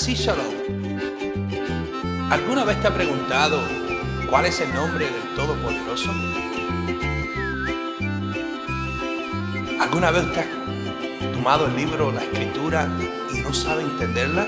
Así 0.00 0.14
Shalom. 0.14 0.46
¿Alguna 2.30 2.62
vez 2.64 2.80
te 2.80 2.86
ha 2.86 2.94
preguntado 2.94 3.60
cuál 4.30 4.46
es 4.46 4.60
el 4.60 4.72
nombre 4.72 5.06
del 5.06 5.34
Todopoderoso? 5.34 6.12
¿Alguna 9.80 10.12
vez 10.12 10.32
te 10.32 10.38
has 10.38 10.46
tomado 11.34 11.66
el 11.66 11.74
libro, 11.74 12.12
la 12.12 12.22
escritura 12.22 12.88
y 13.34 13.40
no 13.40 13.52
sabe 13.52 13.82
entenderla? 13.82 14.46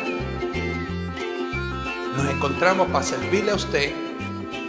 Nos 2.17 2.31
encontramos 2.31 2.87
para 2.93 3.05
servirle 3.05 3.51
a 3.51 3.57
usted 3.57 3.93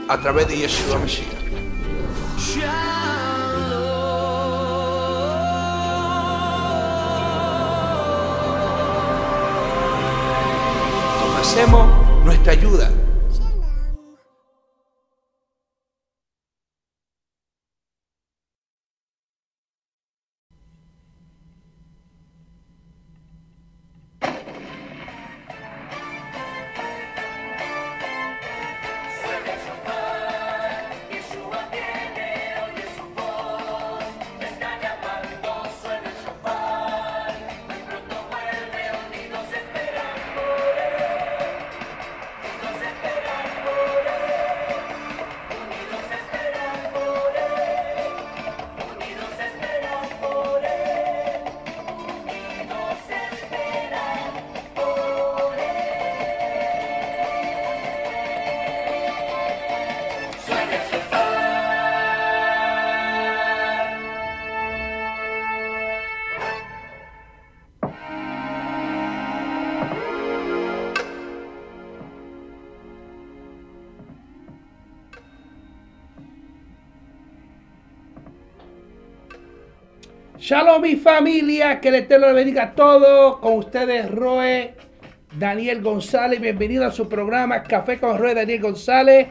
a 0.09 0.17
través 0.19 0.47
de 0.47 0.57
Yeshua 0.57 0.97
Mashiach. 0.97 2.90
Hacemos 11.51 11.85
nuestra 12.23 12.53
ayuda 12.53 12.89
Shalom 80.51 80.81
mi 80.81 80.97
familia, 80.97 81.79
que 81.79 81.87
el 81.87 81.95
Eterno 81.95 82.27
le 82.27 82.33
bendiga 82.33 82.63
a 82.63 82.71
todos. 82.73 83.37
Con 83.37 83.53
ustedes 83.53 84.11
Roe 84.11 84.75
Daniel 85.39 85.81
González. 85.81 86.41
Bienvenido 86.41 86.85
a 86.85 86.91
su 86.91 87.07
programa 87.07 87.63
Café 87.63 87.97
con 87.97 88.17
Roe 88.17 88.35
Daniel 88.35 88.61
González. 88.61 89.29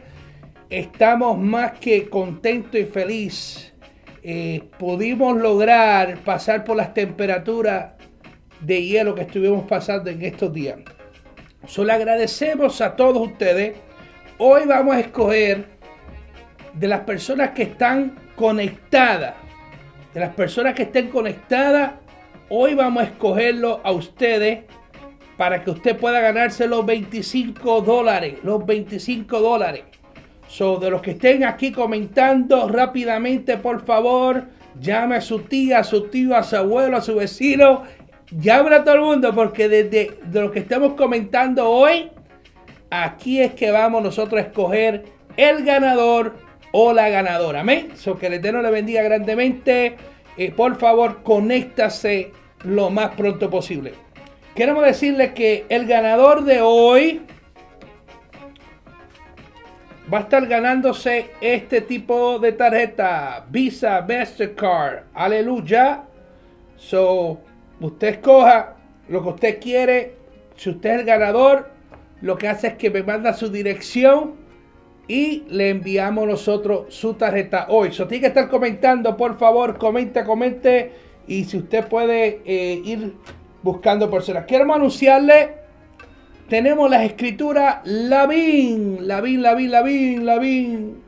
Estamos 0.71 1.37
más 1.37 1.73
que 1.73 2.09
contentos 2.09 2.81
y 2.81 2.87
felices. 2.87 3.75
Eh, 4.23 4.63
pudimos 4.79 5.37
lograr 5.37 6.17
pasar 6.21 6.65
por 6.65 6.79
las 6.79 6.95
temperaturas 6.95 7.93
de 8.61 8.83
hielo 8.83 9.15
que 9.15 9.21
estuvimos 9.21 9.65
pasando 9.69 10.09
en 10.09 10.23
estos 10.25 10.51
días. 10.55 10.79
Solo 11.67 11.93
agradecemos 11.93 12.81
a 12.81 12.97
todos 12.97 13.29
ustedes. 13.29 13.77
Hoy 14.39 14.63
vamos 14.67 14.97
a 14.97 15.01
escoger 15.01 15.67
de 16.73 16.89
las 16.89 17.01
personas 17.01 17.51
que 17.51 17.65
están 17.65 18.17
conectadas 18.37 19.35
de 20.15 20.21
las 20.21 20.35
personas 20.35 20.75
que 20.75 20.83
estén 20.83 21.09
conectadas, 21.09 21.93
hoy 22.49 22.75
vamos 22.75 23.03
a 23.03 23.07
escogerlo 23.07 23.81
a 23.85 23.93
ustedes 23.93 24.65
para 25.37 25.63
que 25.63 25.71
usted 25.71 25.97
pueda 25.97 26.21
ganarse 26.21 26.67
los 26.67 26.85
25 26.85 27.81
dólares. 27.81 28.39
Los 28.43 28.65
25 28.67 29.41
dólares. 29.41 29.85
So, 30.49 30.79
de 30.79 30.91
los 30.91 31.01
que 31.01 31.13
estén 31.13 31.45
aquí 31.45 31.71
comentando 31.71 32.69
rápidamente, 32.69 33.57
por 33.57 33.85
favor, 33.85 34.49
llame 34.81 35.17
a 35.17 35.21
su 35.21 35.41
tía, 35.41 35.79
a 35.79 35.85
su 35.85 36.09
tío, 36.09 36.37
a 36.37 36.43
su 36.43 36.57
abuelo, 36.57 36.97
a 36.97 37.01
su 37.01 37.15
vecino. 37.15 37.85
Llame 38.33 38.75
a 38.75 38.85
todo 38.85 38.97
el 38.97 39.01
mundo 39.01 39.35
porque 39.35 39.69
desde 39.69 40.19
de 40.25 40.41
lo 40.41 40.51
que 40.51 40.59
estamos 40.59 40.95
comentando 40.95 41.69
hoy, 41.69 42.11
aquí 42.91 43.41
es 43.41 43.55
que 43.55 43.71
vamos 43.71 44.03
nosotros 44.03 44.41
a 44.41 44.47
escoger 44.47 45.05
el 45.37 45.65
ganador 45.65 46.35
o 46.73 46.93
la 46.93 47.09
ganadora. 47.09 47.61
Amén. 47.61 47.93
So 47.97 48.19
que 48.19 48.27
el 48.27 48.35
Eterno 48.35 48.63
le 48.63 48.71
bendiga 48.71 49.03
grandemente. 49.03 49.97
Eh, 50.37 50.53
por 50.53 50.77
favor, 50.77 51.23
conéctase 51.23 52.33
lo 52.65 52.91
más 52.91 53.15
pronto 53.15 53.51
posible. 53.51 53.93
Queremos 54.55 54.85
decirle 54.85 55.33
que 55.33 55.65
el 55.69 55.87
ganador 55.87 56.45
de 56.45 56.61
hoy 56.61 57.23
va 60.13 60.19
a 60.19 60.21
estar 60.23 60.47
ganándose 60.47 61.31
este 61.41 61.81
tipo 61.83 62.39
de 62.39 62.53
tarjeta 62.53 63.47
Visa 63.49 64.05
Mastercard. 64.09 65.05
Aleluya. 65.15 66.03
So, 66.77 67.41
usted 67.81 68.09
escoja 68.09 68.77
lo 69.09 69.23
que 69.23 69.29
usted 69.29 69.61
quiere. 69.61 70.15
Si 70.57 70.71
usted 70.71 70.91
es 70.91 71.01
el 71.01 71.07
ganador, 71.07 71.71
lo 72.21 72.37
que 72.37 72.49
hace 72.49 72.69
es 72.69 72.75
que 72.75 72.91
me 72.91 73.03
manda 73.03 73.33
su 73.35 73.51
dirección 73.51 74.40
y 75.11 75.43
le 75.49 75.71
enviamos 75.71 76.25
nosotros 76.25 76.95
su 76.95 77.15
tarjeta 77.15 77.67
hoy. 77.69 77.91
So, 77.91 78.07
tiene 78.07 78.21
que 78.21 78.27
estar 78.29 78.49
comentando, 78.49 79.17
por 79.17 79.37
favor, 79.39 79.77
comente, 79.77 80.23
comente. 80.23 80.93
Y 81.27 81.47
si 81.47 81.57
usted 81.57 81.89
puede 81.89 82.43
eh, 82.45 82.81
ir 82.85 83.15
buscando 83.61 84.09
personas. 84.09 84.45
Quiero 84.47 84.73
anunciarle, 84.73 85.55
tenemos 86.49 86.89
las 86.89 87.03
escrituras 87.03 87.79
Lavín, 87.83 89.09
Lavín, 89.09 89.43
Lavín, 89.43 89.73
Lavín, 89.73 90.27
Lavín. 90.27 91.03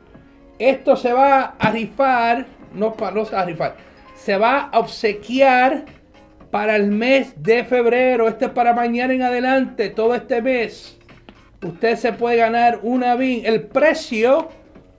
Esto 0.59 0.97
se 0.97 1.13
va 1.13 1.55
a 1.57 1.71
rifar, 1.71 2.45
no, 2.73 2.93
no 3.15 3.23
se 3.23 3.35
va 3.37 3.41
a 3.41 3.45
rifar, 3.45 3.77
se 4.15 4.37
va 4.37 4.63
a 4.63 4.79
obsequiar 4.79 5.85
para 6.51 6.75
el 6.75 6.91
mes 6.91 7.41
de 7.41 7.63
febrero. 7.63 8.27
Este 8.27 8.45
es 8.45 8.51
para 8.51 8.73
mañana 8.73 9.13
en 9.13 9.21
adelante, 9.21 9.87
todo 9.91 10.13
este 10.13 10.41
mes 10.41 10.99
usted 11.63 11.95
se 11.95 12.13
puede 12.13 12.37
ganar 12.37 12.79
una 12.83 13.15
BIN. 13.15 13.45
El 13.45 13.63
precio 13.63 14.49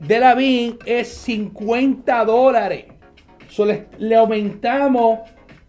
de 0.00 0.20
la 0.20 0.34
BIN 0.34 0.78
es 0.84 1.08
50 1.08 2.24
dólares. 2.24 2.86
le, 3.98 4.16
aumentamos 4.16 5.20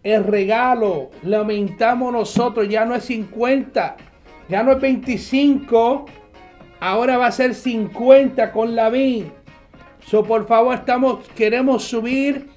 el 0.02 0.24
regalo, 0.24 1.10
le 1.22 1.36
aumentamos 1.36 2.12
nosotros, 2.12 2.68
ya 2.68 2.84
no 2.84 2.94
es 2.94 3.04
50, 3.04 3.96
ya 4.48 4.62
no 4.62 4.72
es 4.72 4.80
25, 4.80 6.06
ahora 6.80 7.18
va 7.18 7.26
a 7.26 7.32
ser 7.32 7.54
50 7.54 8.52
con 8.52 8.74
la 8.74 8.90
BIN. 8.90 9.32
Por 10.10 10.46
favor, 10.46 10.74
estamos, 10.74 11.28
queremos 11.30 11.82
subir 11.82 12.48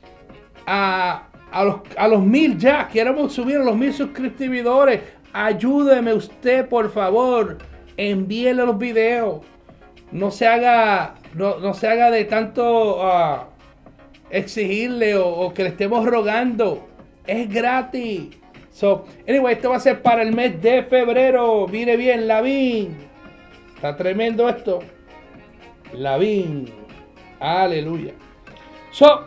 a, 0.68 1.28
los, 1.64 1.78
a 1.98 2.08
los 2.08 2.24
mil 2.24 2.58
ya, 2.60 2.88
queremos 2.88 3.34
subir 3.34 3.58
a 3.58 3.64
los 3.64 3.76
mil 3.76 3.92
suscriptores. 3.92 5.02
Ayúdeme 5.34 6.14
usted, 6.14 6.68
por 6.68 6.92
favor 6.92 7.58
envíele 8.00 8.66
los 8.66 8.78
videos. 8.78 9.42
No 10.12 10.32
se 10.32 10.48
haga, 10.48 11.16
no, 11.34 11.74
se 11.74 11.88
haga 11.88 12.10
de 12.10 12.26
tanto 12.26 13.04
ah, 13.04 13.50
exigirle 14.30 15.16
o, 15.18 15.54
que 15.54 15.64
le 15.64 15.70
estemos 15.70 16.06
rogando. 16.06 16.88
Es 17.28 17.50
gratis. 17.50 18.30
So, 18.72 19.06
anyway, 19.28 19.56
esto 19.56 19.72
va 19.72 19.76
a 19.76 19.80
ser 19.80 20.02
para 20.02 20.22
el 20.22 20.34
mes 20.34 20.62
de 20.62 20.84
febrero. 20.84 21.68
Mire 21.68 21.98
bien, 21.98 22.28
Lavín. 22.28 22.98
Está 23.76 23.96
tremendo 23.98 24.48
esto. 24.48 24.80
Lavín. 25.94 26.72
Aleluya. 27.40 28.14
So, 28.92 29.26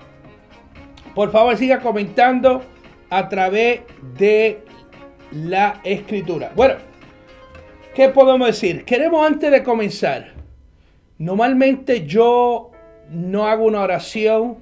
por 1.14 1.30
favor, 1.30 1.56
siga 1.56 1.80
comentando 1.80 2.62
a 3.10 3.28
través 3.28 3.82
de 4.18 4.64
la 5.30 5.80
escritura. 5.84 6.50
Bueno. 6.56 6.91
¿Qué 7.94 8.08
podemos 8.08 8.46
decir? 8.46 8.86
Queremos 8.86 9.26
antes 9.26 9.50
de 9.50 9.62
comenzar. 9.62 10.32
Normalmente 11.18 12.06
yo 12.06 12.70
no 13.10 13.46
hago 13.46 13.66
una 13.66 13.82
oración, 13.82 14.56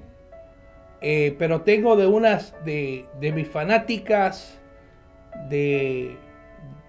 eh, 0.99 1.33
pero 1.39 1.61
tengo 1.61 1.95
de 1.95 2.07
unas 2.07 2.53
de, 2.65 3.05
mis 3.33 3.47
fanáticas, 3.47 4.59
de, 5.47 6.17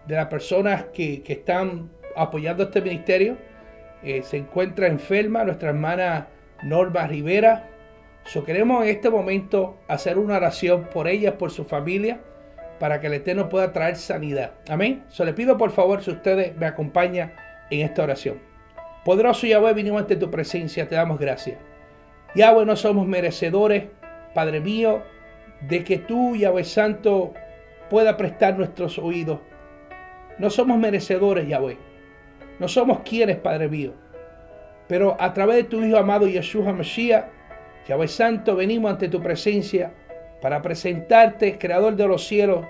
las 0.08 0.26
personas 0.26 0.86
que, 0.92 1.22
están 1.28 1.88
apoyando 2.16 2.64
este 2.64 2.80
ministerio. 2.82 3.36
Eh, 4.02 4.24
se 4.24 4.38
encuentra 4.38 4.88
enferma 4.88 5.44
nuestra 5.44 5.68
hermana 5.68 6.26
Norma 6.64 7.06
Rivera. 7.06 7.68
So 8.24 8.42
queremos 8.42 8.82
en 8.82 8.88
este 8.90 9.10
momento 9.10 9.78
hacer 9.86 10.18
una 10.18 10.38
oración 10.38 10.88
por 10.92 11.06
ella, 11.06 11.38
por 11.38 11.52
su 11.52 11.64
familia 11.64 12.18
para 12.82 12.98
que 12.98 13.06
el 13.06 13.14
Eterno 13.14 13.48
pueda 13.48 13.72
traer 13.72 13.94
sanidad. 13.94 14.54
Amén. 14.68 15.04
Se 15.08 15.24
le 15.24 15.34
pido 15.34 15.56
por 15.56 15.70
favor 15.70 16.02
si 16.02 16.10
ustedes 16.10 16.56
me 16.56 16.66
acompañan 16.66 17.32
en 17.70 17.82
esta 17.82 18.02
oración. 18.02 18.40
Poderoso 19.04 19.46
Yahweh, 19.46 19.72
vinimos 19.72 20.00
ante 20.00 20.16
tu 20.16 20.32
presencia, 20.32 20.88
te 20.88 20.96
damos 20.96 21.20
gracias. 21.20 21.60
Yahweh, 22.34 22.66
no 22.66 22.74
somos 22.74 23.06
merecedores, 23.06 23.84
Padre 24.34 24.58
mío, 24.58 25.04
de 25.60 25.84
que 25.84 25.98
tú, 25.98 26.34
Yahweh 26.34 26.64
Santo, 26.64 27.34
pueda 27.88 28.16
prestar 28.16 28.58
nuestros 28.58 28.98
oídos. 28.98 29.38
No 30.40 30.50
somos 30.50 30.76
merecedores, 30.76 31.46
Yahweh. 31.46 31.78
No 32.58 32.66
somos 32.66 33.02
quienes, 33.04 33.36
Padre 33.36 33.68
mío. 33.68 33.92
Pero 34.88 35.16
a 35.20 35.32
través 35.32 35.54
de 35.54 35.64
tu 35.64 35.84
Hijo 35.84 35.98
amado 35.98 36.26
Yeshua 36.26 36.72
Mashiach, 36.72 37.26
Yahweh 37.86 38.08
Santo, 38.08 38.56
venimos 38.56 38.90
ante 38.90 39.08
tu 39.08 39.22
presencia 39.22 39.92
para 40.42 40.60
presentarte, 40.60 41.56
Creador 41.56 41.94
de 41.94 42.08
los 42.08 42.26
cielos, 42.26 42.66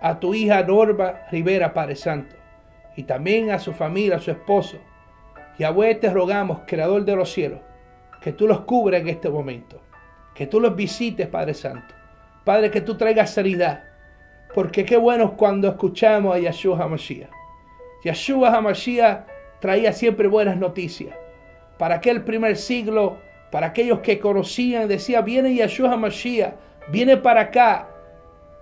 a 0.00 0.20
tu 0.20 0.34
hija 0.34 0.62
Norma 0.62 1.22
Rivera, 1.32 1.74
Padre 1.74 1.96
Santo, 1.96 2.36
y 2.96 3.02
también 3.02 3.50
a 3.50 3.58
su 3.58 3.72
familia, 3.72 4.16
a 4.16 4.20
su 4.20 4.30
esposo. 4.30 4.78
Yahweh, 5.58 5.96
te 5.96 6.10
rogamos, 6.10 6.60
Creador 6.64 7.04
de 7.04 7.16
los 7.16 7.32
cielos, 7.32 7.58
que 8.22 8.32
tú 8.32 8.46
los 8.46 8.60
cubras 8.60 9.00
en 9.00 9.08
este 9.08 9.28
momento, 9.28 9.82
que 10.32 10.46
tú 10.46 10.60
los 10.60 10.76
visites, 10.76 11.26
Padre 11.26 11.54
Santo. 11.54 11.92
Padre, 12.44 12.70
que 12.70 12.80
tú 12.80 12.96
traigas 12.96 13.34
sanidad, 13.34 13.82
porque 14.54 14.84
qué 14.84 14.96
bueno 14.96 15.24
es 15.24 15.30
cuando 15.32 15.68
escuchamos 15.68 16.36
a 16.36 16.38
Yeshua 16.38 16.84
HaMashiach. 16.84 17.30
Yeshua 18.04 18.54
HaMashiach 18.56 19.26
traía 19.60 19.92
siempre 19.92 20.28
buenas 20.28 20.56
noticias. 20.56 21.16
Para 21.78 21.96
aquel 21.96 22.22
primer 22.22 22.56
siglo, 22.56 23.18
para 23.50 23.66
aquellos 23.66 23.98
que 23.98 24.20
conocían, 24.20 24.86
decía, 24.86 25.20
viene 25.20 25.52
Yeshua 25.52 25.92
HaMashiach, 25.92 26.67
viene 26.90 27.16
para 27.16 27.42
acá. 27.42 27.88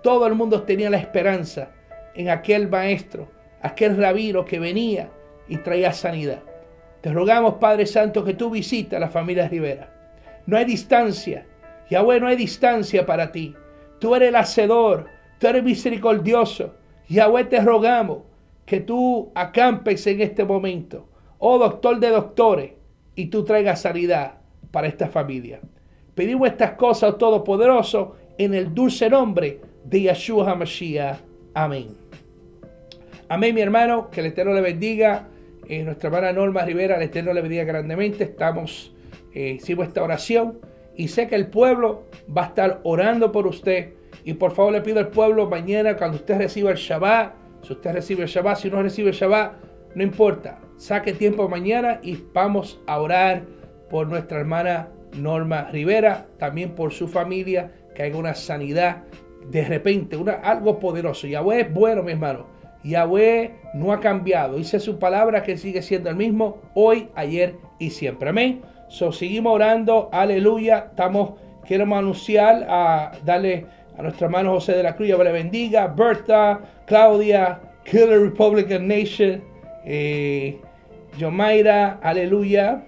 Todo 0.03 0.27
el 0.27 0.35
mundo 0.35 0.63
tenía 0.63 0.89
la 0.89 0.97
esperanza 0.97 1.71
en 2.15 2.29
aquel 2.29 2.69
maestro, 2.69 3.29
aquel 3.61 3.97
rabino 3.97 4.45
que 4.45 4.59
venía 4.59 5.09
y 5.47 5.57
traía 5.57 5.93
sanidad. 5.93 6.41
Te 7.01 7.11
rogamos, 7.11 7.55
Padre 7.55 7.85
Santo, 7.85 8.23
que 8.23 8.33
tú 8.33 8.49
visites 8.49 8.97
a 8.97 8.99
la 8.99 9.09
familia 9.09 9.47
Rivera. 9.47 9.93
No 10.45 10.57
hay 10.57 10.65
distancia. 10.65 11.45
Yahweh, 11.89 12.19
no 12.19 12.27
hay 12.27 12.35
distancia 12.35 13.05
para 13.05 13.31
ti. 13.31 13.55
Tú 13.99 14.15
eres 14.15 14.29
el 14.29 14.35
hacedor, 14.35 15.05
tú 15.39 15.47
eres 15.47 15.63
misericordioso. 15.63 16.75
Yahweh, 17.07 17.45
te 17.45 17.61
rogamos 17.61 18.19
que 18.65 18.81
tú 18.81 19.31
acampes 19.35 20.05
en 20.07 20.21
este 20.21 20.43
momento. 20.43 21.07
Oh 21.39 21.57
doctor 21.57 21.99
de 21.99 22.09
doctores, 22.09 22.71
y 23.15 23.27
tú 23.27 23.43
traigas 23.43 23.81
sanidad 23.81 24.35
para 24.71 24.87
esta 24.87 25.07
familia. 25.07 25.59
Pedimos 26.13 26.49
estas 26.49 26.71
cosas, 26.71 27.17
Todopoderoso, 27.17 28.15
en 28.37 28.53
el 28.53 28.73
dulce 28.73 29.09
nombre 29.09 29.61
de 29.83 30.01
Yeshua 30.01 30.51
HaMashiach. 30.51 31.17
Amén. 31.53 31.87
Amén, 33.29 33.55
mi 33.55 33.61
hermano. 33.61 34.09
Que 34.09 34.21
el 34.21 34.27
Eterno 34.27 34.53
le 34.53 34.61
bendiga. 34.61 35.27
Eh, 35.67 35.83
nuestra 35.83 36.07
hermana 36.07 36.31
Norma 36.31 36.63
Rivera, 36.63 36.95
el 36.95 37.01
Eterno 37.01 37.33
le 37.33 37.41
bendiga 37.41 37.63
grandemente. 37.65 38.23
Estamos, 38.23 38.93
eh, 39.33 39.57
hicimos 39.57 39.87
esta 39.87 40.01
oración 40.01 40.59
y 40.95 41.09
sé 41.09 41.27
que 41.27 41.35
el 41.35 41.47
pueblo 41.47 42.05
va 42.35 42.43
a 42.43 42.47
estar 42.47 42.79
orando 42.83 43.31
por 43.31 43.47
usted. 43.47 43.93
Y 44.23 44.33
por 44.33 44.51
favor 44.51 44.73
le 44.73 44.81
pido 44.81 44.99
al 44.99 45.09
pueblo 45.09 45.47
mañana 45.47 45.95
cuando 45.95 46.17
usted 46.17 46.37
reciba 46.37 46.71
el 46.71 46.77
Shabbat, 46.77 47.33
si 47.61 47.73
usted 47.73 47.93
recibe 47.93 48.23
el 48.23 48.29
Shabbat, 48.29 48.57
si 48.57 48.69
no 48.69 48.81
recibe 48.81 49.09
el 49.09 49.15
Shabbat, 49.15 49.53
no 49.95 50.03
importa. 50.03 50.59
Saque 50.77 51.13
tiempo 51.13 51.47
mañana 51.47 51.99
y 52.03 52.17
vamos 52.33 52.79
a 52.87 52.99
orar 52.99 53.43
por 53.89 54.07
nuestra 54.07 54.39
hermana 54.39 54.89
Norma 55.17 55.69
Rivera, 55.71 56.27
también 56.37 56.75
por 56.75 56.93
su 56.93 57.07
familia, 57.07 57.71
que 57.97 58.03
haya 58.03 58.15
una 58.15 58.35
sanidad 58.35 59.05
de 59.49 59.65
repente, 59.65 60.17
una, 60.17 60.33
algo 60.33 60.77
poderoso. 60.77 61.25
Yahweh 61.25 61.61
es 61.61 61.73
bueno, 61.73 62.03
mi 62.03 62.11
hermano. 62.11 62.45
Yahweh 62.83 63.55
no 63.73 63.91
ha 63.91 63.99
cambiado. 63.99 64.57
Dice 64.57 64.79
su 64.79 64.99
palabra 64.99 65.41
que 65.41 65.57
sigue 65.57 65.81
siendo 65.81 66.11
el 66.11 66.15
mismo 66.15 66.61
hoy, 66.75 67.09
ayer 67.15 67.55
y 67.79 67.89
siempre. 67.89 68.29
Amén. 68.29 68.61
So, 68.87 69.11
seguimos 69.11 69.55
orando. 69.55 70.09
Aleluya. 70.11 70.89
Estamos, 70.89 71.39
queremos 71.65 71.97
anunciar, 71.97 72.67
a 72.69 73.13
darle 73.25 73.65
a 73.97 74.03
nuestra 74.03 74.27
hermano 74.27 74.51
José 74.51 74.73
de 74.73 74.83
la 74.83 74.95
Cruz, 74.95 75.09
le 75.09 75.31
bendiga. 75.31 75.87
Berta, 75.87 76.59
Claudia, 76.85 77.59
Killer 77.83 78.21
Republican 78.21 78.87
Nation, 78.87 79.41
eh, 79.83 80.61
Yomaira, 81.17 81.99
aleluya. 82.03 82.83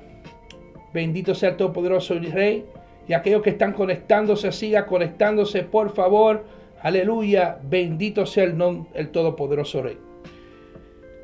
Bendito 0.93 1.33
sea 1.33 1.49
el 1.49 1.57
Todopoderoso 1.57 2.13
y 2.13 2.27
Rey. 2.27 2.65
Y 3.09 3.13
aquellos 3.13 3.41
que 3.41 3.49
están 3.49 3.73
conectándose, 3.73 4.51
siga 4.51 4.85
conectándose, 4.85 5.63
por 5.63 5.89
favor. 5.89 6.45
Aleluya. 6.79 7.57
Bendito 7.63 8.27
sea 8.27 8.43
el, 8.43 8.85
el 8.93 9.09
Todopoderoso 9.09 9.81
Rey. 9.81 9.97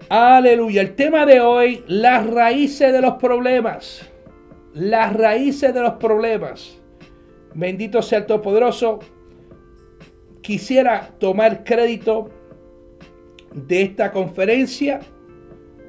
Aleluya. 0.09 0.81
El 0.81 0.95
tema 0.95 1.27
de 1.27 1.41
hoy, 1.41 1.83
las 1.85 2.25
raíces 2.25 2.91
de 2.91 3.01
los 3.01 3.13
problemas. 3.17 4.01
Las 4.73 5.13
raíces 5.13 5.75
de 5.75 5.81
los 5.81 5.93
problemas. 5.93 6.81
Bendito 7.53 8.01
sea 8.01 8.17
el 8.17 8.25
Todopoderoso. 8.25 8.97
Quisiera 10.41 11.11
tomar 11.19 11.63
crédito 11.63 12.31
de 13.53 13.83
esta 13.83 14.11
conferencia, 14.11 15.01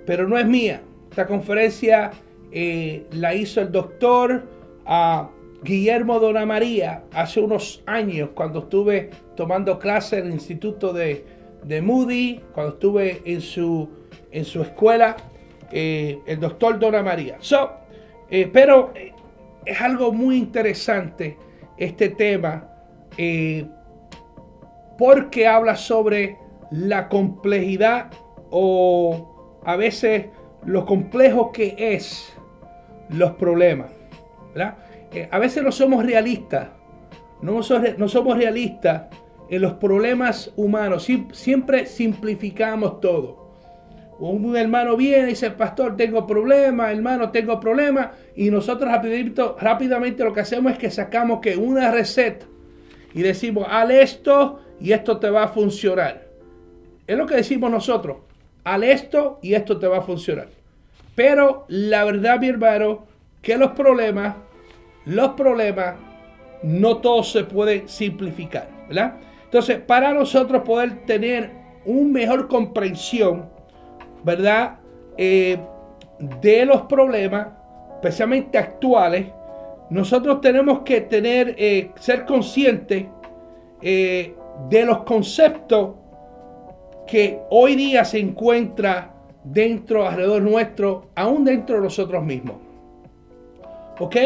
pero 0.05 0.29
no 0.29 0.37
es 0.37 0.45
mía. 0.45 0.83
Esta 1.09 1.27
conferencia 1.27 2.11
eh, 2.53 3.07
la 3.13 3.35
hizo 3.35 3.63
el 3.63 3.73
doctor 3.73 4.47
a 4.85 5.31
Guillermo 5.63 6.19
Dona 6.19 6.47
María 6.47 7.05
hace 7.13 7.41
unos 7.41 7.83
años 7.87 8.31
cuando 8.35 8.61
estuve 8.61 9.11
tomando 9.35 9.79
clase 9.79 10.19
en 10.19 10.27
el 10.27 10.33
instituto 10.33 10.93
de, 10.93 11.25
Moody, 11.83 12.41
cuando 12.53 12.75
estuve 12.75 13.23
en 13.25 13.41
su, 13.41 13.89
en 14.31 14.45
su 14.45 14.63
escuela, 14.63 15.17
eh, 15.73 16.19
el 16.27 16.39
doctor 16.39 16.79
Dona 16.79 17.03
María. 17.03 17.37
So, 17.41 17.73
eh, 18.31 18.49
pero 18.53 18.93
es 19.65 19.81
algo 19.81 20.13
muy 20.13 20.37
interesante 20.37 21.37
este 21.77 22.11
tema 22.11 22.73
porque 24.99 25.47
habla 25.47 25.77
sobre 25.77 26.39
la 26.71 27.09
complejidad 27.09 28.11
o 28.51 29.61
a 29.65 29.77
veces 29.77 30.27
lo 30.65 30.85
complejo 30.85 31.53
que 31.53 31.75
es 31.79 32.33
los 33.09 33.33
problemas. 33.33 33.91
Eh, 35.13 35.29
a 35.31 35.39
veces 35.39 35.63
no 35.63 35.73
somos 35.73 36.05
realistas, 36.05 36.69
no, 37.43 37.61
no 37.99 38.09
somos 38.09 38.37
realistas 38.37 39.05
en 39.49 39.63
los 39.63 39.75
problemas 39.75 40.53
humanos, 40.57 41.09
siempre 41.33 41.87
simplificamos 41.87 43.01
todo. 43.01 43.47
Un 44.19 44.57
hermano 44.57 44.97
viene 44.97 45.25
y 45.25 45.31
dice, 45.31 45.51
pastor, 45.51 45.97
tengo 45.97 46.27
problemas, 46.27 46.91
hermano, 46.91 47.31
tengo 47.31 47.61
problemas, 47.61 48.09
y 48.35 48.51
nosotros 48.51 48.91
rapidito, 48.91 49.57
rápidamente 49.61 50.25
lo 50.25 50.33
que 50.33 50.41
hacemos 50.41 50.73
es 50.73 50.79
que 50.79 50.91
sacamos 50.91 51.41
que 51.41 51.57
una 51.57 51.91
receta 51.91 52.47
y 53.13 53.23
decimos, 53.23 53.67
haz 53.71 53.91
esto 53.91 54.61
y 54.81 54.93
esto 54.93 55.19
te 55.19 55.31
va 55.31 55.45
a 55.45 55.49
funcionar. 55.49 56.27
Es 57.07 57.17
lo 57.17 57.27
que 57.27 57.37
decimos 57.37 57.71
nosotros. 57.71 58.19
Al 58.65 58.83
esto 58.85 59.39
y 59.43 59.55
esto 59.55 59.79
te 59.79 59.87
va 59.87 59.99
a 59.99 60.03
funcionar. 60.03 60.49
Pero 61.15 61.65
la 61.69 62.05
verdad, 62.05 62.41
mi 62.41 62.49
hermano, 62.49 63.05
que 63.41 63.57
los 63.57 63.71
problemas, 63.73 64.35
los 65.07 65.31
problemas, 65.31 65.95
no 66.63 66.99
todos 66.99 67.33
se 67.33 67.45
pueden 67.45 67.89
simplificar, 67.89 68.69
¿verdad? 68.89 69.15
Entonces, 69.45 69.79
para 69.79 70.13
nosotros 70.13 70.63
poder 70.63 71.07
tener 71.07 71.51
una 71.85 72.11
mejor 72.11 72.49
comprensión, 72.49 73.49
¿verdad? 74.25 74.79
Eh, 75.17 75.59
de 76.41 76.67
los 76.67 76.83
problemas, 76.83 77.49
especialmente 77.95 78.59
actuales, 78.59 79.27
nosotros 79.91 80.41
tenemos 80.41 80.81
que 80.81 81.03
tener, 81.03 81.55
eh, 81.57 81.93
ser 82.01 82.25
conscientes 82.25 83.07
eh, 83.81 84.35
de 84.69 84.85
los 84.85 85.05
conceptos 85.05 85.95
que 87.07 87.39
hoy 87.51 87.77
día 87.77 88.05
se 88.05 88.19
encuentra 88.19 89.15
dentro, 89.45 90.09
alrededor 90.09 90.43
nuestro, 90.43 91.11
aún 91.15 91.45
dentro 91.45 91.77
de 91.77 91.83
nosotros 91.83 92.25
mismos. 92.25 92.57
¿Ok? 94.01 94.17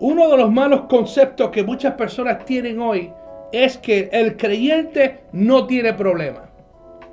Uno 0.00 0.28
de 0.28 0.36
los 0.36 0.50
malos 0.50 0.82
conceptos 0.82 1.50
que 1.50 1.64
muchas 1.64 1.94
personas 1.94 2.44
tienen 2.44 2.78
hoy 2.78 3.10
es 3.52 3.76
que 3.78 4.08
el 4.12 4.36
creyente 4.36 5.20
no 5.32 5.66
tiene 5.66 5.92
problema. 5.92 6.50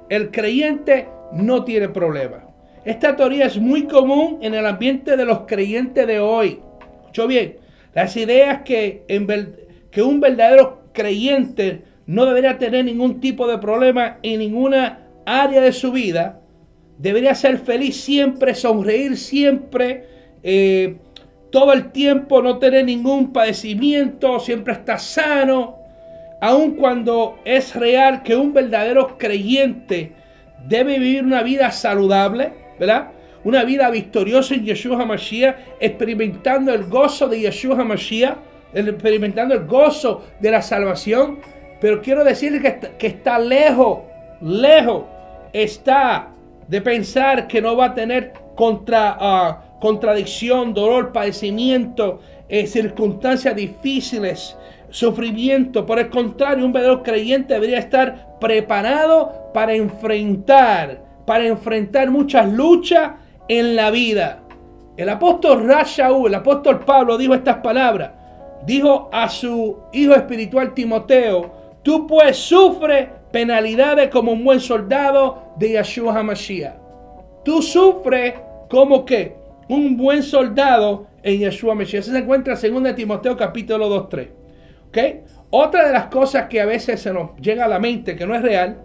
El 0.10 0.30
creyente 0.30 1.08
no 1.34 1.64
tiene 1.64 1.90
problema. 1.90 2.44
Esta 2.84 3.16
teoría 3.16 3.48
es 3.48 3.58
muy 3.58 3.86
común 3.86 4.38
en 4.42 4.54
el 4.54 4.66
ambiente 4.68 5.18
de 5.18 5.26
los 5.26 5.42
creyentes 5.48 6.06
de 6.06 6.20
hoy. 6.20 6.60
Escucho 7.02 7.28
bien, 7.28 7.58
las 7.96 8.16
ideas 8.18 8.62
que, 8.62 9.04
un 9.98 10.20
verdadero 10.20 10.84
creyente 10.94 11.82
no 12.06 12.26
debería 12.26 12.60
tener 12.60 12.86
ningún 12.86 13.20
tipo 13.20 13.48
de 13.48 13.58
problema 13.58 14.20
en 14.22 14.40
ninguna 14.40 15.08
área 15.26 15.62
de 15.62 15.72
su 15.72 15.92
vida, 15.92 16.42
debería 17.00 17.34
ser 17.34 17.58
feliz 17.58 18.00
siempre, 18.00 18.54
sonreír 18.54 19.18
siempre, 19.18 20.06
eh, 20.44 20.98
todo 21.56 21.72
el 21.72 21.94
tiempo, 21.94 22.42
no 22.42 22.58
tener 22.58 22.84
ningún 22.84 23.32
padecimiento, 23.32 24.42
siempre 24.42 24.74
está 24.74 24.98
sano. 24.98 25.78
aun 26.42 26.72
cuando 26.76 27.40
es 27.46 27.74
real 27.74 28.24
que 28.24 28.36
un 28.36 28.52
verdadero 28.54 29.18
creyente 29.18 30.12
debe 30.68 31.00
vivir 31.00 31.24
una 31.24 31.44
vida 31.44 31.72
saludable, 31.72 32.52
¿verdad? 32.78 33.12
Una 33.46 33.64
vida 33.64 33.90
victoriosa 33.90 34.54
en 34.54 34.66
Yeshua 34.66 35.02
HaMashiach, 35.02 35.56
experimentando 35.80 36.74
el 36.74 36.84
gozo 36.88 37.30
de 37.30 37.40
Yeshua 37.40 37.80
HaMashiach, 37.80 38.36
experimentando 38.74 39.54
el 39.54 39.66
gozo 39.66 40.26
de 40.42 40.52
la 40.52 40.62
salvación. 40.62 41.40
Pero 41.80 42.02
quiero 42.02 42.26
decirle 42.26 42.60
que 43.00 43.08
está, 43.08 43.40
lejos, 43.40 44.00
lejos 44.42 45.06
está 45.54 46.34
de 46.68 46.82
pensar 46.82 47.48
que 47.48 47.62
no 47.62 47.78
va 47.78 47.86
a 47.86 47.94
tener 47.94 48.34
contra, 48.56 49.18
uh, 49.22 49.65
contradicción, 49.86 50.74
dolor, 50.74 51.12
padecimiento, 51.12 52.20
eh, 52.50 52.66
circunstancias 52.66 53.56
difíciles, 53.56 54.58
sufrimiento. 54.90 55.86
Por 55.86 56.00
el 56.00 56.10
contrario, 56.10 56.66
un 56.66 56.74
verdadero 56.74 57.04
creyente 57.04 57.54
debería 57.54 57.78
estar 57.78 58.40
preparado 58.40 59.52
para 59.54 59.76
enfrentar, 59.76 61.04
para 61.28 61.46
enfrentar 61.46 62.10
muchas 62.10 62.52
luchas 62.52 63.12
en 63.48 63.76
la 63.76 63.92
vida. 63.92 64.40
El 64.98 65.08
apóstol 65.08 65.68
Rashaú, 65.68 66.26
el 66.26 66.34
apóstol 66.34 66.80
Pablo 66.80 67.16
dijo 67.16 67.36
estas 67.36 67.58
palabras. 67.58 68.10
Dijo 68.66 69.08
a 69.14 69.30
su 69.30 69.78
hijo 69.94 70.16
espiritual 70.16 70.74
Timoteo, 70.74 71.52
tú 71.84 72.08
pues 72.08 72.38
sufre 72.38 73.08
penalidades 73.32 74.10
como 74.10 74.32
un 74.32 74.44
buen 74.44 74.60
soldado 74.60 75.54
de 75.58 75.74
Yeshua 75.74 76.18
HaMashiach. 76.18 76.74
Tú 77.44 77.62
sufres 77.62 78.34
como 78.68 79.06
que 79.06 79.45
un 79.68 79.98
buen 79.98 80.24
soldado 80.24 81.08
en 81.24 81.40
Yeshua 81.40 81.74
HaMashiach. 81.74 82.04
se 82.04 82.18
encuentra 82.18 82.58
en 82.62 82.84
2 82.84 82.96
Timoteo 82.96 83.36
capítulo 83.36 83.90
2, 83.90 84.10
3. 84.10 84.30
Otra 85.50 85.88
de 85.88 85.94
las 85.94 86.06
cosas 86.08 86.48
que 86.48 86.62
a 86.62 86.66
veces 86.66 87.02
se 87.02 87.14
nos 87.14 87.36
llega 87.38 87.66
a 87.66 87.68
la 87.68 87.80
mente 87.80 88.16
que 88.16 88.26
no 88.26 88.36
es 88.36 88.42
real, 88.42 88.82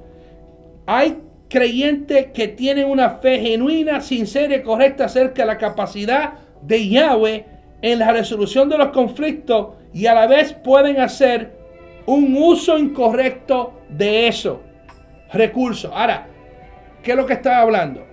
hay 0.86 1.18
creyentes 1.48 2.26
que 2.32 2.48
tienen 2.48 2.86
una 2.86 3.10
fe 3.18 3.38
genuina, 3.40 4.00
sincera 4.00 4.56
y 4.56 4.62
correcta 4.62 5.06
acerca 5.06 5.42
de 5.42 5.46
la 5.46 5.58
capacidad 5.58 6.34
de 6.62 6.88
Yahweh 6.88 7.46
en 7.82 7.98
la 7.98 8.12
resolución 8.12 8.68
de 8.68 8.78
los 8.78 8.88
conflictos 8.88 9.68
y 9.92 10.06
a 10.06 10.14
la 10.14 10.26
vez 10.26 10.52
pueden 10.52 11.00
hacer 11.00 11.58
un 12.06 12.36
uso 12.36 12.78
incorrecto 12.78 13.80
de 13.88 14.28
eso 14.28 14.62
recursos. 15.32 15.90
Ahora, 15.94 16.26
¿qué 17.02 17.12
es 17.12 17.16
lo 17.16 17.26
que 17.26 17.34
estaba 17.34 17.58
hablando? 17.58 18.09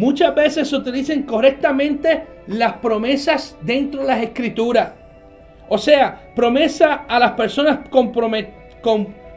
Muchas 0.00 0.34
veces 0.34 0.66
se 0.66 0.76
utilizan 0.76 1.24
correctamente 1.24 2.22
las 2.46 2.72
promesas 2.78 3.58
dentro 3.60 4.00
de 4.00 4.06
las 4.06 4.22
escrituras. 4.22 4.92
O 5.68 5.76
sea, 5.76 6.32
promesa 6.34 7.04
a 7.06 7.18
las 7.18 7.32
personas 7.32 7.80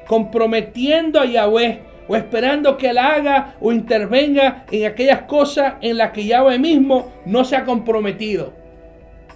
comprometiendo 0.07 1.19
a 1.19 1.25
Yahweh 1.25 1.81
o 2.07 2.15
esperando 2.15 2.77
que 2.77 2.91
Él 2.91 2.97
haga 2.97 3.55
o 3.59 3.73
intervenga 3.73 4.63
en 4.71 4.85
aquellas 4.85 5.23
cosas 5.23 5.73
en 5.81 5.97
las 5.97 6.11
que 6.11 6.27
Yahweh 6.27 6.57
mismo 6.59 7.11
no 7.25 7.43
se 7.43 7.57
ha 7.57 7.65
comprometido. 7.65 8.53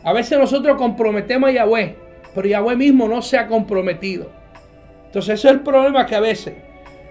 A 0.03 0.13
veces 0.13 0.39
nosotros 0.39 0.77
comprometemos 0.77 1.49
a 1.49 1.53
Yahweh, 1.53 1.93
pero 2.33 2.47
Yahweh 2.47 2.77
mismo 2.77 3.05
no 3.09 3.21
se 3.21 3.37
ha 3.37 3.47
comprometido. 3.47 4.31
Entonces, 5.07 5.33
eso 5.33 5.49
es 5.49 5.55
el 5.55 5.59
problema 5.59 6.05
que 6.05 6.15
a 6.15 6.21
veces, 6.21 6.53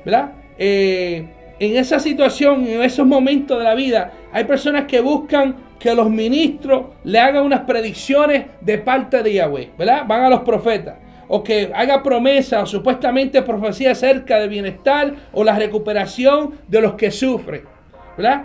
¿verdad? 0.06 0.32
Eh, 0.56 1.35
en 1.58 1.76
esa 1.76 1.98
situación, 1.98 2.66
en 2.66 2.82
esos 2.82 3.06
momentos 3.06 3.58
de 3.58 3.64
la 3.64 3.74
vida, 3.74 4.12
hay 4.32 4.44
personas 4.44 4.84
que 4.84 5.00
buscan 5.00 5.56
que 5.78 5.94
los 5.94 6.10
ministros 6.10 6.86
le 7.04 7.18
hagan 7.18 7.44
unas 7.44 7.60
predicciones 7.60 8.46
de 8.60 8.78
parte 8.78 9.22
de 9.22 9.34
Yahweh, 9.34 9.70
¿verdad? 9.78 10.04
Van 10.06 10.24
a 10.24 10.30
los 10.30 10.40
profetas. 10.40 10.96
O 11.28 11.42
que 11.42 11.72
haga 11.74 12.02
promesa 12.02 12.62
o 12.62 12.66
supuestamente 12.66 13.42
profecía 13.42 13.92
acerca 13.92 14.38
del 14.38 14.48
bienestar 14.48 15.12
o 15.32 15.42
la 15.42 15.58
recuperación 15.58 16.54
de 16.68 16.80
los 16.80 16.94
que 16.94 17.10
sufren, 17.10 17.62
¿verdad? 18.16 18.44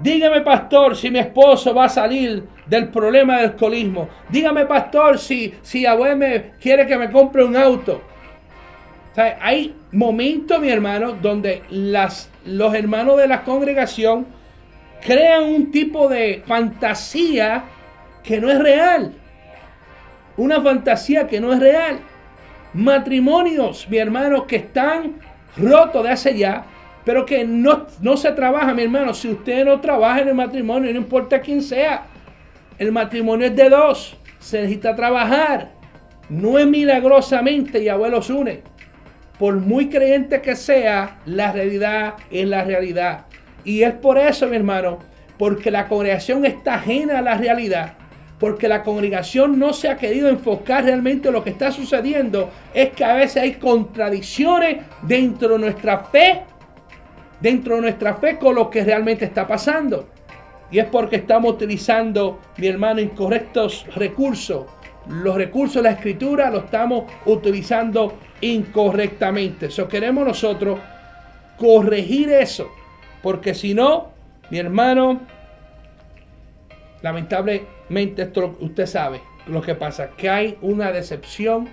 Dígame, 0.00 0.40
pastor, 0.40 0.96
si 0.96 1.10
mi 1.10 1.18
esposo 1.18 1.74
va 1.74 1.84
a 1.84 1.88
salir 1.88 2.44
del 2.66 2.88
problema 2.88 3.36
del 3.36 3.50
alcoholismo. 3.50 4.08
Dígame, 4.30 4.64
pastor, 4.64 5.18
si, 5.18 5.52
si 5.60 5.82
Yahweh 5.82 6.16
me 6.16 6.50
quiere 6.60 6.86
que 6.86 6.96
me 6.96 7.10
compre 7.10 7.44
un 7.44 7.56
auto. 7.56 8.00
hay 9.16 9.74
momentos, 9.92 10.60
mi 10.60 10.70
hermano, 10.70 11.12
donde 11.12 11.62
las, 11.70 12.30
los 12.44 12.74
hermanos 12.74 13.18
de 13.18 13.28
la 13.28 13.44
congregación 13.44 14.26
crean 15.04 15.44
un 15.44 15.70
tipo 15.70 16.08
de 16.08 16.42
fantasía 16.46 17.64
que 18.22 18.40
no 18.40 18.50
es 18.50 18.58
real. 18.58 19.12
Una 20.36 20.60
fantasía 20.60 21.26
que 21.26 21.40
no 21.40 21.52
es 21.52 21.60
real. 21.60 22.00
Matrimonios, 22.72 23.86
mi 23.90 23.98
hermano, 23.98 24.46
que 24.46 24.56
están 24.56 25.20
rotos 25.56 26.02
de 26.04 26.10
hace 26.10 26.38
ya, 26.38 26.64
pero 27.04 27.26
que 27.26 27.44
no, 27.44 27.86
no 28.00 28.16
se 28.16 28.32
trabaja, 28.32 28.72
mi 28.72 28.84
hermano. 28.84 29.12
Si 29.12 29.28
usted 29.28 29.64
no 29.64 29.80
trabaja 29.80 30.20
en 30.22 30.28
el 30.28 30.34
matrimonio, 30.34 30.90
no 30.90 30.98
importa 30.98 31.40
quién 31.40 31.60
sea, 31.60 32.06
el 32.78 32.92
matrimonio 32.92 33.46
es 33.46 33.56
de 33.56 33.68
dos. 33.68 34.16
Se 34.38 34.58
necesita 34.58 34.96
trabajar. 34.96 35.70
No 36.28 36.58
es 36.58 36.66
milagrosamente 36.66 37.82
y 37.82 37.88
abuelos 37.88 38.30
une. 38.30 38.62
Por 39.42 39.56
muy 39.56 39.88
creyente 39.88 40.40
que 40.40 40.54
sea, 40.54 41.18
la 41.26 41.50
realidad 41.50 42.14
es 42.30 42.46
la 42.46 42.62
realidad. 42.62 43.26
Y 43.64 43.82
es 43.82 43.92
por 43.92 44.16
eso, 44.16 44.46
mi 44.46 44.54
hermano, 44.54 45.00
porque 45.36 45.68
la 45.72 45.88
congregación 45.88 46.46
está 46.46 46.74
ajena 46.74 47.18
a 47.18 47.22
la 47.22 47.36
realidad, 47.36 47.94
porque 48.38 48.68
la 48.68 48.84
congregación 48.84 49.58
no 49.58 49.72
se 49.72 49.88
ha 49.88 49.96
querido 49.96 50.28
enfocar 50.28 50.84
realmente 50.84 51.26
en 51.26 51.34
lo 51.34 51.42
que 51.42 51.50
está 51.50 51.72
sucediendo, 51.72 52.52
es 52.72 52.90
que 52.90 53.04
a 53.04 53.14
veces 53.14 53.42
hay 53.42 53.54
contradicciones 53.54 54.76
dentro 55.02 55.54
de 55.54 55.58
nuestra 55.58 56.04
fe, 56.04 56.42
dentro 57.40 57.74
de 57.74 57.80
nuestra 57.80 58.14
fe 58.14 58.38
con 58.38 58.54
lo 58.54 58.70
que 58.70 58.84
realmente 58.84 59.24
está 59.24 59.44
pasando. 59.44 60.08
Y 60.70 60.78
es 60.78 60.84
porque 60.84 61.16
estamos 61.16 61.54
utilizando, 61.54 62.38
mi 62.58 62.68
hermano, 62.68 63.00
incorrectos 63.00 63.86
recursos. 63.96 64.66
Los 65.08 65.34
recursos 65.34 65.82
de 65.82 65.88
la 65.88 65.96
escritura 65.96 66.48
los 66.48 66.66
estamos 66.66 67.10
utilizando 67.26 68.16
incorrectamente. 68.42 69.66
Eso 69.66 69.88
queremos 69.88 70.26
nosotros 70.26 70.78
corregir 71.56 72.30
eso 72.30 72.70
porque 73.22 73.54
si 73.54 73.72
no, 73.72 74.10
mi 74.50 74.58
hermano, 74.58 75.20
lamentablemente 77.00 78.22
esto 78.22 78.56
usted 78.60 78.86
sabe 78.86 79.22
lo 79.46 79.62
que 79.62 79.74
pasa, 79.74 80.10
que 80.10 80.28
hay 80.28 80.58
una 80.60 80.92
decepción 80.92 81.68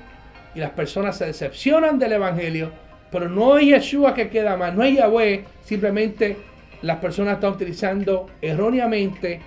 y 0.55 0.59
las 0.59 0.71
personas 0.71 1.17
se 1.17 1.25
decepcionan 1.25 1.99
del 1.99 2.13
Evangelio, 2.13 2.71
pero 3.11 3.27
no 3.27 3.57
es 3.57 3.65
Yeshua 3.65 4.13
que 4.13 4.29
queda 4.29 4.55
más, 4.57 4.73
no 4.75 4.83
es 4.83 4.95
Yahweh, 4.95 5.45
simplemente 5.63 6.37
las 6.83 6.97
personas 6.99 7.35
están 7.35 7.53
utilizando 7.53 8.27
erróneamente 8.41 9.41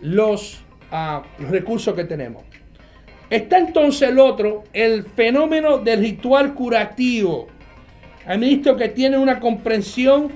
los, 0.00 0.62
ah, 0.92 1.22
los 1.38 1.50
recursos 1.50 1.94
que 1.94 2.04
tenemos. 2.04 2.44
Está 3.30 3.58
entonces 3.58 4.08
el 4.08 4.18
otro, 4.18 4.64
el 4.72 5.04
fenómeno 5.04 5.78
del 5.78 6.00
ritual 6.00 6.54
curativo. 6.54 7.48
Hay 8.26 8.38
ministros 8.38 8.78
que 8.78 8.88
tienen 8.88 9.20
una 9.20 9.38
comprensión 9.38 10.32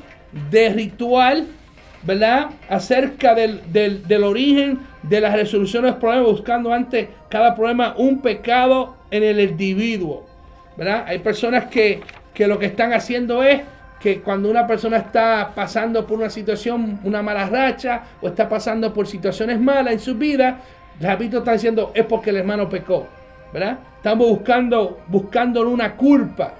de 0.50 0.70
ritual, 0.70 1.46
¿verdad? 2.02 2.50
Acerca 2.68 3.34
del, 3.34 3.60
del, 3.72 4.24
origen 4.24 4.80
de 5.02 5.20
la 5.20 5.34
resolución 5.34 5.84
de 5.84 5.94
problemas, 5.94 6.26
buscando 6.26 6.72
ante 6.72 7.08
cada 7.30 7.54
problema 7.54 7.94
un 7.96 8.20
pecado 8.20 8.96
en 9.10 9.22
el 9.22 9.40
individuo, 9.40 10.26
¿verdad? 10.76 11.04
Hay 11.06 11.18
personas 11.20 11.66
que, 11.66 12.00
que 12.34 12.46
lo 12.46 12.58
que 12.58 12.66
están 12.66 12.92
haciendo 12.92 13.42
es 13.42 13.62
que 14.00 14.20
cuando 14.20 14.50
una 14.50 14.66
persona 14.66 14.98
está 14.98 15.52
pasando 15.54 16.06
por 16.06 16.18
una 16.18 16.28
situación, 16.28 16.98
una 17.04 17.22
mala 17.22 17.46
racha, 17.46 18.02
o 18.20 18.28
está 18.28 18.48
pasando 18.48 18.92
por 18.92 19.06
situaciones 19.06 19.60
malas 19.60 19.94
en 19.94 20.00
su 20.00 20.16
vida, 20.16 20.60
hábitos 21.10 21.40
están 21.40 21.54
diciendo 21.54 21.92
es 21.94 22.04
porque 22.04 22.30
el 22.30 22.36
hermano 22.36 22.68
pecó, 22.68 23.06
¿verdad? 23.52 23.78
Estamos 23.96 24.28
buscando, 24.28 25.00
buscando 25.06 25.68
una 25.68 25.96
culpa, 25.96 26.54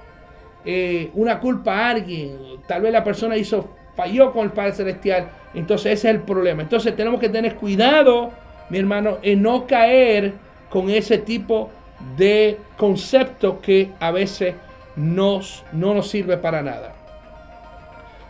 eh, 0.65 1.11
una 1.13 1.39
culpa 1.39 1.77
a 1.77 1.89
alguien, 1.89 2.37
tal 2.67 2.81
vez 2.81 2.91
la 2.91 3.03
persona 3.03 3.35
hizo, 3.35 3.69
falló 3.95 4.31
con 4.31 4.45
el 4.45 4.51
Padre 4.51 4.73
Celestial, 4.73 5.29
entonces 5.53 5.93
ese 5.93 6.09
es 6.09 6.15
el 6.15 6.21
problema. 6.21 6.61
Entonces 6.61 6.95
tenemos 6.95 7.19
que 7.19 7.29
tener 7.29 7.55
cuidado, 7.55 8.31
mi 8.69 8.79
hermano, 8.79 9.17
en 9.21 9.41
no 9.41 9.67
caer 9.67 10.33
con 10.69 10.89
ese 10.89 11.17
tipo 11.19 11.69
de 12.17 12.57
concepto 12.77 13.61
que 13.61 13.91
a 13.99 14.11
veces 14.11 14.55
nos, 14.95 15.63
no 15.71 15.93
nos 15.93 16.09
sirve 16.09 16.37
para 16.37 16.61
nada. 16.61 16.93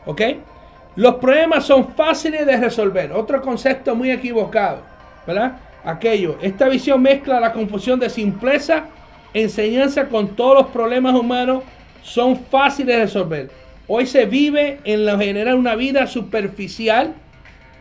¿Ok? 0.05 0.21
Los 0.95 1.15
problemas 1.15 1.65
son 1.65 1.89
fáciles 1.93 2.45
de 2.45 2.57
resolver. 2.57 3.13
Otro 3.13 3.41
concepto 3.41 3.95
muy 3.95 4.11
equivocado, 4.11 4.81
¿verdad? 5.25 5.57
Aquello, 5.83 6.37
esta 6.41 6.69
visión 6.69 7.01
mezcla 7.01 7.39
la 7.39 7.51
confusión 7.51 7.99
de 7.99 8.09
simpleza, 8.09 8.85
enseñanza 9.33 10.07
con 10.07 10.35
todos 10.35 10.55
los 10.55 10.67
problemas 10.67 11.13
humanos 11.13 11.63
son 12.01 12.37
fáciles 12.37 12.95
de 12.95 13.03
resolver. 13.03 13.51
Hoy 13.87 14.05
se 14.05 14.25
vive 14.25 14.79
en 14.85 15.05
lo 15.05 15.19
general 15.19 15.55
una 15.55 15.75
vida 15.75 16.07
superficial, 16.07 17.13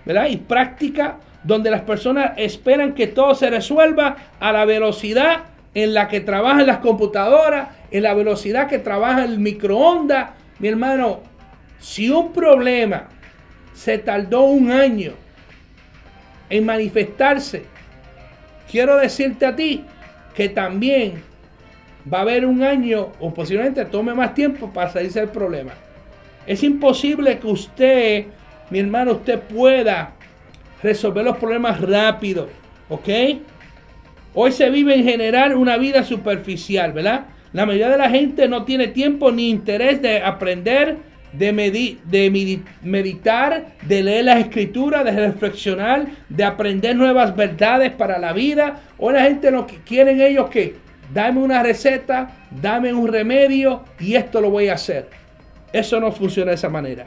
¿verdad? 0.04 0.26
Y 0.30 0.36
práctica, 0.36 1.18
donde 1.44 1.70
las 1.70 1.82
personas 1.82 2.32
esperan 2.36 2.94
que 2.94 3.06
todo 3.06 3.34
se 3.34 3.50
resuelva 3.50 4.16
a 4.40 4.52
la 4.52 4.64
velocidad 4.64 5.44
en 5.74 5.94
la 5.94 6.08
que 6.08 6.20
trabajan 6.20 6.66
las 6.66 6.78
computadoras, 6.78 7.68
en 7.90 8.02
la 8.02 8.14
velocidad 8.14 8.68
que 8.68 8.78
trabaja 8.78 9.24
el 9.24 9.38
microondas, 9.38 10.30
mi 10.58 10.68
hermano, 10.68 11.20
si 11.78 12.10
un 12.10 12.32
problema 12.32 13.08
se 13.72 13.98
tardó 13.98 14.42
un 14.42 14.70
año 14.70 15.12
en 16.50 16.66
manifestarse, 16.66 17.71
quiero 18.72 18.96
decirte 18.96 19.44
a 19.44 19.54
ti 19.54 19.84
que 20.34 20.48
también 20.48 21.22
va 22.12 22.18
a 22.18 22.22
haber 22.22 22.46
un 22.46 22.62
año 22.62 23.12
o 23.20 23.32
posiblemente 23.32 23.84
tome 23.84 24.14
más 24.14 24.34
tiempo 24.34 24.72
para 24.72 24.90
salirse 24.90 25.20
del 25.20 25.28
problema. 25.28 25.72
Es 26.46 26.62
imposible 26.64 27.38
que 27.38 27.46
usted, 27.46 28.24
mi 28.70 28.78
hermano, 28.80 29.12
usted 29.12 29.38
pueda 29.38 30.14
resolver 30.82 31.22
los 31.22 31.36
problemas 31.36 31.80
rápido, 31.80 32.48
¿ok? 32.88 33.08
Hoy 34.34 34.50
se 34.50 34.70
vive 34.70 34.94
en 34.94 35.04
general 35.04 35.54
una 35.54 35.76
vida 35.76 36.02
superficial, 36.02 36.92
¿verdad? 36.92 37.26
La 37.52 37.66
mayoría 37.66 37.90
de 37.90 37.98
la 37.98 38.08
gente 38.08 38.48
no 38.48 38.64
tiene 38.64 38.88
tiempo 38.88 39.30
ni 39.30 39.50
interés 39.50 40.00
de 40.00 40.22
aprender, 40.22 40.96
de, 41.32 41.98
de 42.04 42.30
meditar, 42.82 43.66
de 43.82 44.02
leer 44.02 44.24
las 44.24 44.40
escrituras, 44.40 45.04
de 45.04 45.12
reflexionar, 45.12 46.06
de 46.28 46.44
aprender 46.44 46.94
nuevas 46.96 47.34
verdades 47.34 47.92
para 47.92 48.18
la 48.18 48.32
vida. 48.32 48.80
Hoy 48.98 49.14
la 49.14 49.22
gente 49.22 49.50
lo 49.50 49.66
que 49.66 49.76
quieren 49.78 50.20
ellos 50.20 50.48
que 50.50 50.76
dame 51.12 51.40
una 51.40 51.62
receta, 51.62 52.30
dame 52.50 52.92
un 52.92 53.08
remedio 53.08 53.84
y 53.98 54.14
esto 54.14 54.40
lo 54.40 54.50
voy 54.50 54.68
a 54.68 54.74
hacer. 54.74 55.08
Eso 55.72 56.00
no 56.00 56.12
funciona 56.12 56.50
de 56.50 56.56
esa 56.56 56.68
manera. 56.68 57.06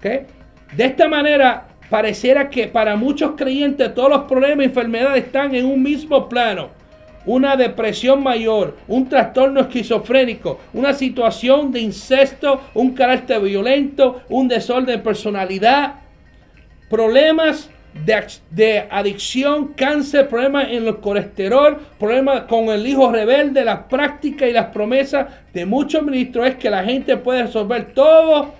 De 0.00 0.84
esta 0.84 1.08
manera, 1.08 1.66
pareciera 1.88 2.48
que 2.48 2.68
para 2.68 2.94
muchos 2.96 3.32
creyentes 3.36 3.92
todos 3.94 4.08
los 4.08 4.22
problemas 4.22 4.64
y 4.64 4.68
enfermedades 4.68 5.24
están 5.24 5.54
en 5.54 5.66
un 5.66 5.82
mismo 5.82 6.28
plano. 6.28 6.79
Una 7.26 7.56
depresión 7.56 8.22
mayor, 8.22 8.76
un 8.88 9.08
trastorno 9.08 9.60
esquizofrénico, 9.60 10.58
una 10.72 10.94
situación 10.94 11.70
de 11.70 11.80
incesto, 11.80 12.60
un 12.74 12.94
carácter 12.94 13.40
violento, 13.40 14.22
un 14.30 14.48
desorden 14.48 14.86
de 14.96 14.98
personalidad, 14.98 15.96
problemas 16.88 17.70
de, 18.50 18.86
adicción, 18.90 19.74
cáncer, 19.74 20.28
problemas 20.28 20.68
en 20.70 20.86
el 20.86 20.96
colesterol, 20.98 21.78
problemas 21.98 22.42
con 22.42 22.68
el 22.68 22.86
hijo 22.86 23.10
rebelde, 23.10 23.64
las 23.64 23.80
prácticas 23.84 24.48
y 24.48 24.52
las 24.52 24.66
promesas 24.66 25.26
de 25.52 25.66
muchos 25.66 26.02
ministros 26.02 26.46
es 26.46 26.56
que 26.56 26.70
la 26.70 26.84
gente 26.84 27.16
puede 27.16 27.42
resolver 27.42 27.92
todo, 27.92 28.54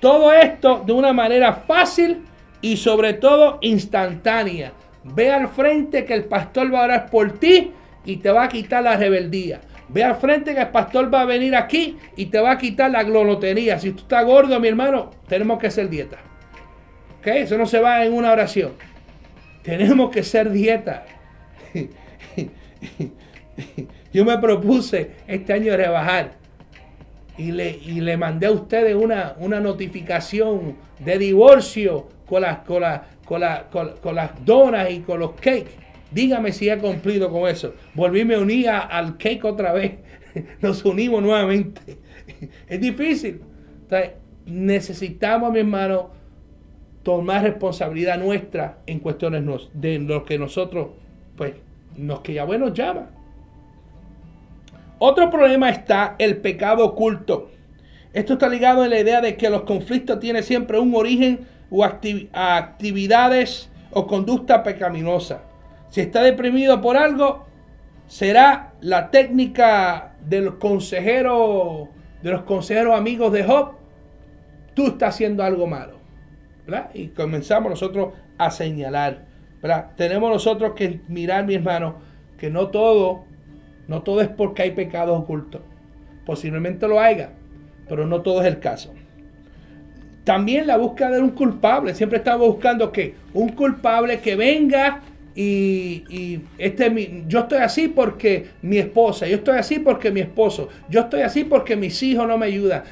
todo 0.00 0.32
esto 0.32 0.82
de 0.86 0.92
una 0.92 1.12
manera 1.12 1.52
fácil 1.52 2.24
y 2.60 2.76
sobre 2.76 3.14
todo 3.14 3.58
instantánea. 3.62 4.72
Ve 5.14 5.30
al 5.30 5.48
frente 5.48 6.04
que 6.04 6.14
el 6.14 6.24
pastor 6.24 6.72
va 6.72 6.80
a 6.80 6.84
orar 6.84 7.10
por 7.10 7.38
ti 7.38 7.72
y 8.04 8.16
te 8.16 8.30
va 8.30 8.44
a 8.44 8.48
quitar 8.48 8.82
la 8.82 8.96
rebeldía. 8.96 9.60
Ve 9.88 10.02
al 10.02 10.16
frente 10.16 10.54
que 10.54 10.60
el 10.62 10.68
pastor 10.68 11.12
va 11.12 11.20
a 11.22 11.24
venir 11.24 11.54
aquí 11.54 11.96
y 12.16 12.26
te 12.26 12.40
va 12.40 12.52
a 12.52 12.58
quitar 12.58 12.90
la 12.90 13.04
glonotería. 13.04 13.78
Si 13.78 13.92
tú 13.92 14.02
estás 14.02 14.24
gordo, 14.24 14.58
mi 14.58 14.68
hermano, 14.68 15.10
tenemos 15.28 15.58
que 15.58 15.68
hacer 15.68 15.88
dieta. 15.88 16.18
Eso 17.24 17.58
no 17.58 17.66
se 17.66 17.80
va 17.80 18.04
en 18.04 18.12
una 18.12 18.32
oración. 18.32 18.72
Tenemos 19.62 20.10
que 20.10 20.22
ser 20.22 20.50
dieta. 20.50 21.04
Yo 24.12 24.24
me 24.24 24.38
propuse 24.38 25.10
este 25.26 25.52
año 25.52 25.76
rebajar 25.76 26.34
y 27.36 27.50
le, 27.52 27.70
y 27.70 28.00
le 28.00 28.16
mandé 28.16 28.46
a 28.46 28.52
ustedes 28.52 28.94
una, 28.94 29.34
una 29.38 29.60
notificación 29.60 30.76
de 31.00 31.18
divorcio 31.18 32.08
con 32.26 32.42
las, 32.42 32.58
con, 32.58 32.82
con, 33.26 33.40
las 33.40 34.44
donas 34.44 34.90
y 34.90 35.00
con 35.00 35.20
los 35.20 35.32
cakes. 35.32 35.70
Dígame 36.10 36.52
si 36.52 36.68
he 36.68 36.78
cumplido 36.78 37.30
con 37.30 37.48
eso. 37.48 37.74
Volví, 37.94 38.24
me 38.24 38.38
uní 38.38 38.66
al 38.66 39.18
cake 39.18 39.44
otra 39.44 39.72
vez. 39.72 39.92
Nos 40.60 40.84
unimos 40.84 41.22
nuevamente. 41.22 41.98
Es 42.68 42.80
difícil. 42.80 43.40
necesitamos, 44.46 45.52
mi 45.52 45.60
hermano, 45.60 46.10
tomar 47.02 47.44
responsabilidad 47.44 48.18
nuestra 48.18 48.78
en 48.86 48.98
cuestiones 48.98 49.44
de 49.74 49.98
lo 50.00 50.24
que 50.24 50.38
nosotros, 50.38 50.88
pues, 51.36 51.54
nos 51.96 52.20
que 52.20 52.34
ya 52.34 52.44
nos 52.44 52.74
llama. 52.74 53.10
Otro 54.98 55.30
problema 55.30 55.70
está 55.70 56.16
el 56.18 56.38
pecado 56.38 56.84
oculto. 56.84 57.50
Esto 58.12 58.32
está 58.32 58.48
ligado 58.48 58.82
a 58.82 58.88
la 58.88 58.98
idea 58.98 59.20
de 59.20 59.36
que 59.36 59.50
los 59.50 59.62
conflictos 59.62 60.18
tienen 60.18 60.42
siempre 60.42 60.78
un 60.78 60.94
origen 60.94 61.40
o 61.70 61.84
actividades 61.84 63.70
o 63.90 64.06
conducta 64.06 64.62
pecaminosa. 64.62 65.42
Si 65.88 66.00
está 66.00 66.22
deprimido 66.22 66.80
por 66.80 66.96
algo, 66.96 67.46
será 68.06 68.72
la 68.80 69.10
técnica 69.10 70.16
del 70.20 70.58
consejero, 70.58 71.88
de 72.22 72.30
los 72.30 72.42
consejeros 72.42 72.96
amigos 72.96 73.32
de 73.32 73.44
Job. 73.44 73.72
Tú 74.74 74.88
estás 74.88 75.14
haciendo 75.14 75.42
algo 75.42 75.66
malo. 75.66 75.96
Y 76.94 77.08
comenzamos 77.08 77.70
nosotros 77.70 78.14
a 78.38 78.50
señalar, 78.50 79.24
Tenemos 79.96 80.30
nosotros 80.30 80.74
que 80.74 81.00
mirar, 81.08 81.46
mi 81.46 81.54
hermano, 81.54 81.96
que 82.38 82.50
no 82.50 82.68
todo, 82.68 83.24
no 83.88 84.02
todo 84.02 84.20
es 84.20 84.28
porque 84.28 84.62
hay 84.62 84.72
pecados 84.72 85.18
ocultos. 85.18 85.62
Posiblemente 86.24 86.86
lo 86.88 87.00
haya, 87.00 87.30
pero 87.88 88.06
no 88.06 88.22
todo 88.22 88.42
es 88.42 88.46
el 88.46 88.60
caso. 88.60 88.92
También 90.26 90.66
la 90.66 90.76
búsqueda 90.76 91.12
de 91.12 91.20
un 91.20 91.30
culpable. 91.30 91.94
Siempre 91.94 92.18
estamos 92.18 92.48
buscando 92.48 92.90
que 92.90 93.14
un 93.32 93.50
culpable 93.50 94.18
que 94.18 94.34
venga 94.34 95.00
y, 95.36 96.40
este 96.58 97.22
yo 97.28 97.40
estoy 97.40 97.58
así 97.58 97.86
porque 97.86 98.46
mi 98.60 98.78
esposa, 98.78 99.28
yo 99.28 99.36
estoy 99.36 99.56
así 99.56 99.78
porque 99.78 100.10
mi 100.10 100.18
esposo, 100.18 100.68
yo 100.90 101.02
estoy 101.02 101.20
así 101.20 101.44
porque 101.44 101.76
mis 101.76 102.02
hijos 102.02 102.26
no 102.26 102.36
me 102.38 102.46
ayudan. 102.46 102.82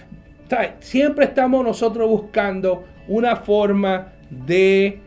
Siempre 0.78 1.24
estamos 1.24 1.64
nosotros 1.64 2.08
buscando 2.08 2.84
una 3.08 3.34
forma 3.34 4.12
de 4.30 5.00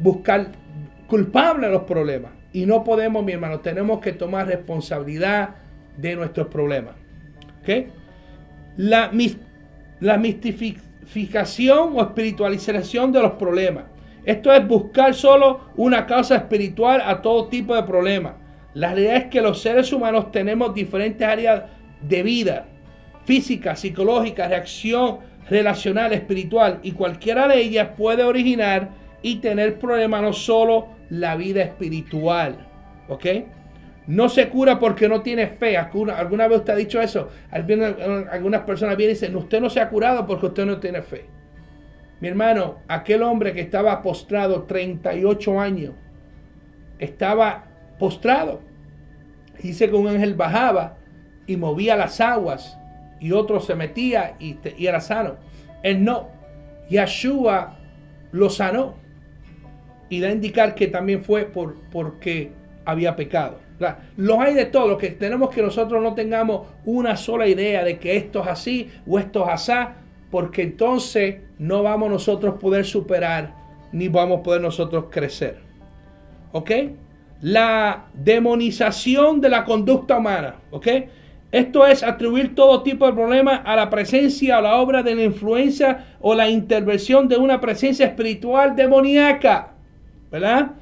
buscar 0.00 0.48
culpable 1.06 1.68
a 1.68 1.70
los 1.70 1.82
problemas. 1.84 2.32
Y 2.52 2.66
no 2.66 2.82
podemos, 2.82 3.24
mi 3.24 3.30
hermano, 3.30 3.60
tenemos 3.60 4.00
que 4.00 4.10
tomar 4.10 4.48
responsabilidad 4.48 5.50
de 5.96 6.16
nuestros 6.16 6.48
problemas. 6.48 6.96
La, 8.76 9.12
la 10.00 10.16
mistificación 10.18 10.89
o 11.94 12.02
espiritualización 12.02 13.12
de 13.12 13.22
los 13.22 13.32
problemas. 13.32 13.84
Esto 14.24 14.52
es 14.52 14.66
buscar 14.66 15.14
solo 15.14 15.60
una 15.76 16.06
causa 16.06 16.36
espiritual 16.36 17.02
a 17.04 17.22
todo 17.22 17.48
tipo 17.48 17.74
de 17.74 17.82
problemas. 17.82 18.34
La 18.74 18.94
realidad 18.94 19.16
es 19.16 19.24
que 19.26 19.40
los 19.40 19.60
seres 19.60 19.92
humanos 19.92 20.30
tenemos 20.30 20.74
diferentes 20.74 21.26
áreas 21.26 21.64
de 22.00 22.22
vida, 22.22 22.66
física, 23.24 23.74
psicológica, 23.74 24.46
reacción 24.46 25.18
relacional, 25.48 26.12
espiritual 26.12 26.78
y 26.82 26.92
cualquiera 26.92 27.48
de 27.48 27.60
ellas 27.60 27.88
puede 27.96 28.22
originar 28.22 28.90
y 29.22 29.36
tener 29.36 29.78
problemas 29.78 30.22
no 30.22 30.32
solo 30.32 30.88
la 31.08 31.36
vida 31.36 31.62
espiritual. 31.62 32.66
¿Ok? 33.08 33.26
No 34.10 34.28
se 34.28 34.48
cura 34.48 34.80
porque 34.80 35.08
no 35.08 35.22
tiene 35.22 35.46
fe. 35.46 35.76
¿Alguna, 35.76 36.48
vez 36.48 36.58
usted 36.58 36.72
ha 36.72 36.76
dicho 36.76 37.00
eso? 37.00 37.28
Algunas 37.48 38.62
personas 38.62 38.96
vienen 38.96 39.14
y 39.14 39.14
dicen, 39.14 39.36
usted 39.36 39.60
no 39.60 39.70
se 39.70 39.78
ha 39.80 39.88
curado 39.88 40.26
porque 40.26 40.46
usted 40.46 40.66
no 40.66 40.80
tiene 40.80 41.00
fe. 41.00 41.26
Mi 42.18 42.26
hermano, 42.26 42.80
aquel 42.88 43.22
hombre 43.22 43.52
que 43.52 43.60
estaba 43.60 44.02
postrado 44.02 44.64
38 44.64 45.60
años, 45.60 45.94
estaba 46.98 47.66
postrado. 48.00 48.62
Dice 49.62 49.88
que 49.88 49.94
un 49.94 50.08
ángel 50.08 50.34
bajaba 50.34 50.96
y 51.46 51.56
movía 51.56 51.94
las 51.94 52.20
aguas 52.20 52.76
y 53.20 53.30
otro 53.30 53.60
se 53.60 53.76
metía 53.76 54.34
y, 54.40 54.58
era 54.84 55.00
sano. 55.00 55.36
Él 55.84 56.02
no. 56.02 56.30
Yeshua 56.88 57.78
lo 58.32 58.50
sanó. 58.50 58.96
Y 60.08 60.18
da 60.18 60.30
a 60.30 60.32
indicar 60.32 60.74
que 60.74 60.88
también 60.88 61.22
fue 61.22 61.44
por, 61.44 61.80
porque 61.92 62.50
había 62.84 63.14
pecado. 63.14 63.69
Los 64.16 64.38
hay 64.38 64.54
de 64.54 64.66
todo. 64.66 64.88
Lo 64.88 64.98
que 64.98 65.10
tenemos 65.10 65.50
que 65.50 65.62
nosotros 65.62 66.02
no 66.02 66.14
tengamos 66.14 66.66
una 66.84 67.16
sola 67.16 67.46
idea 67.46 67.84
de 67.84 67.98
que 67.98 68.16
esto 68.16 68.42
es 68.42 68.48
así 68.48 68.90
o 69.06 69.18
esto 69.18 69.44
es 69.44 69.50
así, 69.50 69.72
porque 70.30 70.62
entonces 70.62 71.36
no 71.58 71.82
vamos 71.82 72.10
nosotros 72.10 72.54
a 72.54 72.58
poder 72.58 72.84
superar 72.84 73.54
ni 73.92 74.08
vamos 74.08 74.40
a 74.40 74.42
poder 74.42 74.60
nosotros 74.60 75.06
crecer. 75.10 75.58
¿Ok? 76.52 76.70
La 77.40 78.06
demonización 78.14 79.40
de 79.40 79.48
la 79.48 79.64
conducta 79.64 80.18
humana. 80.18 80.56
¿Ok? 80.70 80.86
Esto 81.52 81.84
es 81.84 82.04
atribuir 82.04 82.54
todo 82.54 82.82
tipo 82.82 83.06
de 83.06 83.12
problemas 83.12 83.62
a 83.64 83.74
la 83.74 83.90
presencia 83.90 84.58
o 84.58 84.62
la 84.62 84.76
obra 84.76 85.02
de 85.02 85.16
la 85.16 85.24
influencia 85.24 86.16
o 86.20 86.34
la 86.34 86.48
intervención 86.48 87.26
de 87.26 87.36
una 87.36 87.60
presencia 87.60 88.06
espiritual 88.06 88.76
demoníaca, 88.76 89.72
¿verdad? 90.30 90.72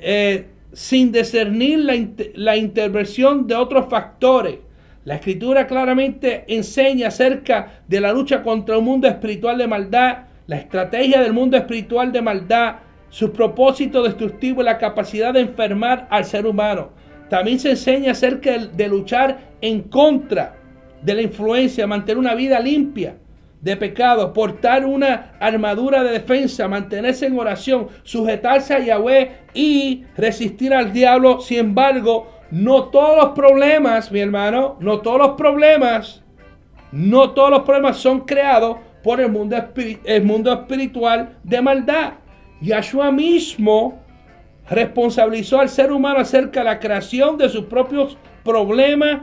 Eh, 0.00 0.48
sin 0.72 1.12
discernir 1.12 1.80
la, 1.80 1.94
la 2.34 2.56
intervención 2.56 3.46
de 3.46 3.54
otros 3.54 3.86
factores. 3.88 4.58
La 5.04 5.16
escritura 5.16 5.66
claramente 5.66 6.44
enseña 6.48 7.08
acerca 7.08 7.82
de 7.88 8.00
la 8.00 8.12
lucha 8.12 8.42
contra 8.42 8.78
un 8.78 8.84
mundo 8.84 9.08
espiritual 9.08 9.58
de 9.58 9.66
maldad, 9.66 10.18
la 10.46 10.56
estrategia 10.56 11.20
del 11.20 11.32
mundo 11.32 11.56
espiritual 11.56 12.12
de 12.12 12.22
maldad, 12.22 12.76
su 13.08 13.32
propósito 13.32 14.02
destructivo 14.02 14.62
y 14.62 14.64
la 14.64 14.78
capacidad 14.78 15.34
de 15.34 15.40
enfermar 15.40 16.06
al 16.10 16.24
ser 16.24 16.46
humano. 16.46 16.90
También 17.28 17.58
se 17.58 17.70
enseña 17.70 18.12
acerca 18.12 18.58
de 18.58 18.88
luchar 18.88 19.52
en 19.60 19.82
contra 19.82 20.56
de 21.02 21.14
la 21.14 21.22
influencia, 21.22 21.86
mantener 21.86 22.18
una 22.18 22.34
vida 22.34 22.60
limpia 22.60 23.16
de 23.62 23.76
pecado, 23.76 24.32
portar 24.32 24.84
una 24.84 25.32
armadura 25.38 26.02
de 26.02 26.10
defensa, 26.10 26.66
mantenerse 26.66 27.26
en 27.26 27.38
oración, 27.38 27.88
sujetarse 28.02 28.74
a 28.74 28.80
Yahweh 28.80 29.30
y 29.54 30.04
resistir 30.16 30.74
al 30.74 30.92
diablo. 30.92 31.40
Sin 31.40 31.58
embargo, 31.58 32.28
no 32.50 32.86
todos 32.86 33.16
los 33.16 33.32
problemas, 33.34 34.10
mi 34.10 34.18
hermano, 34.18 34.76
no 34.80 35.00
todos 35.00 35.18
los 35.18 35.30
problemas, 35.36 36.22
no 36.90 37.30
todos 37.30 37.50
los 37.50 37.62
problemas 37.62 37.98
son 37.98 38.22
creados 38.22 38.78
por 39.04 39.20
el 39.20 39.30
mundo, 39.30 39.56
el 40.04 40.24
mundo 40.24 40.52
espiritual 40.52 41.38
de 41.44 41.62
maldad. 41.62 42.14
Yahshua 42.60 43.12
mismo 43.12 44.00
responsabilizó 44.68 45.60
al 45.60 45.68
ser 45.68 45.92
humano 45.92 46.18
acerca 46.18 46.60
de 46.60 46.64
la 46.64 46.80
creación 46.80 47.38
de 47.38 47.48
sus 47.48 47.66
propios 47.66 48.18
problemas 48.42 49.22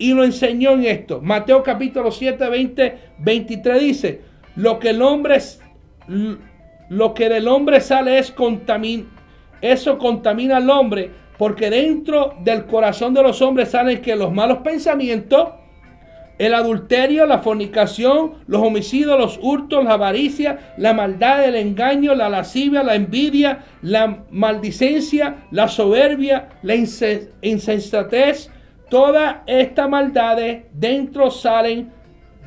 y 0.00 0.12
lo 0.12 0.24
enseñó 0.24 0.72
en 0.72 0.86
esto. 0.86 1.20
Mateo 1.20 1.62
capítulo 1.62 2.10
7, 2.10 2.48
20, 2.48 2.98
23 3.18 3.80
dice, 3.80 4.20
lo 4.56 4.80
que 4.80 4.90
el 4.90 5.02
hombre 5.02 5.38
lo 6.88 7.14
que 7.14 7.28
del 7.28 7.46
hombre 7.46 7.80
sale 7.80 8.18
es 8.18 8.32
contamin 8.32 9.06
eso 9.60 9.98
contamina 9.98 10.56
al 10.56 10.70
hombre, 10.70 11.10
porque 11.38 11.70
dentro 11.70 12.34
del 12.42 12.66
corazón 12.66 13.14
de 13.14 13.22
los 13.22 13.42
hombres 13.42 13.70
salen 13.70 14.00
que 14.00 14.16
los 14.16 14.32
malos 14.32 14.58
pensamientos, 14.58 15.50
el 16.38 16.54
adulterio, 16.54 17.26
la 17.26 17.40
fornicación, 17.40 18.36
los 18.46 18.62
homicidios, 18.62 19.18
los 19.18 19.38
hurtos, 19.42 19.84
la 19.84 19.92
avaricia, 19.92 20.72
la 20.78 20.94
maldad, 20.94 21.44
el 21.44 21.56
engaño, 21.56 22.14
la 22.14 22.30
lascivia, 22.30 22.82
la 22.82 22.94
envidia, 22.94 23.66
la 23.82 24.24
maldicencia, 24.30 25.44
la 25.50 25.68
soberbia, 25.68 26.48
la 26.62 26.76
insensatez, 26.76 28.50
Todas 28.90 29.36
estas 29.46 29.88
maldades 29.88 30.64
dentro 30.72 31.30
salen 31.30 31.92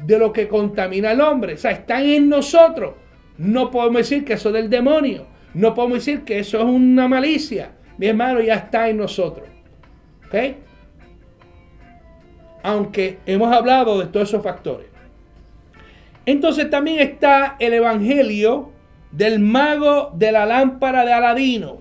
de 0.06 0.20
lo 0.20 0.34
que 0.34 0.48
contamina 0.48 1.12
al 1.12 1.22
hombre. 1.22 1.54
O 1.54 1.58
sea, 1.58 1.72
están 1.72 2.04
en 2.04 2.30
nosotros. 2.30 2.96
No 3.38 3.72
podemos 3.72 3.98
decir 3.98 4.26
que 4.26 4.34
eso 4.34 4.50
es 4.50 4.54
del 4.54 4.70
demonio. 4.70 5.26
No 5.54 5.74
podemos 5.74 6.00
decir 6.00 6.24
que 6.24 6.40
eso 6.40 6.58
es 6.58 6.66
una 6.66 7.08
malicia. 7.08 7.72
Mi 7.98 8.08
hermano 8.08 8.42
ya 8.42 8.56
está 8.56 8.90
en 8.90 8.98
nosotros. 8.98 9.48
¿Ok? 10.28 10.36
Aunque 12.64 13.20
hemos 13.26 13.54
hablado 13.56 14.00
de 14.00 14.08
todos 14.08 14.30
esos 14.30 14.44
factores. 14.44 14.88
Entonces 16.26 16.70
también 16.70 17.00
está 17.00 17.56
el 17.60 17.74
evangelio 17.74 18.72
del 19.12 19.40
mago 19.40 20.12
de 20.16 20.32
la 20.32 20.46
lámpara 20.46 21.06
de 21.06 21.14
Aladino. 21.14 21.80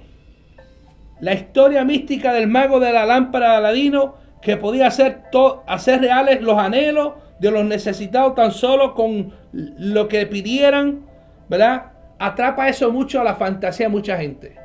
La 1.20 1.34
historia 1.34 1.84
mística 1.84 2.32
del 2.32 2.48
mago 2.48 2.80
de 2.80 2.92
la 2.92 3.06
lámpara 3.06 3.52
de 3.52 3.56
Aladino 3.56 4.21
que 4.42 4.56
podía 4.56 4.88
hacer, 4.88 5.22
hacer 5.66 6.00
reales 6.00 6.42
los 6.42 6.58
anhelos 6.58 7.14
de 7.38 7.50
los 7.50 7.64
necesitados 7.64 8.34
tan 8.34 8.50
solo 8.50 8.94
con 8.94 9.32
lo 9.52 10.08
que 10.08 10.26
pidieran, 10.26 11.06
¿verdad? 11.48 11.92
Atrapa 12.18 12.68
eso 12.68 12.92
mucho 12.92 13.20
a 13.20 13.24
la 13.24 13.36
fantasía 13.36 13.86
de 13.86 13.92
mucha 13.92 14.16
gente. 14.18 14.56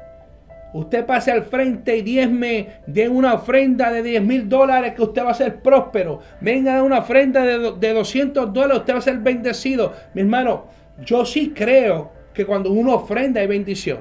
Usted 0.74 1.06
pase 1.06 1.32
al 1.32 1.44
frente 1.44 1.98
y 1.98 2.02
diezme 2.02 2.68
de 2.88 3.08
una 3.08 3.36
ofrenda 3.36 3.92
de 3.92 4.04
10 4.04 4.22
mil 4.24 4.50
dólares 4.50 4.94
que 4.96 5.02
usted 5.04 5.24
va 5.24 5.32
a 5.32 5.36
ser 5.36 5.62
próspero. 5.62 6.20
Venga 6.42 6.76
de 6.76 6.82
una 6.82 7.00
ofrenda 7.00 7.44
de, 7.44 7.74
de 7.74 7.94
200 7.94 8.52
dólares, 8.52 8.80
usted 8.80 8.94
va 8.94 9.00
a 9.00 9.02
ser 9.02 9.18
bendecido. 9.20 9.94
Mi 10.14 10.22
hermano, 10.22 10.66
yo 11.06 11.24
sí 11.26 11.54
creo 11.56 12.12
que 12.34 12.46
cuando 12.46 12.72
uno 12.72 12.96
ofrenda 12.96 13.42
hay 13.42 13.48
bendición. 13.48 14.00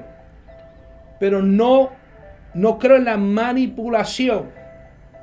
Pero 1.19 1.41
no, 1.41 1.91
no 2.53 2.77
creo 2.77 2.97
en 2.97 3.05
la 3.05 3.17
manipulación 3.17 4.57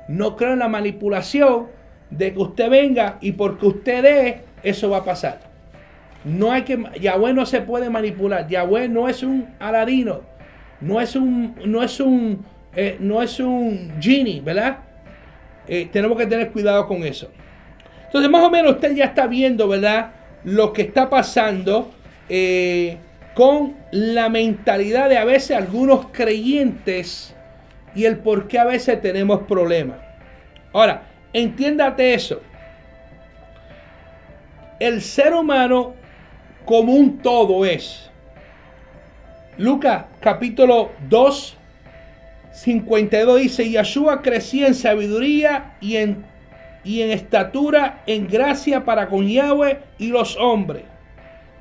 no 0.07 0.35
creo 0.35 0.53
en 0.53 0.59
la 0.59 0.67
manipulación 0.67 1.67
de 2.09 2.33
que 2.33 2.39
usted 2.39 2.69
venga 2.69 3.17
y 3.21 3.33
porque 3.33 3.65
usted 3.65 4.03
dé, 4.03 4.41
eso 4.63 4.89
va 4.89 4.97
a 4.97 5.03
pasar. 5.03 5.39
No 6.23 6.51
hay 6.51 6.63
que, 6.63 6.83
Yahweh 6.99 7.33
no 7.33 7.45
se 7.45 7.61
puede 7.61 7.89
manipular. 7.89 8.47
Yahweh 8.47 8.89
no 8.89 9.07
es 9.07 9.21
un 9.23 9.47
aladino. 9.59 10.21
No 10.81 10.99
es 10.99 11.15
un, 11.15 11.55
no 11.65 11.83
es 11.83 11.99
un, 11.99 12.43
eh, 12.75 12.97
no 12.99 13.21
es 13.21 13.39
un 13.39 13.93
genie, 13.99 14.41
¿verdad? 14.41 14.79
Eh, 15.67 15.87
tenemos 15.91 16.17
que 16.17 16.25
tener 16.25 16.51
cuidado 16.51 16.87
con 16.87 17.03
eso. 17.03 17.29
Entonces, 18.05 18.29
más 18.29 18.43
o 18.43 18.49
menos 18.49 18.73
usted 18.73 18.95
ya 18.95 19.05
está 19.05 19.27
viendo, 19.27 19.67
¿verdad? 19.67 20.11
Lo 20.43 20.73
que 20.73 20.83
está 20.83 21.09
pasando 21.09 21.91
eh, 22.29 22.97
con 23.33 23.75
la 23.91 24.29
mentalidad 24.29 25.09
de 25.09 25.17
a 25.17 25.25
veces 25.25 25.57
algunos 25.57 26.07
creyentes 26.11 27.35
y 27.95 28.05
el 28.05 28.17
por 28.17 28.47
qué 28.47 28.59
a 28.59 28.65
veces 28.65 29.01
tenemos 29.01 29.43
problemas. 29.43 29.97
Ahora, 30.73 31.03
entiéndate 31.33 32.13
eso. 32.13 32.41
El 34.79 35.01
ser 35.01 35.33
humano 35.33 35.95
como 36.65 36.93
un 36.93 37.19
todo 37.19 37.65
es. 37.65 38.09
Lucas 39.57 40.05
capítulo 40.19 40.91
2, 41.07 41.57
52 42.51 43.39
dice, 43.39 43.69
Yahshua 43.69 44.21
crecía 44.21 44.67
en 44.67 44.75
sabiduría 44.75 45.75
y 45.79 45.95
en, 45.95 46.25
y 46.83 47.01
en 47.01 47.11
estatura, 47.11 48.03
en 48.05 48.27
gracia 48.27 48.83
para 48.83 49.07
con 49.07 49.25
Yahweh 49.27 49.79
y 49.97 50.07
los 50.07 50.35
hombres. 50.35 50.83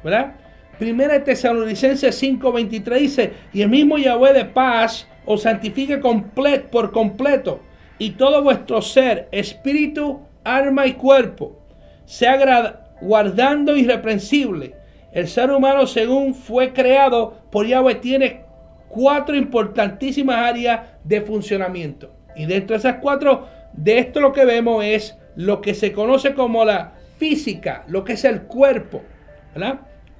¿Verdad? 0.02 0.34
Primera 0.78 1.22
Tesalonicenses 1.22 2.20
5:23 2.20 2.98
dice, 2.98 3.32
y 3.52 3.62
el 3.62 3.68
mismo 3.68 3.96
Yahweh 3.96 4.32
de 4.32 4.44
paz 4.44 5.06
os 5.26 5.42
santifique 5.42 5.98
por 5.98 6.92
completo 6.92 7.60
y 7.98 8.10
todo 8.10 8.42
vuestro 8.42 8.82
ser, 8.82 9.28
espíritu, 9.32 10.20
alma 10.42 10.86
y 10.86 10.94
cuerpo, 10.94 11.62
sea 12.04 12.80
guardando 13.00 13.76
irreprensible. 13.76 14.74
El 15.12 15.28
ser 15.28 15.50
humano 15.50 15.86
según 15.86 16.34
fue 16.34 16.72
creado 16.72 17.42
por 17.50 17.66
Yahweh 17.66 17.96
tiene 17.96 18.44
cuatro 18.88 19.36
importantísimas 19.36 20.36
áreas 20.36 20.80
de 21.04 21.20
funcionamiento. 21.20 22.12
Y 22.36 22.46
dentro 22.46 22.74
de 22.74 22.78
esas 22.80 22.96
cuatro, 23.00 23.46
de 23.72 23.98
esto 23.98 24.20
lo 24.20 24.32
que 24.32 24.44
vemos 24.44 24.84
es 24.84 25.16
lo 25.36 25.60
que 25.60 25.74
se 25.74 25.92
conoce 25.92 26.34
como 26.34 26.64
la 26.64 26.94
física, 27.16 27.84
lo 27.86 28.04
que 28.04 28.14
es 28.14 28.24
el 28.24 28.42
cuerpo. 28.42 29.02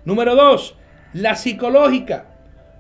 Número 0.05 0.37
dos, 0.37 0.77
la 1.12 1.35
psicológica 1.35 2.27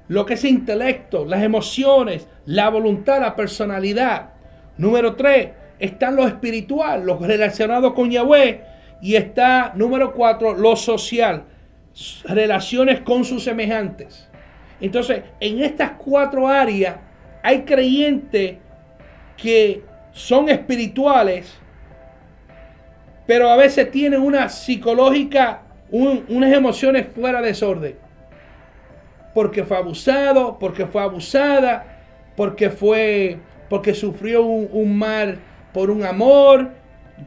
lo 0.08 0.26
que 0.26 0.34
es 0.34 0.44
intelecto, 0.44 1.24
las 1.24 1.42
emociones, 1.42 2.28
la 2.46 2.68
voluntad, 2.68 3.20
la 3.20 3.36
personalidad. 3.36 4.30
Número 4.76 5.14
tres, 5.14 5.50
está 5.78 6.10
lo 6.10 6.26
espiritual, 6.26 7.04
lo 7.06 7.18
relacionado 7.18 7.94
con 7.94 8.10
Yahweh. 8.10 8.62
Y 9.00 9.16
está, 9.16 9.72
número 9.74 10.12
cuatro, 10.12 10.54
lo 10.54 10.76
social, 10.76 11.44
relaciones 12.24 13.00
con 13.00 13.24
sus 13.24 13.44
semejantes. 13.44 14.28
Entonces, 14.80 15.22
en 15.40 15.62
estas 15.62 15.92
cuatro 15.92 16.48
áreas 16.48 16.96
hay 17.42 17.62
creyentes 17.62 18.56
que 19.36 19.82
son 20.12 20.48
espirituales, 20.48 21.52
pero 23.26 23.50
a 23.50 23.56
veces 23.56 23.90
tienen 23.90 24.20
una 24.20 24.48
psicológica, 24.48 25.62
unas 25.90 26.52
emociones 26.52 27.06
fuera 27.14 27.40
de 27.40 27.48
desorden 27.48 28.03
porque 29.34 29.64
fue 29.64 29.76
abusado, 29.76 30.56
porque 30.58 30.86
fue 30.86 31.02
abusada, 31.02 31.84
porque 32.36 32.70
fue, 32.70 33.38
porque 33.68 33.92
sufrió 33.92 34.42
un, 34.42 34.96
mal 34.96 35.38
por 35.72 35.90
un 35.90 36.04
amor, 36.04 36.70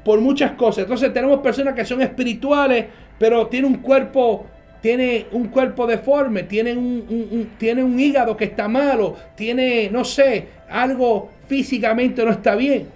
por 0.03 0.21
muchas 0.21 0.53
cosas. 0.53 0.85
Entonces 0.85 1.13
tenemos 1.13 1.39
personas 1.41 1.73
que 1.73 1.85
son 1.85 2.01
espirituales, 2.01 2.85
pero 3.19 3.47
tienen 3.47 3.71
un 3.71 3.77
cuerpo, 3.79 4.45
tiene 4.81 5.25
un 5.33 5.49
cuerpo 5.49 5.85
deforme, 5.85 6.43
tienen 6.43 6.77
un, 6.77 7.51
tiene 7.57 7.83
un 7.83 7.99
hígado 7.99 8.37
que 8.37 8.45
está 8.45 8.69
malo, 8.69 9.15
tiene, 9.35 9.89
no 9.91 10.05
sé, 10.05 10.47
algo 10.69 11.29
físicamente 11.47 12.23
no 12.23 12.31
está 12.31 12.55
bien. 12.55 12.87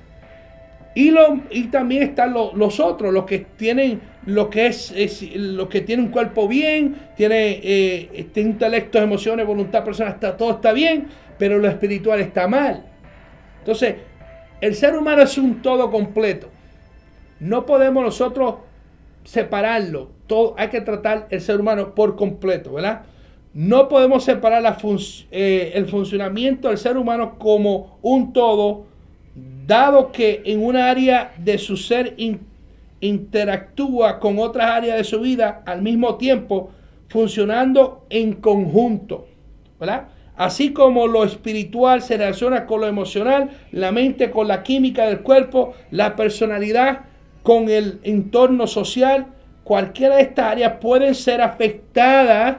Y, 0.96 1.12
lo, 1.12 1.40
y 1.50 1.66
también 1.66 2.04
están 2.04 2.34
los 2.34 2.80
otros, 2.80 3.14
los 3.14 3.26
que 3.26 3.40
tienen 3.40 4.11
lo 4.26 4.50
que 4.50 4.68
es, 4.68 4.94
lo 5.36 5.68
que 5.68 5.82
tiene 5.82 6.04
un 6.04 6.10
cuerpo 6.10 6.48
bien, 6.48 6.96
tiene, 7.16 7.60
eh, 7.64 8.30
intelecto, 8.36 9.00
emociones, 9.00 9.46
voluntad, 9.46 9.84
persona, 9.84 10.12
está, 10.12 10.38
todo 10.38 10.52
está 10.52 10.74
bien, 10.74 11.08
pero 11.38 11.58
lo 11.58 11.68
espiritual 11.68 12.20
está 12.20 12.48
mal. 12.48 12.86
Entonces, 13.60 13.96
el 14.60 14.76
ser 14.76 14.96
humano 14.96 15.24
es 15.24 15.38
un 15.38 15.62
todo 15.62 15.90
completo. 15.90 16.50
No 17.40 17.66
podemos 17.66 18.04
nosotros 18.04 18.56
separarlo. 19.24 20.12
Todo, 20.28 20.56
hay 20.58 20.70
que 20.70 20.82
tratar 20.82 21.28
el 21.32 21.42
ser 21.42 21.60
humano 21.60 21.96
por 21.96 22.16
completo, 22.16 22.74
¿verdad? 22.74 23.04
No 23.54 23.90
podemos 23.90 24.24
separar 24.24 24.62
la 24.62 24.78
eh, 25.32 25.72
el 25.76 25.88
funcionamiento 25.88 26.70
del 26.70 26.78
ser 26.78 26.96
humano 26.96 27.38
como 27.38 27.98
un 28.02 28.32
todo, 28.32 28.86
dado 29.66 30.12
que 30.12 30.42
en 30.46 30.64
un 30.64 30.78
área 30.78 31.34
de 31.38 31.58
su 31.58 31.76
ser 31.76 32.14
interactúa 33.02 34.20
con 34.20 34.40
otras 34.40 34.72
áreas 34.72 34.98
de 34.98 35.04
su 35.04 35.20
vida 35.20 35.64
al 35.66 35.82
mismo 35.82 36.16
tiempo, 36.16 36.72
funcionando 37.10 38.06
en 38.10 38.34
conjunto. 38.34 39.28
¿verdad? 39.80 40.08
Así 40.38 40.74
como 40.74 41.08
lo 41.08 41.24
espiritual 41.24 42.02
se 42.02 42.18
relaciona 42.18 42.66
con 42.66 42.82
lo 42.82 42.88
emocional, 42.88 43.50
la 43.72 43.92
mente 43.92 44.32
con 44.32 44.48
la 44.48 44.64
química 44.64 45.06
del 45.08 45.22
cuerpo, 45.22 45.74
la 45.92 46.16
personalidad 46.16 47.02
con 47.44 47.70
el 47.70 48.00
entorno 48.04 48.68
social, 48.68 49.28
cualquiera 49.64 50.16
de 50.16 50.24
estas 50.24 50.46
áreas 50.52 50.74
pueden 50.80 51.16
ser 51.16 51.42
afectadas 51.42 52.58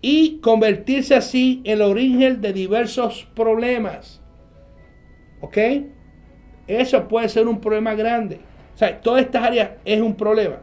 y 0.00 0.38
convertirse 0.38 1.14
así 1.14 1.60
en 1.64 1.74
el 1.74 1.82
origen 1.82 2.40
de 2.40 2.52
diversos 2.52 3.26
problemas. 3.34 4.20
Eso 6.66 7.08
puede 7.08 7.28
ser 7.28 7.46
un 7.46 7.60
problema 7.60 7.94
grande. 7.94 8.40
O 8.74 8.78
sea, 8.78 9.00
todas 9.00 9.22
estas 9.22 9.44
áreas 9.44 9.70
es 9.84 10.00
un 10.00 10.14
problema. 10.14 10.56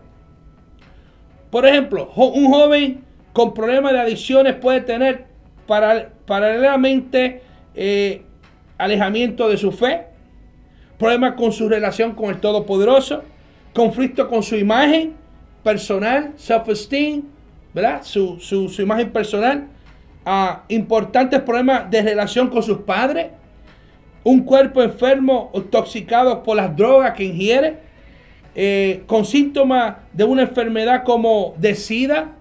Por 1.49 1.65
ejemplo, 1.65 2.11
un 2.15 2.51
joven 2.51 3.03
con 3.33 3.53
problemas 3.53 3.93
de 3.93 3.99
adicciones 3.99 4.55
puede 4.55 4.81
tener 4.81 5.25
paralelamente 6.25 7.41
eh, 7.75 8.23
alejamiento 8.77 9.47
de 9.49 9.57
su 9.57 9.71
fe, 9.71 10.05
problemas 10.97 11.33
con 11.33 11.51
su 11.51 11.69
relación 11.69 12.13
con 12.15 12.29
el 12.29 12.39
Todopoderoso, 12.39 13.23
conflicto 13.73 14.27
con 14.27 14.43
su 14.43 14.55
imagen 14.55 15.13
personal, 15.63 16.33
self-esteem, 16.37 17.23
¿verdad? 17.73 18.01
Su, 18.03 18.73
imagen 18.79 19.11
personal, 19.11 19.67
importantes 20.67 21.41
problemas 21.41 21.89
de 21.89 22.01
relación 22.01 22.49
con 22.49 22.63
sus 22.63 22.79
padres, 22.79 23.27
un 24.23 24.41
cuerpo 24.41 24.81
enfermo, 24.81 25.51
intoxicado 25.53 26.43
por 26.43 26.57
las 26.57 26.75
drogas 26.75 27.13
que 27.13 27.25
ingiere, 27.25 27.88
eh, 28.61 29.03
con 29.07 29.23
síntomas 29.23 29.95
de 30.11 30.25
una 30.25 30.41
enfermedad 30.41 31.05
como 31.05 31.53
de 31.57 31.75
SIDA, 31.75 32.31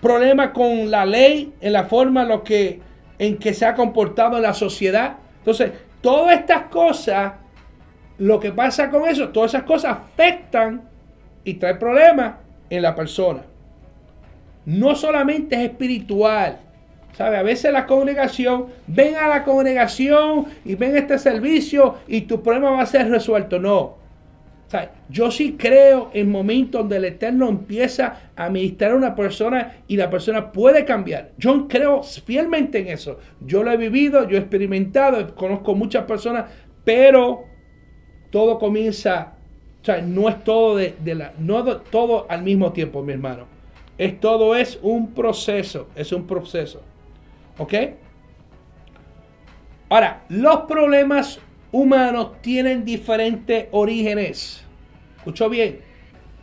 problemas 0.00 0.50
con 0.50 0.92
la 0.92 1.04
ley, 1.04 1.52
en 1.60 1.72
la 1.72 1.82
forma 1.86 2.22
en, 2.22 2.40
que, 2.42 2.80
en 3.18 3.36
que 3.38 3.52
se 3.52 3.66
ha 3.66 3.74
comportado 3.74 4.36
en 4.36 4.44
la 4.44 4.54
sociedad. 4.54 5.16
Entonces, 5.38 5.72
todas 6.00 6.38
estas 6.38 6.66
cosas, 6.66 7.32
lo 8.16 8.38
que 8.38 8.52
pasa 8.52 8.88
con 8.90 9.08
eso, 9.08 9.30
todas 9.30 9.52
esas 9.54 9.64
cosas 9.64 9.96
afectan 10.04 10.88
y 11.42 11.54
traen 11.54 11.80
problemas 11.80 12.34
en 12.70 12.82
la 12.82 12.94
persona. 12.94 13.42
No 14.66 14.94
solamente 14.94 15.56
es 15.56 15.62
espiritual, 15.62 16.60
¿Sabe? 17.18 17.38
A 17.38 17.42
veces 17.42 17.72
la 17.72 17.86
congregación, 17.86 18.66
ven 18.86 19.16
a 19.16 19.26
la 19.26 19.42
congregación 19.42 20.46
y 20.64 20.76
ven 20.76 20.96
este 20.96 21.18
servicio 21.18 21.96
y 22.06 22.20
tu 22.22 22.40
problema 22.40 22.70
va 22.70 22.82
a 22.82 22.86
ser 22.86 23.08
resuelto. 23.08 23.58
No. 23.58 24.03
Yo 25.08 25.30
sí 25.30 25.56
creo 25.56 26.10
en 26.12 26.30
momentos 26.30 26.80
donde 26.80 26.96
el 26.96 27.04
Eterno 27.04 27.48
empieza 27.48 28.30
a 28.34 28.48
ministrar 28.48 28.92
a 28.92 28.96
una 28.96 29.14
persona 29.14 29.76
y 29.86 29.96
la 29.96 30.10
persona 30.10 30.50
puede 30.50 30.84
cambiar. 30.84 31.30
Yo 31.38 31.68
creo 31.68 32.02
fielmente 32.02 32.80
en 32.80 32.88
eso. 32.88 33.18
Yo 33.40 33.62
lo 33.62 33.70
he 33.70 33.76
vivido, 33.76 34.28
yo 34.28 34.36
he 34.36 34.40
experimentado, 34.40 35.34
conozco 35.34 35.74
muchas 35.74 36.04
personas, 36.04 36.46
pero 36.84 37.44
todo 38.30 38.58
comienza, 38.58 39.34
o 39.80 39.84
sea, 39.84 40.02
no 40.02 40.28
es 40.28 40.42
todo 40.42 40.76
de, 40.76 40.94
la, 41.14 41.32
no 41.38 41.64
todo 41.76 42.26
al 42.28 42.42
mismo 42.42 42.72
tiempo, 42.72 43.02
mi 43.02 43.12
hermano. 43.12 43.46
Es 43.96 44.18
todo 44.18 44.56
es 44.56 44.78
un 44.82 45.14
proceso, 45.14 45.88
es 45.94 46.10
un 46.12 46.26
proceso. 46.26 46.82
¿Ok? 47.58 47.74
Ahora, 49.88 50.24
los 50.28 50.62
problemas 50.62 51.38
humanos 51.74 52.40
tienen 52.40 52.84
diferentes 52.84 53.66
orígenes. 53.72 54.64
Escuchó 55.16 55.48
bien. 55.50 55.80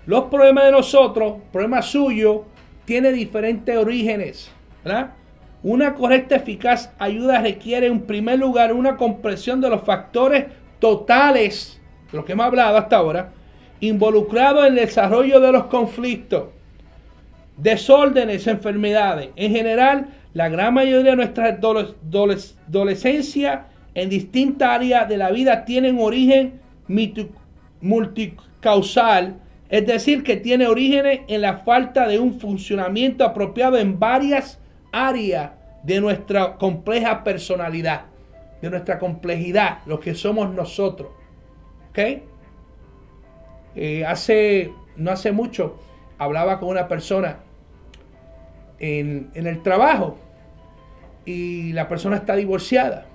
Los 0.05 0.25
problemas 0.25 0.65
de 0.65 0.71
nosotros, 0.71 1.35
problemas 1.53 1.85
suyos, 1.85 2.41
tienen 2.83 3.15
diferentes 3.15 3.77
orígenes. 3.77 4.51
Una 5.63 5.93
correcta 5.93 6.35
eficaz 6.35 6.91
ayuda 6.99 7.41
requiere 7.41 7.87
en 7.87 8.01
primer 8.01 8.39
lugar 8.39 8.73
una 8.73 8.97
comprensión 8.97 9.61
de 9.61 9.69
los 9.69 9.83
factores 9.83 10.47
totales, 10.79 11.79
de 12.11 12.17
lo 12.17 12.25
que 12.25 12.33
hemos 12.33 12.47
hablado 12.47 12.75
hasta 12.77 12.97
ahora, 12.97 13.31
involucrados 13.79 14.67
en 14.67 14.73
el 14.73 14.85
desarrollo 14.85 15.39
de 15.39 15.53
los 15.53 15.67
conflictos, 15.67 16.49
desórdenes, 17.55 18.47
enfermedades. 18.47 19.29
En 19.37 19.53
general, 19.53 20.07
la 20.33 20.49
gran 20.49 20.73
mayoría 20.73 21.11
de 21.11 21.15
nuestra 21.15 21.57
adolescencia 22.67 23.67
en 23.93 24.09
distintas 24.09 24.69
áreas 24.69 25.07
de 25.09 25.17
la 25.17 25.31
vida 25.31 25.65
tienen 25.65 25.99
origen 25.99 26.61
multicausal, 27.81 29.39
es 29.69 29.85
decir, 29.85 30.23
que 30.23 30.37
tiene 30.37 30.67
orígenes 30.67 31.21
en 31.27 31.41
la 31.41 31.59
falta 31.59 32.07
de 32.07 32.19
un 32.19 32.39
funcionamiento 32.39 33.23
apropiado 33.23 33.77
en 33.77 33.99
varias 33.99 34.59
áreas 34.91 35.51
de 35.83 36.01
nuestra 36.01 36.57
compleja 36.57 37.23
personalidad, 37.23 38.05
de 38.61 38.69
nuestra 38.69 38.99
complejidad, 38.99 39.79
lo 39.85 39.99
que 39.99 40.13
somos 40.13 40.53
nosotros. 40.53 41.09
¿Ok? 41.89 41.99
Eh, 43.75 44.05
hace, 44.05 44.73
no 44.97 45.11
hace 45.11 45.31
mucho, 45.31 45.79
hablaba 46.17 46.59
con 46.59 46.69
una 46.69 46.87
persona 46.87 47.37
en, 48.79 49.31
en 49.33 49.47
el 49.47 49.61
trabajo 49.63 50.17
y 51.25 51.71
la 51.73 51.87
persona 51.87 52.17
está 52.17 52.35
divorciada. 52.35 53.05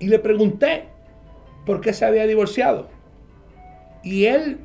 Y 0.00 0.08
le 0.08 0.18
pregunté 0.18 0.88
por 1.64 1.80
qué 1.80 1.92
se 1.92 2.04
había 2.04 2.26
divorciado. 2.26 2.88
Y 4.02 4.24
él, 4.24 4.58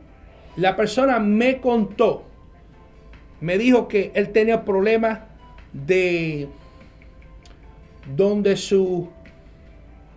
la 0.56 0.76
persona 0.76 1.20
me 1.20 1.60
contó, 1.60 2.24
me 3.42 3.58
dijo 3.58 3.88
que 3.88 4.12
él 4.16 4.32
tenía 4.32 4.66
problemas 4.66 5.20
de 5.74 6.48
donde 8.16 8.56
su, 8.56 9.10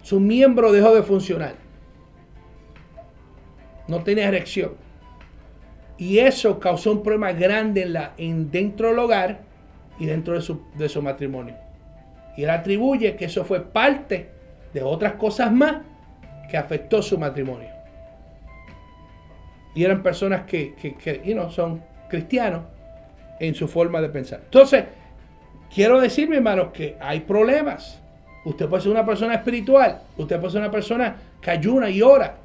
su 0.03 0.21
miembro 0.21 0.73
dejó 0.73 0.95
de 0.95 1.03
funcionar. 1.03 1.57
No 3.89 4.03
tenía 4.05 4.29
erección. 4.29 4.73
Y 5.97 6.21
eso 6.21 6.61
causó 6.61 6.93
un 6.93 7.03
problema 7.03 7.33
grande 7.33 7.83
en 7.83 7.93
la, 7.93 8.15
en, 8.19 8.51
dentro 8.53 8.89
del 8.89 8.99
hogar 9.01 9.41
y 9.99 10.07
dentro 10.07 10.35
de 10.35 10.43
su, 10.43 10.63
de 10.77 10.89
su 10.89 11.03
matrimonio. 11.03 11.57
Y 12.37 12.45
él 12.45 12.51
atribuye 12.51 13.17
que 13.17 13.25
eso 13.25 13.45
fue 13.45 13.61
parte 13.61 14.38
de 14.73 14.83
otras 14.83 15.15
cosas 15.15 15.53
más 15.53 15.83
que 16.51 16.57
afectó 16.57 17.03
su 17.03 17.19
matrimonio. 17.19 17.69
Y 19.75 19.85
eran 19.85 20.03
personas 20.03 20.43
que, 20.43 20.75
que, 20.75 21.51
son 21.51 21.83
cristianos 22.09 22.63
en 23.39 23.55
su 23.55 23.69
forma 23.69 24.01
de 24.01 24.09
pensar. 24.09 24.41
Entonces, 24.45 24.85
quiero 25.73 26.01
decir, 26.01 26.29
mi 26.29 26.37
hermanos, 26.37 26.69
que 26.73 26.97
hay 27.01 27.21
problemas. 27.21 28.01
Usted 28.45 28.67
puede 28.69 28.83
ser 28.83 28.93
una 28.93 29.05
persona 29.05 29.35
espiritual, 29.35 30.01
usted 30.17 30.39
puede 30.41 30.53
ser 30.53 30.63
una 30.63 30.71
persona 30.71 31.17
que 31.41 31.51
ayuna 31.51 31.91
y 31.91 32.03
ora. 32.03 32.37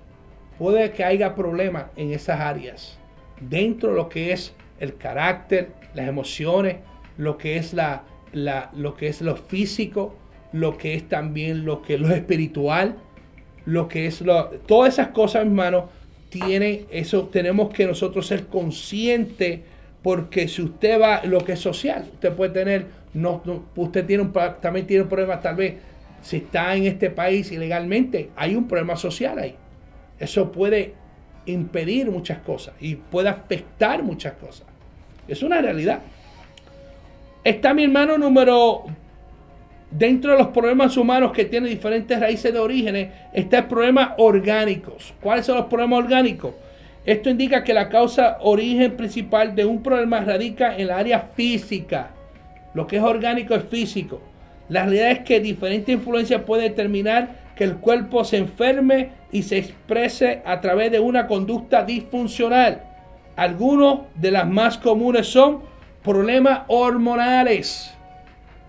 Puede 0.57 0.91
que 0.91 1.03
haya 1.03 1.33
problemas 1.33 1.85
en 1.95 2.11
esas 2.11 2.39
áreas. 2.39 2.99
Dentro 3.39 3.89
de 3.89 3.95
lo 3.95 4.09
que 4.09 4.33
es 4.33 4.53
el 4.79 4.97
carácter, 4.97 5.71
las 5.95 6.07
emociones, 6.07 6.77
lo 7.17 7.37
que 7.37 7.57
es 7.57 7.73
la, 7.73 8.03
lo 8.33 8.95
que 8.95 9.07
es 9.07 9.21
lo 9.21 9.35
físico, 9.35 10.15
lo 10.53 10.77
que 10.77 10.93
es 10.93 11.09
también 11.09 11.65
lo 11.65 11.81
que 11.81 11.95
es 11.95 11.99
lo 11.99 12.13
espiritual, 12.13 12.95
lo 13.65 13.87
que 13.87 14.05
es 14.05 14.21
lo, 14.21 14.45
todas 14.67 14.93
esas 14.93 15.09
cosas, 15.09 15.41
hermano, 15.43 15.89
tiene 16.29 16.85
eso, 16.89 17.25
tenemos 17.25 17.73
que 17.73 17.85
nosotros 17.85 18.25
ser 18.27 18.47
conscientes, 18.47 19.59
porque 20.01 20.47
si 20.47 20.61
usted 20.61 20.99
va, 20.99 21.23
lo 21.25 21.43
que 21.43 21.53
es 21.53 21.59
social, 21.59 22.05
usted 22.13 22.33
puede 22.33 22.51
tener, 22.51 22.85
no, 23.13 23.41
usted 23.75 24.05
tiene 24.05 24.23
un, 24.23 24.33
también 24.61 24.87
tiene 24.87 25.03
un 25.03 25.09
problema, 25.09 25.39
tal 25.39 25.55
vez, 25.55 25.75
si 26.21 26.37
está 26.37 26.75
en 26.75 26.85
este 26.85 27.09
país 27.09 27.51
ilegalmente, 27.51 28.29
hay 28.35 28.55
un 28.55 28.67
problema 28.67 28.95
social 28.95 29.37
ahí. 29.39 29.55
Eso 30.19 30.51
puede 30.51 30.93
impedir 31.45 32.09
muchas 32.09 32.39
cosas 32.39 32.75
y 32.79 32.95
puede 32.95 33.29
afectar 33.29 34.03
muchas 34.03 34.33
cosas. 34.33 34.65
Es 35.27 35.43
una 35.43 35.61
realidad. 35.61 35.99
Está 37.43 37.73
mi 37.73 37.83
hermano 37.83 38.17
número 38.17 38.85
Dentro 39.95 40.31
de 40.31 40.39
los 40.39 40.47
problemas 40.47 40.97
humanos 40.97 41.33
que 41.33 41.45
tienen 41.45 41.69
diferentes 41.69 42.19
raíces 42.19 42.51
de 42.51 42.57
orígenes, 42.57 43.09
está 43.31 43.59
el 43.59 43.65
problema 43.65 44.15
orgánicos. 44.17 45.13
¿Cuáles 45.21 45.45
son 45.45 45.57
los 45.57 45.67
problemas 45.67 45.99
orgánicos? 45.99 46.55
Esto 47.05 47.29
indica 47.29 47.63
que 47.63 47.75
la 47.75 47.89
causa 47.89 48.37
origen 48.41 48.97
principal 48.97 49.53
de 49.53 49.65
un 49.65 49.83
problema 49.83 50.21
radica 50.21 50.75
en 50.75 50.87
la 50.87 50.97
área 50.97 51.19
física. 51.35 52.09
Lo 52.73 52.87
que 52.87 52.97
es 52.97 53.03
orgánico 53.03 53.53
es 53.53 53.65
físico. 53.65 54.19
La 54.67 54.81
realidad 54.81 55.11
es 55.11 55.19
que 55.19 55.39
diferentes 55.39 55.93
influencias 55.93 56.41
pueden 56.41 56.69
determinar 56.69 57.43
que 57.55 57.63
el 57.63 57.75
cuerpo 57.75 58.23
se 58.23 58.37
enferme 58.37 59.09
y 59.31 59.43
se 59.43 59.59
exprese 59.59 60.41
a 60.43 60.59
través 60.59 60.91
de 60.91 60.99
una 60.99 61.27
conducta 61.27 61.83
disfuncional. 61.83 62.81
Algunos 63.35 63.99
de 64.15 64.31
las 64.31 64.49
más 64.49 64.79
comunes 64.79 65.27
son 65.27 65.61
problemas 66.01 66.61
hormonales 66.67 67.93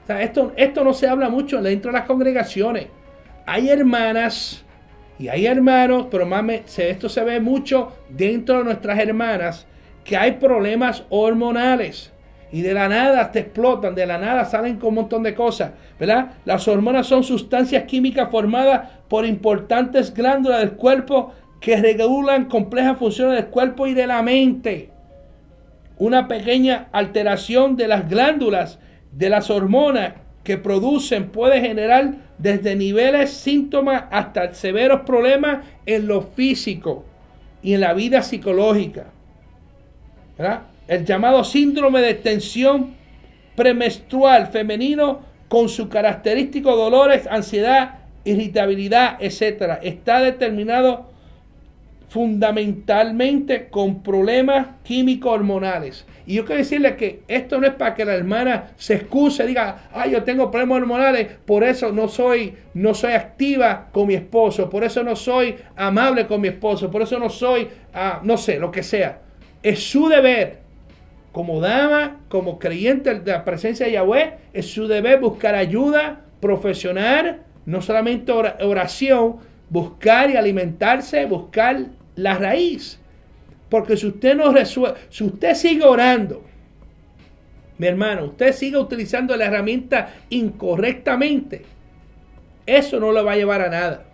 esto, 0.08 0.52
esto 0.56 0.84
no 0.84 0.92
se 0.92 1.08
habla 1.08 1.28
mucho 1.28 1.62
dentro 1.62 1.90
de 1.90 1.98
las 1.98 2.06
congregaciones. 2.06 2.88
Hay 3.46 3.68
hermanas 3.68 4.64
y 5.18 5.28
hay 5.28 5.46
hermanos, 5.46 6.06
pero 6.10 6.26
más 6.26 6.44
esto 6.78 7.08
se 7.08 7.22
ve 7.22 7.40
mucho 7.40 7.92
dentro 8.08 8.58
de 8.58 8.64
nuestras 8.64 8.98
hermanas, 8.98 9.66
que 10.04 10.16
hay 10.16 10.32
problemas 10.32 11.04
hormonales. 11.08 12.10
y 12.52 12.62
de 12.62 12.72
la 12.72 12.88
nada 12.88 13.32
te 13.32 13.40
explotan, 13.40 13.96
de 13.96 14.06
la 14.06 14.16
nada 14.16 14.44
salen 14.44 14.76
con 14.76 14.90
un 14.90 14.94
montón 14.96 15.24
de 15.24 15.34
cosas, 15.34 15.72
¿verdad? 15.98 16.34
Las 16.44 16.68
hormonas 16.68 17.04
son 17.04 17.24
sustancias 17.24 17.82
químicas 17.82 18.30
formadas 18.30 18.90
por 19.08 19.26
importantes 19.26 20.14
glándulas 20.14 20.60
del 20.60 20.74
cuerpo 20.74 21.32
que 21.60 21.76
regulan 21.76 22.44
complejas 22.44 22.96
funciones 22.96 23.36
del 23.36 23.46
cuerpo 23.46 23.88
y 23.88 23.94
de 23.94 24.06
la 24.06 24.22
mente. 24.22 24.90
Una 25.98 26.28
pequeña 26.28 26.88
alteración 26.92 27.74
de 27.74 27.88
las 27.88 28.08
glándulas 28.08 28.78
de 29.16 29.28
las 29.30 29.50
hormonas 29.50 30.14
que 30.42 30.58
producen 30.58 31.30
puede 31.30 31.60
generar 31.60 32.14
desde 32.38 32.76
niveles 32.76 33.30
síntomas 33.30 34.04
hasta 34.10 34.52
severos 34.54 35.02
problemas 35.02 35.64
en 35.86 36.06
lo 36.06 36.22
físico 36.22 37.04
y 37.62 37.74
en 37.74 37.80
la 37.80 37.94
vida 37.94 38.22
psicológica. 38.22 39.06
¿verdad? 40.36 40.62
el 40.88 41.04
llamado 41.04 41.44
síndrome 41.44 42.00
de 42.00 42.14
tensión 42.14 42.94
premenstrual 43.56 44.48
femenino 44.48 45.20
con 45.48 45.68
sus 45.68 45.88
característicos 45.88 46.76
dolores, 46.76 47.26
ansiedad, 47.30 48.00
irritabilidad, 48.24 49.16
etc. 49.20 49.78
Está 49.82 50.20
determinado 50.20 51.10
fundamentalmente 52.08 53.68
con 53.68 54.02
problemas 54.02 54.68
químicos 54.82 55.32
hormonales. 55.32 56.04
Y 56.26 56.34
yo 56.34 56.44
quiero 56.44 56.58
decirle 56.58 56.96
que 56.96 57.22
esto 57.28 57.60
no 57.60 57.66
es 57.66 57.74
para 57.74 57.94
que 57.94 58.04
la 58.04 58.14
hermana 58.14 58.70
se 58.76 58.94
excuse, 58.94 59.46
diga, 59.46 59.88
ay, 59.92 60.12
yo 60.12 60.22
tengo 60.22 60.50
problemas 60.50 60.78
hormonales, 60.78 61.28
por 61.44 61.62
eso 61.64 61.92
no 61.92 62.08
soy, 62.08 62.54
no 62.72 62.94
soy 62.94 63.12
activa 63.12 63.88
con 63.92 64.06
mi 64.06 64.14
esposo, 64.14 64.70
por 64.70 64.84
eso 64.84 65.02
no 65.02 65.16
soy 65.16 65.56
amable 65.76 66.26
con 66.26 66.40
mi 66.40 66.48
esposo, 66.48 66.90
por 66.90 67.02
eso 67.02 67.18
no 67.18 67.28
soy, 67.28 67.68
ah, 67.92 68.20
no 68.22 68.36
sé, 68.38 68.58
lo 68.58 68.70
que 68.70 68.82
sea. 68.82 69.20
Es 69.62 69.82
su 69.82 70.08
deber 70.08 70.64
como 71.32 71.60
dama, 71.60 72.20
como 72.28 72.58
creyente 72.58 73.12
de 73.12 73.32
la 73.32 73.44
presencia 73.44 73.86
de 73.86 73.92
Yahweh, 73.92 74.34
es 74.52 74.70
su 74.70 74.86
deber 74.86 75.20
buscar 75.20 75.54
ayuda 75.54 76.20
profesional, 76.40 77.42
no 77.66 77.82
solamente 77.82 78.32
oración, 78.32 79.36
buscar 79.68 80.30
y 80.30 80.36
alimentarse, 80.36 81.26
buscar 81.26 81.86
la 82.14 82.34
raíz. 82.34 83.00
Porque 83.74 83.96
si 83.96 84.06
usted 84.06 84.36
no 84.36 84.52
resuelve, 84.52 85.00
si 85.10 85.24
usted 85.24 85.52
sigue 85.56 85.82
orando, 85.82 86.44
mi 87.76 87.88
hermano, 87.88 88.26
usted 88.26 88.52
sigue 88.52 88.78
utilizando 88.78 89.36
la 89.36 89.46
herramienta 89.46 90.14
incorrectamente, 90.30 91.62
eso 92.66 93.00
no 93.00 93.10
le 93.10 93.20
va 93.20 93.32
a 93.32 93.36
llevar 93.36 93.62
a 93.62 93.70
nada. 93.70 94.04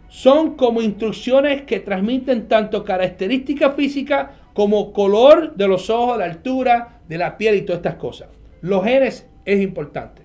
Son 0.07 0.55
como 0.55 0.81
instrucciones 0.81 1.63
que 1.63 1.79
transmiten 1.79 2.47
tanto 2.47 2.83
características 2.83 3.75
físicas 3.75 4.29
como 4.53 4.91
color 4.91 5.55
de 5.55 5.67
los 5.67 5.89
ojos, 5.89 6.17
la 6.17 6.25
altura 6.25 7.01
de 7.07 7.17
la 7.17 7.37
piel 7.37 7.55
y 7.55 7.61
todas 7.61 7.79
estas 7.79 7.95
cosas. 7.95 8.29
Los 8.61 8.83
genes 8.83 9.29
es 9.45 9.61
importante. 9.61 10.23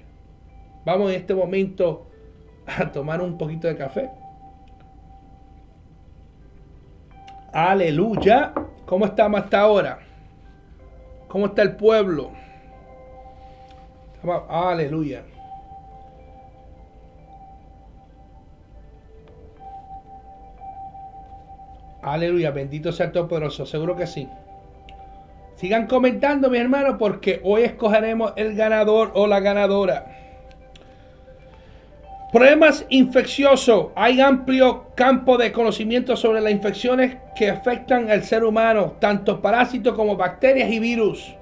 Vamos 0.84 1.10
en 1.10 1.16
este 1.16 1.34
momento 1.34 2.08
a 2.66 2.90
tomar 2.90 3.20
un 3.20 3.38
poquito 3.38 3.68
de 3.68 3.76
café. 3.76 4.10
Aleluya. 7.52 8.52
¿Cómo 8.84 9.06
estamos 9.06 9.40
hasta 9.40 9.60
ahora? 9.60 9.98
¿Cómo 11.28 11.46
está 11.46 11.62
el 11.62 11.76
pueblo? 11.76 12.30
Aleluya. 14.48 15.22
Aleluya, 22.06 22.52
bendito 22.52 22.92
sea 22.92 23.06
el 23.06 23.12
Todopoderoso, 23.12 23.66
seguro 23.66 23.96
que 23.96 24.06
sí. 24.06 24.28
Sigan 25.56 25.88
comentando, 25.88 26.48
mi 26.48 26.58
hermano, 26.58 26.98
porque 26.98 27.40
hoy 27.42 27.62
escogeremos 27.62 28.32
el 28.36 28.54
ganador 28.54 29.10
o 29.14 29.26
la 29.26 29.40
ganadora. 29.40 30.06
Problemas 32.32 32.86
infecciosos. 32.90 33.88
Hay 33.96 34.20
amplio 34.20 34.92
campo 34.94 35.36
de 35.36 35.50
conocimiento 35.50 36.14
sobre 36.14 36.40
las 36.40 36.52
infecciones 36.52 37.16
que 37.34 37.50
afectan 37.50 38.08
al 38.08 38.22
ser 38.22 38.44
humano, 38.44 38.94
tanto 39.00 39.42
parásitos 39.42 39.96
como 39.96 40.16
bacterias 40.16 40.70
y 40.70 40.78
virus. 40.78 41.34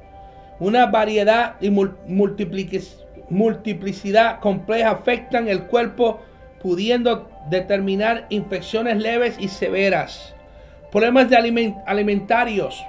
Una 0.61 0.87
variedad 0.87 1.57
y 1.61 1.69
multiplicidad 3.29 4.41
compleja 4.41 4.93
afectan 4.93 5.47
el 5.47 5.65
cuerpo, 5.65 6.21
pudiendo 6.63 7.29
determinar 7.51 8.25
infecciones 8.31 8.97
leves 8.97 9.37
y 9.39 9.49
severas. 9.49 10.34
Problemas 10.95 11.29
de 11.29 11.37
alimentarios 11.87 12.87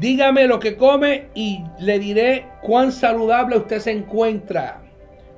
Dígame 0.00 0.46
lo 0.46 0.58
que 0.58 0.78
come 0.78 1.26
y 1.34 1.62
le 1.78 1.98
diré 1.98 2.46
cuán 2.62 2.90
saludable 2.90 3.58
usted 3.58 3.80
se 3.80 3.90
encuentra. 3.90 4.80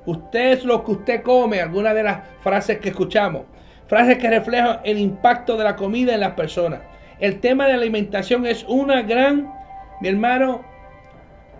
Usted 0.05 0.51
es 0.53 0.63
lo 0.63 0.85
que 0.85 0.91
usted 0.91 1.21
come, 1.21 1.59
algunas 1.59 1.95
de 1.95 2.03
las 2.03 2.19
frases 2.39 2.79
que 2.79 2.89
escuchamos. 2.89 3.43
Frases 3.87 4.19
que 4.19 4.29
reflejan 4.29 4.79
el 4.85 4.99
impacto 4.99 5.57
de 5.57 5.65
la 5.65 5.75
comida 5.75 6.13
en 6.13 6.21
las 6.21 6.31
personas. 6.31 6.79
El 7.19 7.41
tema 7.41 7.65
de 7.65 7.73
la 7.73 7.79
alimentación 7.79 8.45
es 8.45 8.63
una 8.69 9.01
gran, 9.01 9.51
mi 9.99 10.07
hermano, 10.07 10.63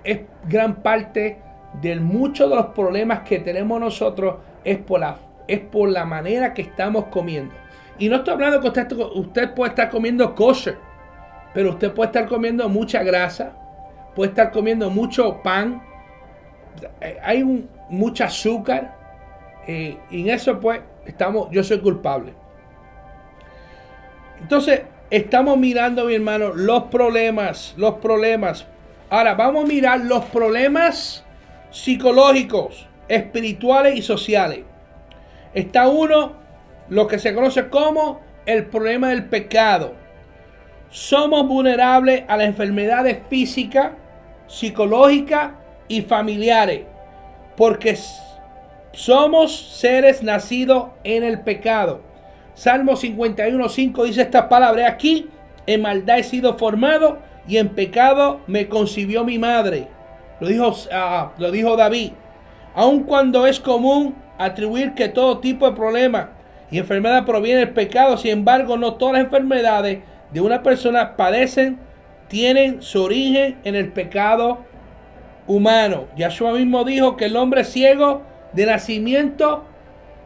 es 0.05 0.21
gran 0.47 0.75
parte 0.75 1.39
de 1.81 1.97
muchos 1.97 2.49
de 2.49 2.55
los 2.55 2.67
problemas 2.67 3.23
que 3.23 3.39
tenemos 3.39 3.81
nosotros 3.81 4.35
es 4.63 4.77
por 4.77 5.01
la, 5.01 5.17
es 5.49 5.59
por 5.59 5.89
la 5.89 6.05
manera 6.05 6.53
que 6.53 6.61
estamos 6.61 7.07
comiendo. 7.07 7.60
Y 7.99 8.09
no 8.09 8.17
estoy 8.17 8.33
hablando 8.33 8.59
que 8.61 8.67
usted, 8.67 8.91
usted 9.15 9.53
puede 9.53 9.69
estar 9.69 9.89
comiendo 9.89 10.33
kosher 10.33 10.77
pero 11.53 11.71
usted 11.71 11.91
puede 11.91 12.07
estar 12.07 12.27
comiendo 12.27 12.67
mucha 12.69 13.03
grasa, 13.03 13.53
puede 14.15 14.29
estar 14.29 14.51
comiendo 14.51 14.89
mucho 14.89 15.41
pan, 15.43 15.81
hay 17.23 17.43
un, 17.43 17.69
mucho 17.89 18.23
azúcar, 18.23 18.95
eh, 19.67 19.97
y 20.09 20.21
en 20.21 20.29
eso 20.29 20.59
pues 20.59 20.81
estamos, 21.05 21.49
yo 21.51 21.63
soy 21.63 21.79
culpable. 21.79 22.33
Entonces, 24.39 24.81
estamos 25.09 25.57
mirando, 25.57 26.05
mi 26.05 26.15
hermano, 26.15 26.53
los 26.53 26.83
problemas, 26.83 27.75
los 27.77 27.95
problemas. 27.95 28.65
Ahora, 29.09 29.35
vamos 29.35 29.65
a 29.65 29.67
mirar 29.67 29.99
los 29.99 30.25
problemas 30.25 31.23
psicológicos, 31.69 32.87
espirituales 33.07 33.95
y 33.97 34.01
sociales. 34.01 34.61
Está 35.53 35.89
uno, 35.89 36.33
lo 36.91 37.07
que 37.07 37.19
se 37.19 37.33
conoce 37.33 37.69
como 37.69 38.19
el 38.45 38.65
problema 38.65 39.09
del 39.09 39.23
pecado 39.23 39.93
somos 40.89 41.47
vulnerables 41.47 42.25
a 42.27 42.35
las 42.35 42.47
enfermedades 42.47 43.19
físicas, 43.29 43.93
psicológicas 44.47 45.51
y 45.87 46.01
familiares, 46.01 46.81
porque 47.55 47.97
somos 48.91 49.55
seres 49.55 50.21
nacidos 50.21 50.89
en 51.05 51.23
el 51.23 51.39
pecado. 51.39 52.01
Salmo 52.55 52.91
51.5 52.91 54.03
dice 54.03 54.23
estas 54.23 54.47
palabras. 54.47 54.91
Aquí 54.91 55.29
en 55.67 55.81
maldad 55.83 56.19
he 56.19 56.23
sido 56.23 56.57
formado 56.57 57.19
y 57.47 57.55
en 57.55 57.69
pecado 57.69 58.41
me 58.47 58.67
concibió 58.67 59.23
mi 59.23 59.39
madre. 59.39 59.87
Lo 60.41 60.47
dijo, 60.49 60.75
ah, 60.91 61.31
lo 61.37 61.51
dijo 61.51 61.77
David. 61.77 62.11
Aun 62.75 63.03
cuando 63.03 63.47
es 63.47 63.61
común 63.61 64.13
atribuir 64.37 64.93
que 64.93 65.07
todo 65.07 65.39
tipo 65.39 65.69
de 65.69 65.75
problemas 65.75 66.40
y 66.71 66.77
enfermedad 66.77 67.25
proviene 67.25 67.59
del 67.59 67.71
pecado, 67.71 68.17
sin 68.17 68.31
embargo, 68.31 68.77
no 68.77 68.95
todas 68.95 69.15
las 69.15 69.25
enfermedades 69.25 69.99
de 70.31 70.41
una 70.41 70.63
persona 70.63 71.17
padecen, 71.17 71.77
tienen 72.29 72.81
su 72.81 73.03
origen 73.03 73.57
en 73.65 73.75
el 73.75 73.91
pecado 73.91 74.59
humano. 75.47 76.07
Yahshua 76.15 76.53
mismo 76.53 76.85
dijo 76.85 77.17
que 77.17 77.25
el 77.25 77.35
hombre 77.35 77.65
ciego 77.65 78.21
de 78.53 78.65
nacimiento, 78.65 79.65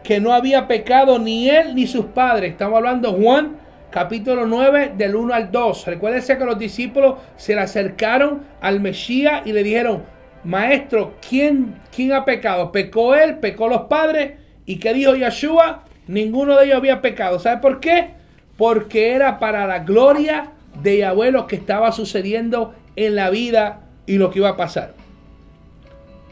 que 0.04 0.20
no 0.20 0.34
había 0.34 0.68
pecado 0.68 1.18
ni 1.18 1.50
él 1.50 1.74
ni 1.74 1.88
sus 1.88 2.06
padres. 2.06 2.52
Estamos 2.52 2.78
hablando 2.78 3.14
Juan 3.14 3.58
capítulo 3.90 4.46
9 4.46 4.94
del 4.96 5.16
1 5.16 5.34
al 5.34 5.52
2. 5.52 5.88
Recuérdense 5.88 6.38
que 6.38 6.46
los 6.46 6.60
discípulos 6.60 7.16
se 7.38 7.56
le 7.56 7.62
acercaron 7.62 8.44
al 8.62 8.82
Mesías 8.82 9.42
y 9.46 9.52
le 9.52 9.64
dijeron, 9.64 10.04
maestro, 10.44 11.16
¿quién, 11.28 11.76
quién 11.96 12.14
ha 12.14 12.24
pecado? 12.24 12.72
¿Pecó 12.72 13.16
él? 13.16 13.40
¿Pecó 13.40 13.68
los 13.68 13.84
padres? 13.84 14.34
¿Y 14.66 14.78
qué 14.78 14.94
dijo 14.94 15.16
Yahshua? 15.16 15.86
Ninguno 16.08 16.58
de 16.58 16.66
ellos 16.66 16.78
había 16.78 17.02
pecado. 17.02 17.40
¿Sabe 17.40 17.62
por 17.62 17.80
qué? 17.80 18.10
Porque 18.58 19.12
era 19.12 19.40
para 19.40 19.66
la 19.68 19.80
gloria 19.80 20.52
de 20.82 21.00
Yahweh 21.00 21.34
que 21.48 21.56
estaba 21.56 21.92
sucediendo 21.92 22.74
en 22.96 23.16
la 23.16 23.30
vida 23.30 23.82
y 24.06 24.18
lo 24.18 24.30
que 24.30 24.40
iba 24.40 24.50
a 24.50 24.58
pasar. 24.58 24.94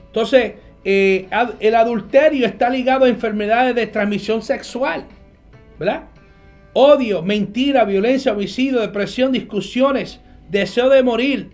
Entonces, 0.08 0.54
eh, 0.86 1.28
el 1.60 1.76
adulterio 1.76 2.46
está 2.46 2.70
ligado 2.70 3.06
a 3.06 3.10
enfermedades 3.10 3.74
de 3.76 3.88
transmisión 3.88 4.42
sexual, 4.42 5.06
¿verdad? 5.80 6.04
Odio, 6.74 7.22
mentira, 7.22 7.86
violencia, 7.86 8.34
homicidio, 8.34 8.80
depresión, 8.80 9.32
discusiones, 9.32 10.20
deseo 10.50 10.90
de 10.90 11.04
morir, 11.04 11.52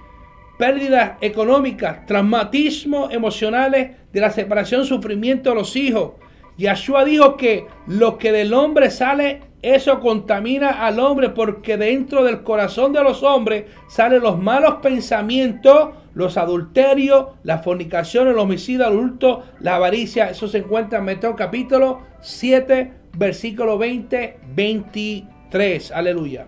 pérdidas 0.58 1.14
económicas, 1.22 2.06
traumatismo 2.06 3.10
emocionales 3.12 3.92
de 4.12 4.20
la 4.20 4.32
separación, 4.32 4.86
sufrimiento 4.86 5.52
de 5.52 5.56
los 5.56 5.76
hijos. 5.76 6.14
Yahshua 6.60 7.06
dijo 7.06 7.38
que 7.38 7.66
lo 7.88 8.18
que 8.18 8.32
del 8.32 8.54
hombre 8.54 8.92
sale, 8.92 9.42
eso 9.62 10.00
contamina 10.00 10.86
al 10.86 11.00
hombre 11.00 11.30
porque 11.30 11.78
dentro 11.78 12.24
del 12.24 12.44
corazón 12.44 12.94
de 12.94 13.04
los 13.04 13.24
hombres 13.24 13.66
salen 13.88 14.22
los 14.22 14.38
malos 14.38 14.76
pensamientos, 14.76 15.90
los 16.14 16.38
adulterios, 16.38 17.30
la 17.44 17.60
fornicación, 17.60 18.28
el 18.28 18.38
homicidio 18.38 18.86
adulto, 18.86 19.44
la 19.60 19.76
avaricia. 19.76 20.30
Eso 20.30 20.48
se 20.48 20.60
encuentra 20.60 21.00
en 21.00 21.06
Mateo 21.06 21.36
capítulo 21.36 22.02
7, 22.22 22.94
versículo 23.14 23.78
20, 23.78 24.40
23. 24.54 25.92
Aleluya. 25.92 26.46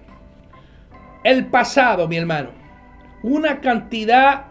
El 1.23 1.47
pasado, 1.47 2.07
mi 2.07 2.17
hermano 2.17 2.61
una 3.23 3.61
cantidad 3.61 4.45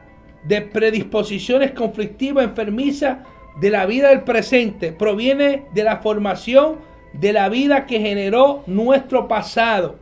de 0.45 0.63
predisposiciones 0.63 1.73
conflictivas, 1.73 2.45
enfermizas 2.45 3.19
de 3.57 3.71
la 3.71 3.87
vida 3.87 4.09
del 4.09 4.23
presente. 4.23 4.93
Proviene 4.93 5.65
de 5.73 5.85
la 5.85 5.99
formación 5.99 6.77
de 7.13 7.33
la 7.33 7.49
vida 7.49 7.87
que 7.87 8.01
generó 8.01 8.63
nuestro 8.67 9.29
pasado. 9.29 9.97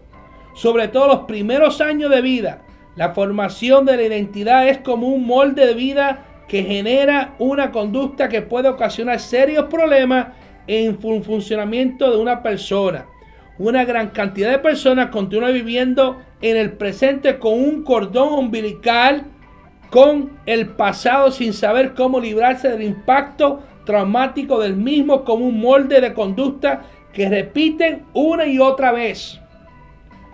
Sobre 0.54 0.88
todo 0.88 1.06
los 1.06 1.20
primeros 1.20 1.80
años 1.80 2.10
de 2.10 2.20
vida. 2.20 2.62
La 2.96 3.14
formación 3.14 3.84
de 3.86 3.96
la 3.96 4.02
identidad 4.02 4.68
es 4.68 4.78
como 4.78 5.08
un 5.08 5.24
molde 5.24 5.66
de 5.66 5.74
vida 5.74 6.24
que 6.48 6.64
genera 6.64 7.34
una 7.38 7.70
conducta 7.70 8.28
que 8.28 8.42
puede 8.42 8.68
ocasionar 8.68 9.20
serios 9.20 9.66
problemas 9.66 10.28
en 10.66 10.86
el 10.86 11.22
funcionamiento 11.22 12.10
de 12.10 12.16
una 12.16 12.42
persona. 12.42 13.06
Una 13.58 13.84
gran 13.84 14.10
cantidad 14.10 14.50
de 14.50 14.58
personas 14.58 15.10
continúa 15.10 15.50
viviendo 15.50 16.20
en 16.40 16.56
el 16.56 16.72
presente 16.72 17.38
con 17.38 17.54
un 17.54 17.82
cordón 17.82 18.32
umbilical 18.32 19.26
con 19.90 20.38
el 20.46 20.68
pasado 20.68 21.30
sin 21.30 21.52
saber 21.52 21.94
cómo 21.94 22.20
librarse 22.20 22.68
del 22.68 22.82
impacto 22.82 23.62
traumático 23.84 24.60
del 24.60 24.76
mismo 24.76 25.24
como 25.24 25.46
un 25.46 25.60
molde 25.60 26.00
de 26.00 26.12
conducta 26.12 26.82
que 27.12 27.28
repiten 27.28 28.04
una 28.12 28.46
y 28.46 28.58
otra 28.58 28.92
vez. 28.92 29.40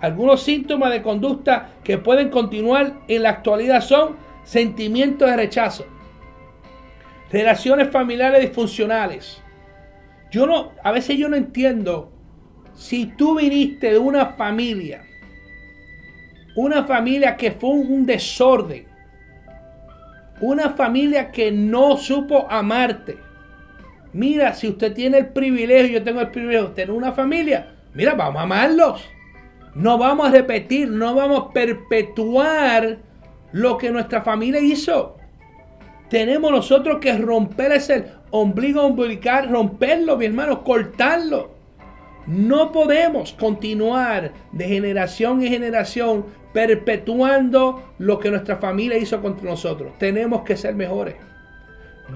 Algunos 0.01 0.43
síntomas 0.43 0.91
de 0.91 1.03
conducta 1.03 1.71
que 1.85 1.99
pueden 1.99 2.31
continuar 2.31 2.95
en 3.09 3.23
la 3.23 3.31
actualidad 3.31 3.81
son 3.81 4.17
sentimientos 4.43 5.31
de 5.31 5.37
rechazo, 5.37 5.87
relaciones 7.31 7.91
familiares 7.91 8.41
disfuncionales. 8.41 9.41
Yo 10.31 10.47
no, 10.47 10.73
a 10.83 10.91
veces 10.91 11.17
yo 11.17 11.29
no 11.29 11.37
entiendo 11.37 12.11
si 12.75 13.07
tú 13.07 13.37
viniste 13.37 13.93
de 13.93 13.99
una 13.99 14.27
familia 14.27 15.05
una 16.55 16.85
familia 16.85 17.37
que 17.37 17.51
fue 17.53 17.71
un 17.71 18.07
desorden. 18.07 18.87
Una 20.41 20.71
familia 20.71 21.31
que 21.31 21.53
no 21.53 21.97
supo 21.97 22.51
amarte. 22.51 23.19
Mira, 24.13 24.55
si 24.55 24.69
usted 24.69 24.93
tiene 24.93 25.19
el 25.19 25.29
privilegio, 25.29 25.99
yo 25.99 26.05
tengo 26.05 26.21
el 26.21 26.31
privilegio 26.31 26.69
de 26.69 26.75
tener 26.75 26.91
una 26.91 27.13
familia, 27.13 27.75
mira, 27.95 28.15
vamos 28.15 28.41
a 28.41 28.45
amarlos. 28.45 29.05
No 29.75 29.99
vamos 29.99 30.29
a 30.29 30.31
repetir, 30.31 30.89
no 30.89 31.15
vamos 31.15 31.41
a 31.41 31.53
perpetuar 31.53 32.99
lo 33.51 33.77
que 33.77 33.91
nuestra 33.91 34.23
familia 34.23 34.61
hizo. 34.61 35.17
Tenemos 36.09 36.51
nosotros 36.53 36.99
que 37.01 37.17
romper 37.19 37.73
ese 37.73 38.07
ombligo 38.31 38.87
umbilical, 38.87 39.49
romperlo, 39.49 40.17
mi 40.17 40.27
hermano, 40.27 40.63
cortarlo. 40.63 41.54
No 42.27 42.73
podemos 42.73 43.33
continuar 43.33 44.33
de 44.53 44.65
generación 44.65 45.43
en 45.43 45.53
generación 45.53 46.27
perpetuando 46.53 47.95
lo 47.99 48.19
que 48.19 48.31
nuestra 48.31 48.57
familia 48.57 48.97
hizo 48.97 49.21
contra 49.21 49.51
nosotros. 49.51 49.93
Tenemos 49.99 50.43
que 50.43 50.57
ser 50.57 50.75
mejores. 50.75 51.17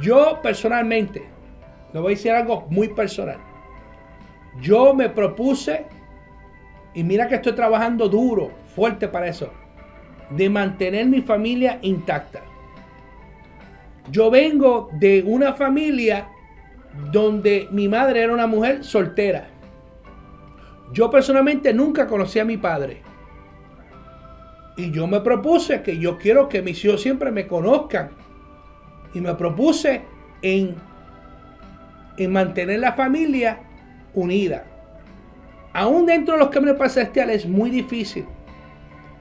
Yo 0.01 0.41
personalmente, 0.43 1.29
le 1.93 2.01
voy 2.01 2.13
a 2.13 2.17
decir 2.17 2.33
algo 2.33 2.67
muy 2.71 2.89
personal. 2.89 3.39
Yo 4.61 4.95
me 4.95 5.09
propuse, 5.09 5.87
y 6.95 7.03
mira 7.05 7.29
que 7.29 7.37
estoy 7.37 7.53
trabajando 7.53 8.09
duro, 8.09 8.51
fuerte 8.75 9.09
para 9.09 9.29
eso, 9.29 9.51
de 10.31 10.49
mantener 10.49 11.07
mi 11.07 11.21
familia 11.21 11.79
intacta. 11.83 12.43
Yo 14.11 14.31
vengo 14.31 14.89
de 14.93 15.23
una 15.27 15.53
familia 15.53 16.29
donde 17.13 17.69
mi 17.71 17.89
madre 17.89 18.23
era 18.23 18.33
una 18.33 18.47
mujer 18.47 18.85
soltera. 18.85 19.49
Yo 20.93 21.11
personalmente 21.11 21.73
nunca 21.75 22.07
conocí 22.07 22.39
a 22.39 22.45
mi 22.45 22.57
padre. 22.57 23.03
Y 24.77 24.91
yo 24.91 25.07
me 25.07 25.21
propuse 25.21 25.83
que 25.83 25.99
yo 25.99 26.19
quiero 26.19 26.49
que 26.49 26.63
mis 26.63 26.85
hijos 26.85 27.03
siempre 27.03 27.31
me 27.31 27.47
conozcan. 27.47 28.11
Y 29.13 29.21
me 29.21 29.35
propuse 29.35 30.03
en, 30.43 30.77
en 32.17 32.33
mantener 32.33 32.81
la 32.81 32.93
familia 32.93 33.61
unida. 34.15 34.65
Aún 35.73 36.07
dentro 36.07 36.35
de 36.35 36.41
los 36.41 36.49
caminos 36.51 36.77
celestiales 36.93 37.45
es 37.45 37.49
muy 37.49 37.71
difícil. 37.71 38.25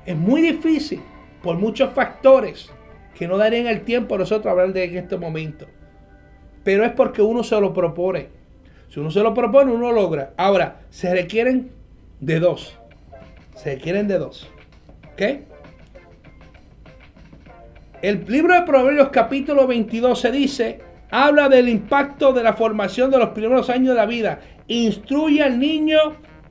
Es 0.06 0.16
muy 0.16 0.42
difícil 0.42 1.02
por 1.42 1.58
muchos 1.58 1.94
factores 1.94 2.72
que 3.14 3.28
no 3.28 3.38
darían 3.38 3.68
el 3.68 3.82
tiempo 3.82 4.16
a 4.16 4.20
nosotros 4.20 4.52
hablar 4.52 4.74
de 4.74 4.84
en 4.84 4.98
este 4.98 5.18
momento. 5.18 5.66
Pero 6.64 6.86
es 6.86 6.92
porque 6.92 7.22
uno 7.22 7.44
se 7.44 7.60
lo 7.60 7.74
propone. 7.74 8.37
Si 8.90 9.00
uno 9.00 9.12
se 9.12 9.22
lo 9.22 9.34
propone, 9.34 9.72
uno 9.72 9.92
lo 9.92 10.02
logra. 10.02 10.34
Ahora, 10.38 10.82
se 10.90 11.14
requieren 11.14 11.72
de 12.20 12.40
dos. 12.40 12.78
Se 13.56 13.76
requieren 13.76 14.08
de 14.08 14.18
dos. 14.18 14.50
¿Ok? 15.14 15.22
El 18.02 18.26
libro 18.28 18.54
de 18.54 18.62
Proverbios 18.62 19.10
capítulo 19.10 19.66
22 19.66 20.20
se 20.20 20.32
dice, 20.32 20.80
habla 21.10 21.50
del 21.50 21.68
impacto 21.68 22.32
de 22.32 22.44
la 22.44 22.54
formación 22.54 23.10
de 23.10 23.18
los 23.18 23.30
primeros 23.30 23.70
años 23.70 23.90
de 23.90 23.96
la 23.96 24.06
vida. 24.06 24.40
Instruye 24.68 25.44
al 25.44 25.60
niño 25.60 25.98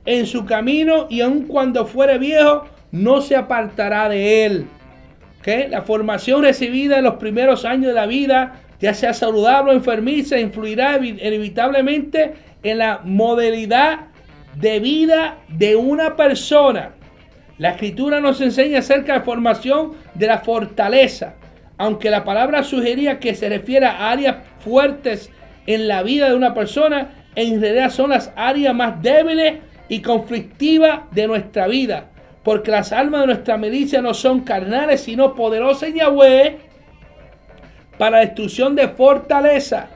en 0.05 0.25
su 0.25 0.45
camino 0.45 1.07
y 1.09 1.21
aun 1.21 1.43
cuando 1.47 1.85
fuere 1.85 2.17
viejo, 2.17 2.65
no 2.91 3.21
se 3.21 3.35
apartará 3.35 4.09
de 4.09 4.45
él. 4.45 4.67
¿Okay? 5.39 5.69
La 5.69 5.83
formación 5.83 6.43
recibida 6.43 6.97
en 6.97 7.05
los 7.05 7.15
primeros 7.15 7.65
años 7.65 7.87
de 7.87 7.93
la 7.93 8.05
vida, 8.05 8.61
ya 8.79 8.93
sea 8.93 9.13
saludable 9.13 9.71
o 9.71 9.75
enfermiza, 9.75 10.39
influirá 10.39 10.97
inevitablemente 10.97 12.33
en 12.63 12.77
la 12.77 13.01
modalidad 13.03 14.07
de 14.55 14.79
vida 14.79 15.37
de 15.49 15.75
una 15.75 16.15
persona. 16.15 16.91
La 17.57 17.71
escritura 17.71 18.19
nos 18.19 18.39
enseña 18.41 18.79
acerca 18.79 19.13
de 19.13 19.19
la 19.19 19.25
formación 19.25 19.93
de 20.13 20.27
la 20.27 20.39
fortaleza. 20.39 21.35
Aunque 21.77 22.09
la 22.09 22.23
palabra 22.23 22.63
sugería 22.63 23.19
que 23.19 23.35
se 23.35 23.49
refiere 23.49 23.85
a 23.85 24.09
áreas 24.09 24.37
fuertes 24.59 25.31
en 25.65 25.87
la 25.87 26.03
vida 26.03 26.29
de 26.29 26.35
una 26.35 26.53
persona, 26.53 27.09
en 27.35 27.61
realidad 27.61 27.89
son 27.89 28.11
las 28.11 28.31
áreas 28.35 28.73
más 28.73 29.01
débiles 29.01 29.59
y 29.89 30.01
conflictivas 30.01 31.01
de 31.11 31.27
nuestra 31.27 31.67
vida. 31.67 32.09
Porque 32.43 32.71
las 32.71 32.91
almas 32.91 33.21
de 33.21 33.27
nuestra 33.27 33.57
milicia 33.57 34.01
no 34.01 34.13
son 34.13 34.41
carnales, 34.41 35.01
sino 35.01 35.35
poderosas 35.35 35.89
en 35.89 35.95
Yahweh 35.95 36.57
para 37.97 38.19
destrucción 38.19 38.75
de 38.75 38.87
fortaleza. 38.89 39.89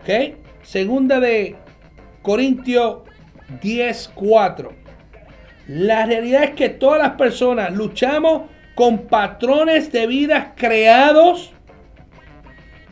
¿Ok? 0.00 0.36
Segunda 0.62 1.20
de 1.20 1.56
Corintios 2.22 2.98
10.4. 3.62 4.70
La 5.68 6.06
realidad 6.06 6.44
es 6.44 6.50
que 6.50 6.68
todas 6.68 7.00
las 7.00 7.12
personas 7.12 7.72
luchamos 7.72 8.42
con 8.74 9.06
patrones 9.06 9.90
de 9.90 10.06
vida 10.06 10.54
creados 10.56 11.52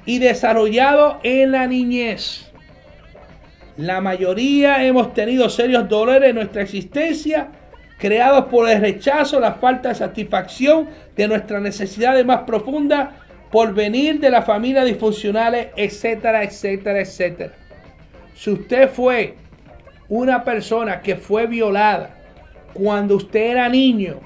y 0.06 0.18
desarrollados 0.18 1.16
en 1.22 1.52
la 1.52 1.66
niñez. 1.66 2.50
La 3.76 4.00
mayoría 4.00 4.84
hemos 4.84 5.14
tenido 5.14 5.48
serios 5.48 5.88
dolores 5.88 6.30
en 6.30 6.36
nuestra 6.36 6.62
existencia, 6.62 7.48
creados 7.98 8.46
por 8.46 8.68
el 8.68 8.80
rechazo, 8.80 9.40
la 9.40 9.54
falta 9.54 9.90
de 9.90 9.94
satisfacción 9.96 10.88
de 11.16 11.28
nuestras 11.28 11.60
necesidades 11.60 12.24
más 12.24 12.40
profundas 12.40 13.08
por 13.54 13.72
venir 13.72 14.18
de 14.18 14.30
las 14.30 14.44
familias 14.44 14.84
disfuncionales, 14.84 15.68
etcétera, 15.76 16.42
etcétera, 16.42 17.00
etcétera. 17.00 17.52
Si 18.34 18.50
usted 18.50 18.90
fue 18.90 19.36
una 20.08 20.42
persona 20.42 21.00
que 21.00 21.14
fue 21.14 21.46
violada 21.46 22.16
cuando 22.72 23.14
usted 23.14 23.52
era 23.52 23.68
niño 23.68 24.18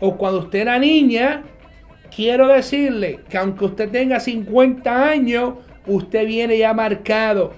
o 0.00 0.16
cuando 0.16 0.40
usted 0.40 0.62
era 0.62 0.80
niña, 0.80 1.44
quiero 2.12 2.48
decirle 2.48 3.20
que 3.28 3.38
aunque 3.38 3.66
usted 3.66 3.88
tenga 3.88 4.18
50 4.18 5.10
años, 5.10 5.54
usted 5.86 6.26
viene 6.26 6.58
ya 6.58 6.74
marcado. 6.74 7.52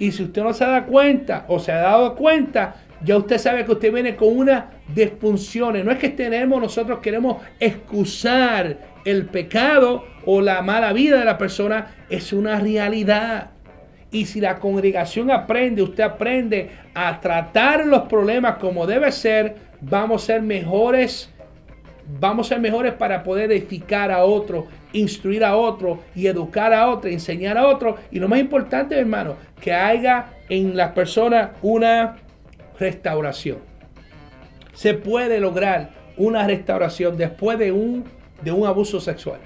Y 0.00 0.10
si 0.10 0.24
usted 0.24 0.42
no 0.42 0.52
se 0.52 0.64
da 0.64 0.86
cuenta 0.86 1.44
o 1.46 1.60
se 1.60 1.70
ha 1.70 1.82
dado 1.82 2.16
cuenta, 2.16 2.82
ya 3.04 3.16
usted 3.16 3.38
sabe 3.38 3.64
que 3.64 3.70
usted 3.70 3.92
viene 3.92 4.16
con 4.16 4.36
una 4.36 4.70
disfunción. 4.92 5.84
No 5.84 5.92
es 5.92 5.98
que 6.00 6.08
tenemos, 6.08 6.60
nosotros 6.60 6.98
queremos 6.98 7.40
excusar 7.60 8.90
el 9.04 9.26
pecado 9.26 10.10
o 10.26 10.40
la 10.40 10.62
mala 10.62 10.92
vida 10.92 11.18
de 11.18 11.24
la 11.24 11.38
persona 11.38 11.94
es 12.08 12.32
una 12.32 12.58
realidad. 12.58 13.50
Y 14.10 14.26
si 14.26 14.40
la 14.40 14.58
congregación 14.58 15.30
aprende, 15.30 15.82
usted 15.82 16.04
aprende 16.04 16.70
a 16.94 17.20
tratar 17.20 17.86
los 17.86 18.02
problemas 18.02 18.56
como 18.56 18.86
debe 18.86 19.10
ser, 19.10 19.56
vamos 19.80 20.22
a 20.22 20.26
ser 20.26 20.42
mejores. 20.42 21.30
Vamos 22.20 22.46
a 22.46 22.48
ser 22.50 22.60
mejores 22.60 22.92
para 22.94 23.22
poder 23.22 23.52
edificar 23.52 24.10
a 24.10 24.24
otro, 24.24 24.66
instruir 24.92 25.44
a 25.44 25.56
otro 25.56 26.00
y 26.14 26.26
educar 26.26 26.74
a 26.74 26.88
otro, 26.90 27.08
enseñar 27.08 27.56
a 27.56 27.66
otro. 27.66 27.96
Y 28.10 28.18
lo 28.18 28.28
más 28.28 28.40
importante, 28.40 28.98
hermano, 28.98 29.36
que 29.60 29.72
haya 29.72 30.26
en 30.48 30.76
la 30.76 30.92
persona 30.92 31.52
una 31.62 32.16
restauración. 32.78 33.58
Se 34.74 34.94
puede 34.94 35.40
lograr 35.40 35.90
una 36.16 36.46
restauración 36.46 37.16
después 37.16 37.58
de 37.58 37.72
un 37.72 38.04
de 38.42 38.52
un 38.52 38.66
abuso 38.66 39.00
sexual. 39.00 39.40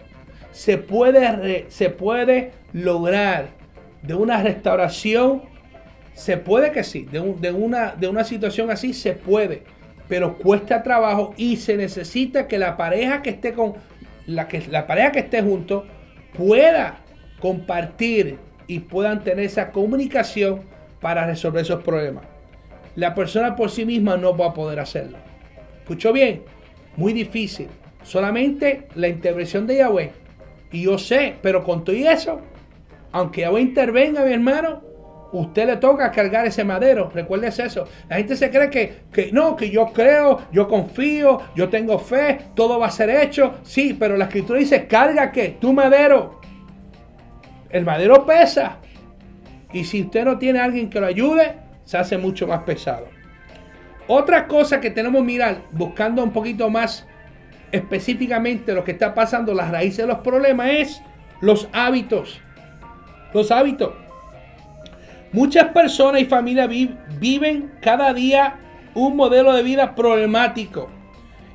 Se 0.56 0.78
puede, 0.78 1.66
se 1.68 1.90
puede 1.90 2.52
lograr 2.72 3.48
de 4.00 4.14
una 4.14 4.42
restauración, 4.42 5.42
se 6.14 6.38
puede 6.38 6.72
que 6.72 6.82
sí, 6.82 7.06
de, 7.12 7.20
una, 7.20 7.94
de 7.94 8.08
una 8.08 8.24
situación 8.24 8.70
así 8.70 8.94
se 8.94 9.12
puede, 9.12 9.64
pero 10.08 10.38
cuesta 10.38 10.82
trabajo 10.82 11.34
y 11.36 11.58
se 11.58 11.76
necesita 11.76 12.48
que 12.48 12.58
la 12.58 12.78
pareja 12.78 13.20
que 13.20 13.28
esté 13.28 13.52
con 13.52 13.74
la, 14.26 14.48
que, 14.48 14.62
la 14.70 14.86
pareja 14.86 15.12
que 15.12 15.18
esté 15.18 15.42
junto 15.42 15.84
pueda 16.34 17.00
compartir 17.38 18.38
y 18.66 18.78
puedan 18.78 19.24
tener 19.24 19.44
esa 19.44 19.72
comunicación 19.72 20.62
para 21.02 21.26
resolver 21.26 21.64
esos 21.64 21.82
problemas. 21.82 22.24
La 22.94 23.14
persona 23.14 23.56
por 23.56 23.70
sí 23.70 23.84
misma 23.84 24.16
no 24.16 24.34
va 24.34 24.46
a 24.46 24.54
poder 24.54 24.80
hacerlo. 24.80 25.18
¿Escuchó 25.82 26.14
bien? 26.14 26.44
Muy 26.96 27.12
difícil. 27.12 27.68
Solamente 28.02 28.88
la 28.94 29.08
intervención 29.08 29.66
de 29.66 29.76
Yahweh. 29.76 30.25
Y 30.76 30.82
yo 30.82 30.98
sé, 30.98 31.36
pero 31.40 31.64
con 31.64 31.84
todo 31.84 31.96
eso, 31.96 32.38
aunque 33.10 33.40
Yahweh 33.40 33.62
intervenga, 33.62 34.22
mi 34.26 34.34
hermano, 34.34 34.82
usted 35.32 35.66
le 35.66 35.78
toca 35.78 36.12
cargar 36.12 36.46
ese 36.46 36.64
madero. 36.64 37.10
Recuérdese 37.14 37.64
eso. 37.64 37.88
La 38.10 38.16
gente 38.16 38.36
se 38.36 38.50
cree 38.50 38.68
que, 38.68 39.04
que 39.10 39.32
no, 39.32 39.56
que 39.56 39.70
yo 39.70 39.86
creo, 39.86 40.42
yo 40.52 40.68
confío, 40.68 41.40
yo 41.54 41.70
tengo 41.70 41.98
fe, 41.98 42.40
todo 42.54 42.78
va 42.78 42.88
a 42.88 42.90
ser 42.90 43.08
hecho. 43.08 43.54
Sí, 43.62 43.96
pero 43.98 44.18
la 44.18 44.24
escritura 44.24 44.58
dice, 44.58 44.86
carga 44.86 45.32
que 45.32 45.56
tu 45.58 45.72
madero. 45.72 46.42
El 47.70 47.86
madero 47.86 48.26
pesa. 48.26 48.76
Y 49.72 49.84
si 49.84 50.02
usted 50.02 50.26
no 50.26 50.36
tiene 50.36 50.58
a 50.58 50.64
alguien 50.64 50.90
que 50.90 51.00
lo 51.00 51.06
ayude, 51.06 51.54
se 51.86 51.96
hace 51.96 52.18
mucho 52.18 52.46
más 52.46 52.64
pesado. 52.64 53.06
Otra 54.08 54.46
cosa 54.46 54.78
que 54.78 54.90
tenemos 54.90 55.22
que 55.22 55.26
mirar, 55.26 55.62
buscando 55.72 56.22
un 56.22 56.32
poquito 56.32 56.68
más 56.68 57.06
específicamente 57.72 58.72
lo 58.72 58.84
que 58.84 58.92
está 58.92 59.14
pasando, 59.14 59.54
las 59.54 59.70
raíces 59.70 59.98
de 59.98 60.06
los 60.06 60.18
problemas 60.18 60.68
es 60.70 61.02
los 61.40 61.68
hábitos. 61.72 62.40
Los 63.32 63.50
hábitos. 63.50 63.92
Muchas 65.32 65.66
personas 65.72 66.22
y 66.22 66.24
familias 66.24 66.70
viven 67.18 67.72
cada 67.82 68.12
día 68.14 68.56
un 68.94 69.16
modelo 69.16 69.52
de 69.52 69.62
vida 69.62 69.94
problemático 69.94 70.88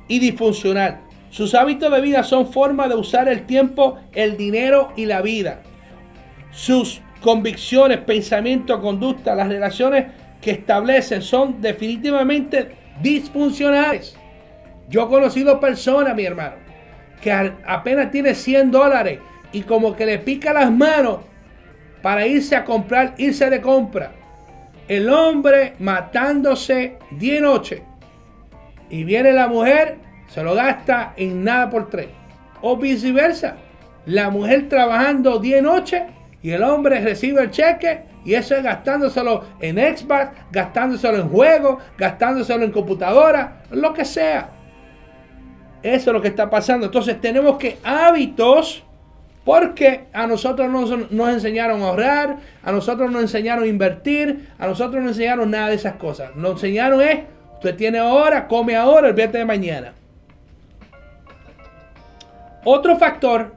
y 0.06 0.18
disfuncional. 0.18 1.00
Sus 1.30 1.54
hábitos 1.54 1.90
de 1.90 2.00
vida 2.00 2.22
son 2.22 2.52
formas 2.52 2.90
de 2.90 2.94
usar 2.94 3.28
el 3.28 3.46
tiempo, 3.46 3.98
el 4.12 4.36
dinero 4.36 4.92
y 4.96 5.06
la 5.06 5.22
vida. 5.22 5.62
Sus 6.50 7.00
convicciones, 7.22 7.98
pensamientos, 7.98 8.80
conducta, 8.80 9.34
las 9.34 9.48
relaciones 9.48 10.06
que 10.40 10.50
establecen 10.50 11.22
son 11.22 11.60
definitivamente 11.62 12.72
disfuncionales. 13.00 14.16
Yo 14.92 15.06
he 15.06 15.08
conocido 15.08 15.58
personas, 15.58 16.14
mi 16.14 16.26
hermano, 16.26 16.56
que 17.22 17.32
apenas 17.32 18.10
tiene 18.10 18.34
100 18.34 18.70
dólares 18.70 19.20
y 19.50 19.62
como 19.62 19.96
que 19.96 20.04
le 20.04 20.18
pica 20.18 20.52
las 20.52 20.70
manos 20.70 21.20
para 22.02 22.26
irse 22.26 22.54
a 22.54 22.62
comprar, 22.62 23.14
irse 23.16 23.48
de 23.48 23.62
compra. 23.62 24.12
El 24.86 25.08
hombre 25.08 25.72
matándose 25.78 26.98
día 27.10 27.38
y 27.38 27.40
noche. 27.40 27.82
Y 28.90 29.04
viene 29.04 29.32
la 29.32 29.48
mujer, 29.48 29.96
se 30.28 30.42
lo 30.42 30.54
gasta 30.54 31.14
en 31.16 31.42
nada 31.42 31.70
por 31.70 31.88
tres. 31.88 32.08
O 32.60 32.76
viceversa. 32.76 33.56
La 34.04 34.28
mujer 34.28 34.68
trabajando 34.68 35.38
día 35.38 35.60
y 35.60 35.62
noche 35.62 36.04
y 36.42 36.50
el 36.50 36.62
hombre 36.62 37.00
recibe 37.00 37.40
el 37.40 37.50
cheque 37.50 38.02
y 38.26 38.34
eso 38.34 38.56
es 38.56 38.62
gastándoselo 38.62 39.44
en 39.58 39.76
Xbox, 39.76 40.32
gastándoselo 40.50 41.16
en 41.16 41.28
juegos, 41.30 41.82
gastándoselo 41.96 42.62
en 42.62 42.72
computadora, 42.72 43.62
lo 43.70 43.94
que 43.94 44.04
sea. 44.04 44.50
Eso 45.82 46.10
es 46.10 46.14
lo 46.14 46.22
que 46.22 46.28
está 46.28 46.48
pasando. 46.48 46.86
Entonces 46.86 47.20
tenemos 47.20 47.58
que 47.58 47.78
hábitos, 47.82 48.84
porque 49.44 50.04
a 50.12 50.26
nosotros 50.26 50.70
nos, 50.70 51.10
nos 51.10 51.28
enseñaron 51.30 51.82
a 51.82 51.88
ahorrar, 51.88 52.36
a 52.62 52.72
nosotros 52.72 53.10
nos 53.10 53.22
enseñaron 53.22 53.64
a 53.64 53.66
invertir, 53.66 54.48
a 54.58 54.66
nosotros 54.66 55.02
nos 55.02 55.12
enseñaron 55.12 55.50
nada 55.50 55.68
de 55.68 55.74
esas 55.74 55.94
cosas. 55.94 56.36
Nos 56.36 56.52
enseñaron 56.52 57.00
es, 57.00 57.20
usted 57.54 57.74
tiene 57.76 57.98
ahora, 57.98 58.46
come 58.46 58.76
ahora, 58.76 59.08
el 59.08 59.14
de 59.16 59.44
mañana. 59.44 59.94
Otro 62.64 62.96
factor, 62.96 63.52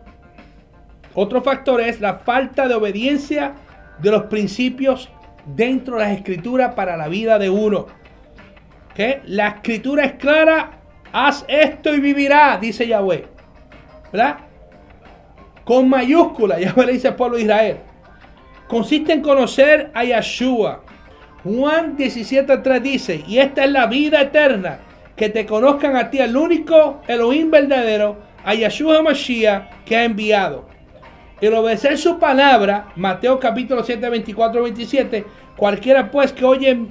otro 1.13 1.43
factor 1.43 1.79
es 1.81 2.01
la 2.01 2.15
falta 2.15 2.67
de 2.67 2.73
obediencia 2.73 3.53
de 4.01 4.09
los 4.11 4.23
principios 4.23 5.09
dentro 5.45 5.97
de 5.97 6.03
las 6.05 6.17
escrituras 6.17 6.73
para 6.73 6.97
la 6.97 7.07
vida 7.07 7.37
de 7.37 7.51
uno. 7.51 7.85
La 9.25 9.49
escritura 9.49 10.05
es 10.05 10.13
clara 10.13 10.71
Haz 11.17 11.45
esto 11.47 11.95
y 11.95 12.01
vivirá, 12.01 12.57
dice 12.61 12.85
Yahweh. 12.85 13.25
¿Verdad? 14.11 14.39
Con 15.63 15.87
mayúscula, 15.87 16.59
Yahweh 16.59 16.87
le 16.87 16.91
dice 16.91 17.07
al 17.07 17.15
pueblo 17.15 17.37
de 17.37 17.43
Israel. 17.43 17.77
Consiste 18.67 19.13
en 19.13 19.21
conocer 19.21 19.91
a 19.93 20.03
Yahshua. 20.03 20.83
Juan 21.41 21.95
17.3 21.95 22.81
dice, 22.81 23.23
y 23.25 23.37
esta 23.37 23.63
es 23.63 23.71
la 23.71 23.85
vida 23.85 24.19
eterna, 24.19 24.79
que 25.15 25.29
te 25.29 25.45
conozcan 25.45 25.95
a 25.95 26.09
ti, 26.09 26.19
el 26.19 26.35
único 26.35 27.01
Elohim 27.07 27.49
verdadero, 27.49 28.17
a 28.43 28.53
Yahshua 28.53 29.01
Mashiach 29.01 29.85
que 29.85 29.95
ha 29.95 30.03
enviado. 30.03 30.67
El 31.39 31.53
obedecer 31.53 31.97
su 31.97 32.19
palabra, 32.19 32.91
Mateo 32.97 33.39
capítulo 33.39 33.85
7, 33.85 34.09
24, 34.09 34.63
27, 34.63 35.25
cualquiera 35.55 36.11
pues 36.11 36.33
que 36.33 36.43
oye 36.43 36.87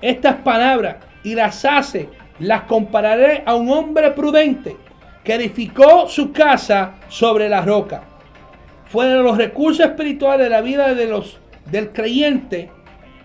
estas 0.00 0.34
palabras 0.36 0.96
y 1.22 1.36
las 1.36 1.64
hace, 1.64 2.08
las 2.38 2.62
compararé 2.62 3.42
a 3.46 3.54
un 3.54 3.70
hombre 3.70 4.10
prudente 4.12 4.76
que 5.24 5.34
edificó 5.34 6.08
su 6.08 6.32
casa 6.32 6.94
sobre 7.08 7.48
la 7.48 7.62
roca. 7.62 8.02
Fue 8.86 9.06
de 9.06 9.16
los 9.16 9.36
recursos 9.36 9.84
espirituales 9.84 10.44
de 10.44 10.50
la 10.50 10.60
vida 10.60 10.94
de 10.94 11.06
los, 11.06 11.38
del 11.70 11.92
creyente 11.92 12.70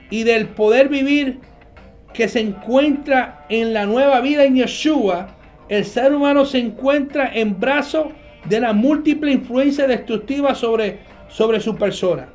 y 0.09 0.24
del 0.24 0.47
poder 0.47 0.89
vivir 0.89 1.39
que 2.14 2.28
se 2.28 2.39
encuentra 2.39 3.45
en 3.49 3.74
la 3.74 3.86
nueva 3.86 4.20
vida 4.22 4.43
en 4.43 4.55
Yeshua, 4.55 5.30
el 5.70 5.86
ser 5.86 6.14
humano 6.14 6.45
se 6.45 6.59
encuentra 6.59 7.32
en 7.34 7.59
brazos 7.59 8.07
de 8.45 8.59
la 8.59 8.74
múltiple 8.74 9.32
influencia 9.32 9.88
destructiva 9.88 10.53
sobre, 10.53 10.99
sobre 11.30 11.59
su 11.59 11.76
persona. 11.76 12.28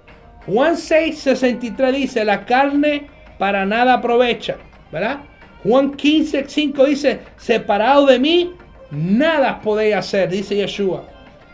Juan 0.46 0.76
6, 0.76 1.18
63 1.18 1.94
dice, 1.94 2.24
la 2.24 2.44
carne 2.46 3.06
para 3.38 3.66
nada 3.66 3.94
aprovecha, 3.94 4.56
¿verdad? 4.90 5.20
Juan 5.68 5.92
15, 5.92 6.46
5 6.48 6.84
dice, 6.86 7.20
separado 7.36 8.06
de 8.06 8.18
mí, 8.18 8.54
nada 8.90 9.60
podéis 9.60 9.96
hacer, 9.96 10.30
dice 10.30 10.56
Yeshua. 10.56 11.06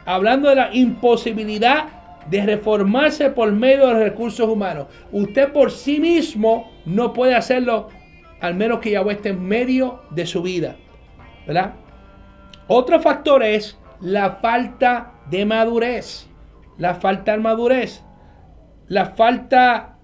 Hablando 0.06 0.48
de 0.48 0.54
la 0.54 0.72
imposibilidad 0.72 1.86
de 2.30 2.46
reformarse 2.46 3.30
por 3.30 3.50
medio 3.50 3.88
de 3.88 3.94
los 3.94 4.02
recursos 4.04 4.48
humanos. 4.48 4.86
Usted 5.10 5.52
por 5.52 5.72
sí 5.72 5.98
mismo 5.98 6.70
no 6.86 7.12
puede 7.12 7.34
hacerlo 7.34 7.88
al 8.40 8.54
menos 8.54 8.78
que 8.78 8.92
Yahweh 8.92 9.14
esté 9.14 9.30
en 9.30 9.42
medio 9.42 10.02
de 10.10 10.26
su 10.26 10.42
vida. 10.42 10.76
¿Verdad? 11.44 11.74
Otro 12.68 13.00
factor 13.00 13.42
es 13.42 13.76
la 14.00 14.36
falta 14.36 15.14
de 15.28 15.44
madurez. 15.44 16.28
La 16.78 16.94
falta 16.94 17.32
de 17.32 17.38
madurez. 17.38 18.04
La 18.86 19.06
falta 19.06 19.98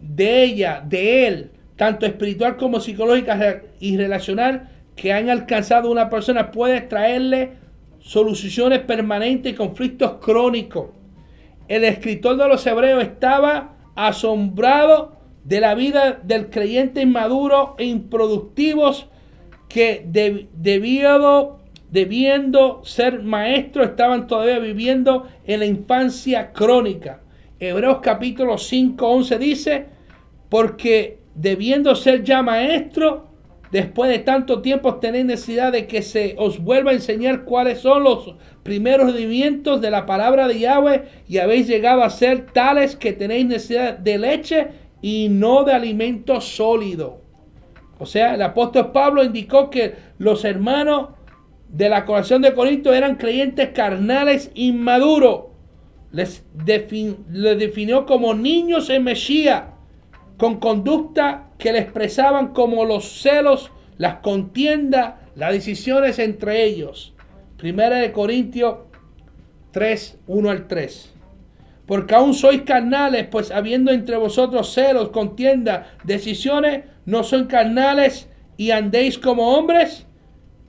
de 0.00 0.42
ella, 0.42 0.82
de 0.84 1.26
él, 1.26 1.52
tanto 1.78 2.04
espiritual 2.04 2.56
como 2.56 2.80
psicológica 2.80 3.62
y 3.80 3.96
relacional, 3.96 4.68
que 4.96 5.12
han 5.12 5.30
alcanzado 5.30 5.90
una 5.90 6.10
persona 6.10 6.50
puede 6.50 6.80
traerle 6.82 7.52
soluciones 8.00 8.80
permanentes 8.80 9.52
y 9.52 9.56
conflictos 9.56 10.16
crónicos. 10.20 10.90
El 11.68 11.84
escritor 11.84 12.36
de 12.36 12.48
los 12.48 12.66
hebreos 12.66 13.02
estaba 13.02 13.76
asombrado 13.94 15.16
de 15.44 15.60
la 15.60 15.76
vida 15.76 16.18
del 16.22 16.50
creyente 16.50 17.00
inmaduro 17.00 17.76
e 17.78 17.84
improductivos 17.84 19.06
que 19.68 20.04
debiendo 21.92 22.80
ser 22.84 23.22
maestros 23.22 23.90
estaban 23.90 24.26
todavía 24.26 24.58
viviendo 24.58 25.28
en 25.46 25.60
la 25.60 25.66
infancia 25.66 26.52
crónica. 26.52 27.20
Hebreos 27.60 27.98
capítulo 28.02 28.58
5, 28.58 29.06
11 29.06 29.38
dice, 29.38 29.86
porque 30.48 31.17
debiendo 31.40 31.94
ser 31.94 32.24
ya 32.24 32.42
maestro, 32.42 33.28
después 33.70 34.10
de 34.10 34.18
tanto 34.18 34.60
tiempo 34.60 34.96
tenéis 34.96 35.24
necesidad 35.24 35.70
de 35.72 35.86
que 35.86 36.02
se 36.02 36.34
os 36.36 36.58
vuelva 36.58 36.90
a 36.90 36.94
enseñar 36.94 37.44
cuáles 37.44 37.78
son 37.78 38.02
los 38.02 38.34
primeros 38.64 39.12
movimientos 39.12 39.80
de 39.80 39.90
la 39.90 40.04
palabra 40.04 40.48
de 40.48 40.58
Yahweh 40.58 41.04
y 41.28 41.38
habéis 41.38 41.68
llegado 41.68 42.02
a 42.02 42.10
ser 42.10 42.46
tales 42.46 42.96
que 42.96 43.12
tenéis 43.12 43.46
necesidad 43.46 43.96
de 43.96 44.18
leche 44.18 44.66
y 45.00 45.28
no 45.30 45.62
de 45.62 45.74
alimento 45.74 46.40
sólido. 46.40 47.22
O 48.00 48.06
sea, 48.06 48.34
el 48.34 48.42
apóstol 48.42 48.90
Pablo 48.90 49.22
indicó 49.22 49.70
que 49.70 49.94
los 50.18 50.44
hermanos 50.44 51.10
de 51.68 51.88
la 51.88 52.04
corazón 52.04 52.42
de 52.42 52.54
Corinto 52.54 52.92
eran 52.92 53.16
creyentes 53.16 53.68
carnales 53.70 54.50
inmaduros. 54.54 55.46
Les, 56.10 56.44
les 56.64 57.58
definió 57.58 58.06
como 58.06 58.34
niños 58.34 58.88
en 58.90 59.04
Mesías 59.04 59.64
con 60.38 60.60
conducta 60.60 61.48
que 61.58 61.72
le 61.72 61.80
expresaban 61.80 62.54
como 62.54 62.84
los 62.84 63.20
celos, 63.20 63.70
las 63.98 64.16
contiendas, 64.20 65.14
las 65.34 65.52
decisiones 65.52 66.18
entre 66.18 66.64
ellos. 66.64 67.14
Primera 67.58 67.96
de 67.96 68.12
Corintios 68.12 68.76
3, 69.72 70.20
1 70.28 70.50
al 70.50 70.68
3. 70.68 71.14
Porque 71.86 72.14
aún 72.14 72.34
sois 72.34 72.62
carnales, 72.62 73.26
pues 73.30 73.50
habiendo 73.50 73.90
entre 73.90 74.16
vosotros 74.16 74.72
celos, 74.72 75.08
contienda, 75.08 75.94
decisiones, 76.04 76.84
no 77.04 77.24
son 77.24 77.46
carnales 77.46 78.28
y 78.56 78.70
andéis 78.70 79.18
como 79.18 79.56
hombres. 79.56 80.06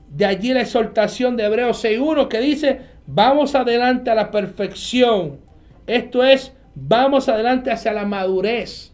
De 0.10 0.26
allí 0.26 0.54
la 0.54 0.62
exhortación 0.62 1.38
de 1.38 1.44
Hebreos 1.44 1.84
6.1 1.84 2.28
que 2.28 2.40
dice, 2.40 2.82
vamos 3.06 3.54
adelante 3.54 4.10
a 4.10 4.16
la 4.16 4.32
perfección. 4.32 5.40
Esto 5.86 6.24
es, 6.24 6.54
vamos 6.74 7.30
adelante 7.30 7.70
hacia 7.70 7.94
la 7.94 8.06
madurez. 8.06 8.89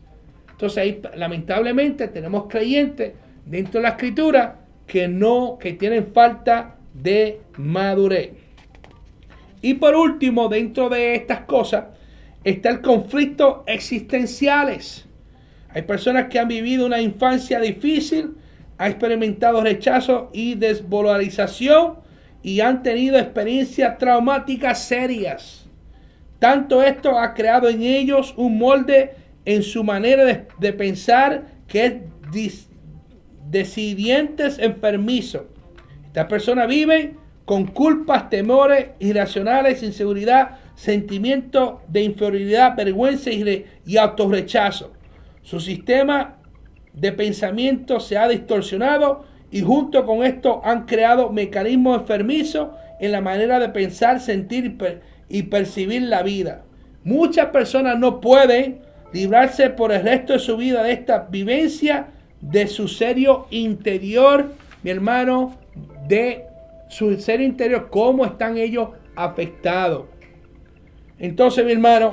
Entonces 0.55 0.77
ahí 0.77 1.01
lamentablemente 1.17 2.07
tenemos 2.07 2.45
creyentes 2.47 3.11
dentro 3.45 3.81
de 3.81 3.83
la 3.83 3.89
escritura 3.89 4.59
que 4.87 5.09
no, 5.09 5.57
que 5.59 5.73
tienen 5.73 6.13
falta 6.13 6.77
de 6.93 7.41
madurez. 7.57 8.31
Y 9.61 9.73
por 9.73 9.95
último, 9.95 10.47
dentro 10.47 10.87
de 10.87 11.15
estas 11.15 11.41
cosas, 11.41 11.87
está 12.45 12.69
el 12.69 12.79
conflicto 12.79 13.65
existenciales. 13.67 15.05
Hay 15.69 15.81
personas 15.81 16.27
que 16.29 16.39
han 16.39 16.47
vivido 16.47 16.85
una 16.85 17.01
infancia 17.01 17.59
difícil, 17.59 18.35
han 18.77 18.91
experimentado 18.91 19.61
rechazo 19.61 20.29
y 20.31 20.55
desvalorización 20.55 21.95
y 22.43 22.61
han 22.61 22.81
tenido 22.81 23.17
experiencias 23.17 23.97
traumáticas 23.97 24.85
serias. 24.87 25.65
Tanto 26.39 26.81
esto 26.81 27.19
ha 27.19 27.33
creado 27.33 27.67
en 27.67 27.81
ellos 27.81 28.33
un 28.37 28.57
molde 28.57 29.15
en 29.45 29.63
su 29.63 29.83
manera 29.83 30.25
de, 30.59 30.73
pensar 30.73 31.45
que 31.67 31.85
es 31.85 31.93
decidientes 33.49 34.59
enfermizo. 34.59 35.47
Esta 36.07 36.27
persona 36.27 36.65
vive 36.65 37.15
con 37.45 37.67
culpas, 37.67 38.29
temores 38.29 38.87
irracionales, 38.99 39.83
inseguridad, 39.83 40.57
sentimientos 40.75 41.75
de 41.87 42.01
inferioridad, 42.03 42.75
vergüenza 42.75 43.29
y, 43.29 43.65
y 43.85 43.97
autorrechazo. 43.97 44.91
Su 45.43 45.59
sistema 45.59 46.37
de 46.93 47.11
pensamiento 47.11 47.99
se 47.99 48.17
ha 48.17 48.27
distorsionado 48.27 49.25
y 49.51 49.61
junto 49.61 50.05
con 50.05 50.23
esto 50.23 50.61
han 50.63 50.85
creado 50.85 51.29
mecanismos 51.29 52.01
enfermizos 52.01 52.69
en 52.99 53.11
la 53.11 53.21
manera 53.21 53.59
de 53.59 53.69
pensar, 53.69 54.19
sentir 54.19 54.75
y 55.29 55.43
percibir 55.43 56.03
la 56.03 56.23
vida. 56.23 56.63
Muchas 57.03 57.47
personas 57.47 57.99
no 57.99 58.19
pueden 58.19 58.84
librarse 59.13 59.69
por 59.69 59.91
el 59.91 60.03
resto 60.03 60.33
de 60.33 60.39
su 60.39 60.57
vida 60.57 60.83
de 60.83 60.91
esta 60.91 61.19
vivencia 61.29 62.07
de 62.41 62.67
su 62.67 62.87
serio 62.87 63.47
interior, 63.49 64.51
mi 64.83 64.91
hermano, 64.91 65.55
de 66.07 66.45
su 66.89 67.19
serio 67.19 67.45
interior, 67.45 67.89
cómo 67.89 68.25
están 68.25 68.57
ellos 68.57 68.89
afectados. 69.15 70.05
Entonces, 71.17 71.65
mi 71.65 71.71
hermano, 71.71 72.11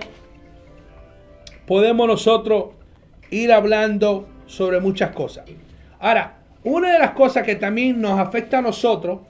podemos 1.67 2.07
nosotros 2.07 2.71
ir 3.31 3.53
hablando 3.53 4.29
sobre 4.47 4.81
muchas 4.81 5.11
cosas. 5.11 5.45
Ahora, 5.99 6.39
una 6.65 6.93
de 6.93 6.99
las 6.99 7.11
cosas 7.11 7.45
que 7.45 7.57
también 7.57 8.01
nos 8.01 8.19
afecta 8.19 8.59
a 8.59 8.63
nosotros, 8.63 9.21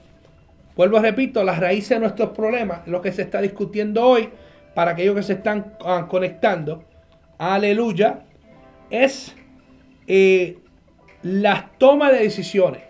vuelvo 0.75 0.97
a 0.97 1.01
repito, 1.01 1.43
las 1.43 1.59
raíces 1.59 1.89
de 1.89 1.99
nuestros 1.99 2.29
problemas, 2.29 2.87
lo 2.87 3.01
que 3.01 3.11
se 3.11 3.23
está 3.23 3.41
discutiendo 3.41 4.03
hoy, 4.03 4.29
para 4.73 4.91
aquellos 4.91 5.15
que 5.15 5.23
se 5.23 5.33
están 5.33 5.73
ah, 5.83 6.07
conectando, 6.09 6.83
aleluya, 7.37 8.25
es 8.89 9.35
eh, 10.07 10.57
las 11.21 11.77
tomas 11.77 12.11
de 12.11 12.19
decisiones. 12.19 12.83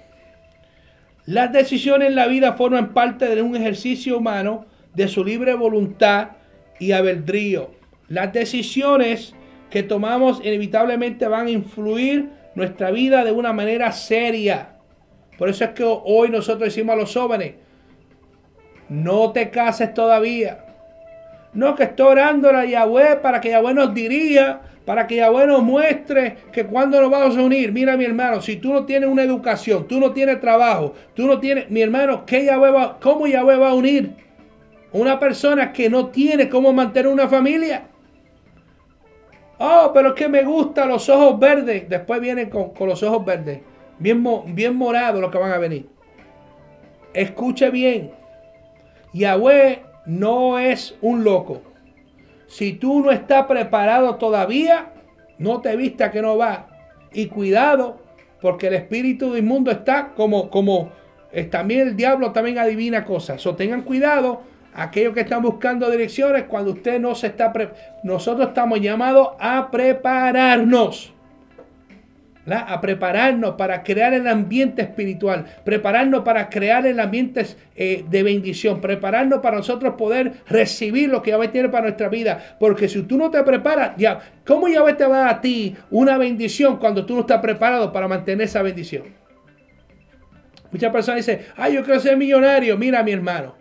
Las 1.26 1.54
decisiones 1.54 2.10
en 2.10 2.16
la 2.16 2.28
vida 2.28 2.54
forman 2.54 2.94
parte 2.94 3.34
de 3.34 3.42
un 3.42 3.56
ejercicio 3.56 4.18
humano 4.18 4.66
de 4.94 5.08
su 5.08 5.24
libre 5.24 5.54
voluntad 5.54 6.32
y 6.80 6.92
albedrío. 6.92 7.72
Las 8.10 8.34
decisiones 8.34 9.34
que 9.70 9.84
tomamos 9.84 10.40
inevitablemente 10.44 11.28
van 11.28 11.48
a 11.48 11.52
influir 11.52 12.30
nuestra 12.56 12.92
vida 12.92 13.24
de 13.24 13.32
una 13.32 13.54
manera 13.54 13.92
seria. 13.92 14.76
Por 15.38 15.50
eso 15.50 15.64
es 15.64 15.72
que 15.72 15.84
hoy 15.84 16.30
nosotros 16.30 16.66
decimos 16.66 16.94
a 16.94 16.98
los 16.98 17.14
jóvenes, 17.14 17.56
no 18.90 19.32
te 19.32 19.50
cases 19.50 19.94
todavía. 19.94 20.63
No, 21.54 21.76
que 21.76 21.84
estoy 21.84 22.08
orando 22.08 22.50
a 22.50 22.66
Yahweh 22.66 23.18
para 23.22 23.40
que 23.40 23.50
Yahweh 23.50 23.74
nos 23.74 23.94
dirija, 23.94 24.62
para 24.86 25.06
que 25.06 25.18
Yahweh 25.18 25.46
nos 25.48 25.64
muestre 25.64 26.38
que 26.52 26.66
cuando 26.66 27.00
nos 27.00 27.12
vamos 27.12 27.38
a 27.38 27.42
unir. 27.42 27.72
Mira, 27.72 27.96
mi 27.96 28.06
hermano, 28.06 28.42
si 28.42 28.58
tú 28.58 28.74
no 28.74 28.86
tienes 28.86 29.10
una 29.10 29.24
educación, 29.24 29.88
tú 29.88 30.00
no 30.00 30.12
tienes 30.12 30.40
trabajo, 30.40 30.94
tú 31.14 31.28
no 31.28 31.40
tienes, 31.40 31.70
mi 31.70 31.82
hermano, 31.82 32.26
¿qué 32.26 32.46
Yahweh 32.46 32.72
va, 32.72 33.00
¿cómo 33.00 33.28
Yahweh 33.28 33.58
va 33.58 33.70
a 33.70 33.74
unir? 33.74 34.12
Una 34.92 35.20
persona 35.20 35.72
que 35.72 35.90
no 35.90 36.08
tiene 36.08 36.50
cómo 36.50 36.74
mantener 36.74 37.12
una 37.12 37.28
familia. 37.28 37.84
Oh, 39.60 39.92
pero 39.94 40.10
es 40.10 40.14
que 40.16 40.28
me 40.28 40.44
gustan 40.44 40.90
los 40.90 41.08
ojos 41.10 41.40
verdes. 41.40 41.88
Después 41.88 42.20
vienen 42.20 42.50
con, 42.50 42.74
los 42.88 43.02
ojos 43.04 43.24
verdes. 43.24 43.62
Bien, 44.00 44.24
bien 44.48 44.76
morados 44.76 45.22
los 45.22 45.32
que 45.32 45.38
van 45.38 45.52
a 45.52 45.58
venir. 45.58 45.88
Escuche 47.14 47.70
bien. 47.70 48.12
Yahweh 49.14 49.93
no 50.06 50.60
es 50.60 50.96
un 51.02 51.24
loco. 51.24 51.62
Si 52.48 52.74
tú 52.74 53.02
no 53.02 53.12
estás 53.12 53.46
preparado 53.46 54.16
todavía, 54.16 54.92
no 55.38 55.62
te 55.62 55.76
vista 55.76 56.12
que 56.12 56.22
no 56.22 56.38
va. 56.38 56.68
Y 57.12 57.28
cuidado, 57.28 58.00
porque 58.42 58.68
el 58.68 58.74
espíritu 58.74 59.34
del 59.34 59.44
mundo 59.44 59.72
está 59.72 60.14
como, 60.16 60.50
como 60.50 60.92
también 61.50 61.88
el 61.88 61.96
diablo 61.96 62.32
también 62.32 62.60
adivina 62.60 63.06
cosas. 63.06 63.46
O 63.48 63.56
tengan 63.56 63.82
cuidado, 63.84 64.42
aquellos 64.74 65.14
que 65.14 65.22
están 65.22 65.42
buscando 65.42 65.90
direcciones, 65.90 66.44
cuando 66.44 66.72
usted 66.72 67.00
no 67.00 67.16
se 67.16 67.28
está, 67.28 67.54
nosotros 68.04 68.50
estamos 68.50 68.80
llamados 68.82 69.30
a 69.40 69.72
prepararnos 69.72 71.13
a 72.52 72.82
prepararnos 72.82 73.56
para 73.56 73.84
crear 73.84 74.14
el 74.14 74.28
ambiente 74.28 74.82
espiritual, 74.82 75.46
prepararnos 75.64 76.24
para 76.24 76.50
crear 76.50 76.86
el 76.86 77.00
ambiente 77.00 77.46
eh, 77.76 78.04
de 78.10 78.24
bendición, 78.24 78.82
prepararnos 78.82 79.40
para 79.40 79.58
nosotros 79.58 79.96
poder 79.98 80.34
recibir 80.48 81.10
lo 81.10 81.22
que 81.22 81.32
Yahweh 81.32 81.48
tiene 81.50 81.70
para 81.70 81.84
nuestra 81.84 82.10
vida. 82.10 82.58
Porque 82.60 82.90
si 82.90 83.02
tú 83.04 83.18
no 83.18 83.32
te 83.32 83.42
preparas, 83.44 83.94
ya, 83.98 84.20
¿cómo 84.46 84.68
Yahweh 84.68 84.94
te 84.94 85.06
va 85.06 85.16
a 85.16 85.20
dar 85.20 85.30
a 85.36 85.42
ti 85.42 85.76
una 85.90 86.18
bendición 86.18 86.78
cuando 86.78 87.06
tú 87.06 87.16
no 87.16 87.22
estás 87.22 87.40
preparado 87.40 87.92
para 87.92 88.08
mantener 88.08 88.46
esa 88.46 88.62
bendición? 88.62 89.04
Muchas 90.72 90.92
personas 90.92 91.26
dicen, 91.26 91.46
ay, 91.56 91.76
yo 91.76 91.84
quiero 91.84 92.00
ser 92.00 92.18
millonario. 92.18 92.78
Mira, 92.78 93.04
mi 93.04 93.12
hermano, 93.12 93.56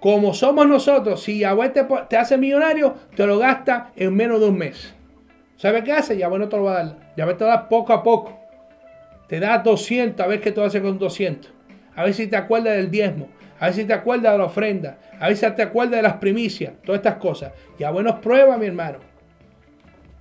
como 0.00 0.34
somos 0.34 0.66
nosotros, 0.66 1.22
si 1.22 1.38
Yahweh 1.38 1.68
te, 1.68 1.86
te 2.08 2.16
hace 2.16 2.38
millonario, 2.38 2.94
te 3.14 3.26
lo 3.26 3.38
gasta 3.38 3.92
en 3.94 4.14
menos 4.16 4.40
de 4.40 4.48
un 4.48 4.58
mes. 4.58 4.94
¿Sabe 5.56 5.84
qué 5.84 5.92
hace? 5.92 6.16
Ya 6.16 6.28
bueno 6.28 6.48
te 6.48 6.56
lo 6.56 6.64
va 6.64 6.72
a 6.72 6.84
dar. 6.84 7.03
Ya 7.16 7.36
te 7.36 7.44
a 7.44 7.46
dar 7.46 7.68
poco 7.68 7.92
a 7.92 8.02
poco. 8.02 8.38
te 9.28 9.40
da 9.40 9.58
200, 9.58 10.24
a 10.24 10.28
ver 10.28 10.40
qué 10.40 10.52
tú 10.52 10.60
haces 10.62 10.82
con 10.82 10.98
200. 10.98 11.50
A 11.96 12.04
ver 12.04 12.14
si 12.14 12.26
te 12.26 12.36
acuerdas 12.36 12.76
del 12.76 12.90
diezmo, 12.90 13.28
a 13.58 13.66
ver 13.66 13.74
si 13.74 13.84
te 13.84 13.92
acuerdas 13.92 14.32
de 14.32 14.38
la 14.38 14.44
ofrenda, 14.44 14.98
a 15.18 15.28
ver 15.28 15.36
si 15.36 15.50
te 15.52 15.62
acuerdas 15.62 15.96
de 15.96 16.02
las 16.02 16.14
primicias, 16.14 16.74
todas 16.84 16.98
estas 16.98 17.16
cosas. 17.16 17.52
Ya 17.78 17.90
buenos 17.90 18.16
pruebas, 18.16 18.58
mi 18.58 18.66
hermano. 18.66 18.98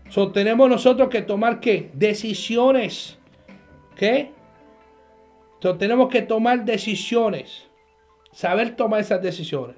So, 0.10 0.32
tenemos 0.32 0.70
nosotros 0.70 1.10
que 1.10 1.24
tomar 1.24 1.60
qué? 1.60 1.90
Decisiones. 1.94 3.18
¿Qué? 3.96 4.32
So, 5.60 5.76
tenemos 5.78 6.10
que 6.10 6.22
tomar 6.22 6.64
decisiones. 6.64 7.68
Saber 8.32 8.76
tomar 8.76 9.00
esas 9.00 9.22
decisiones. 9.22 9.78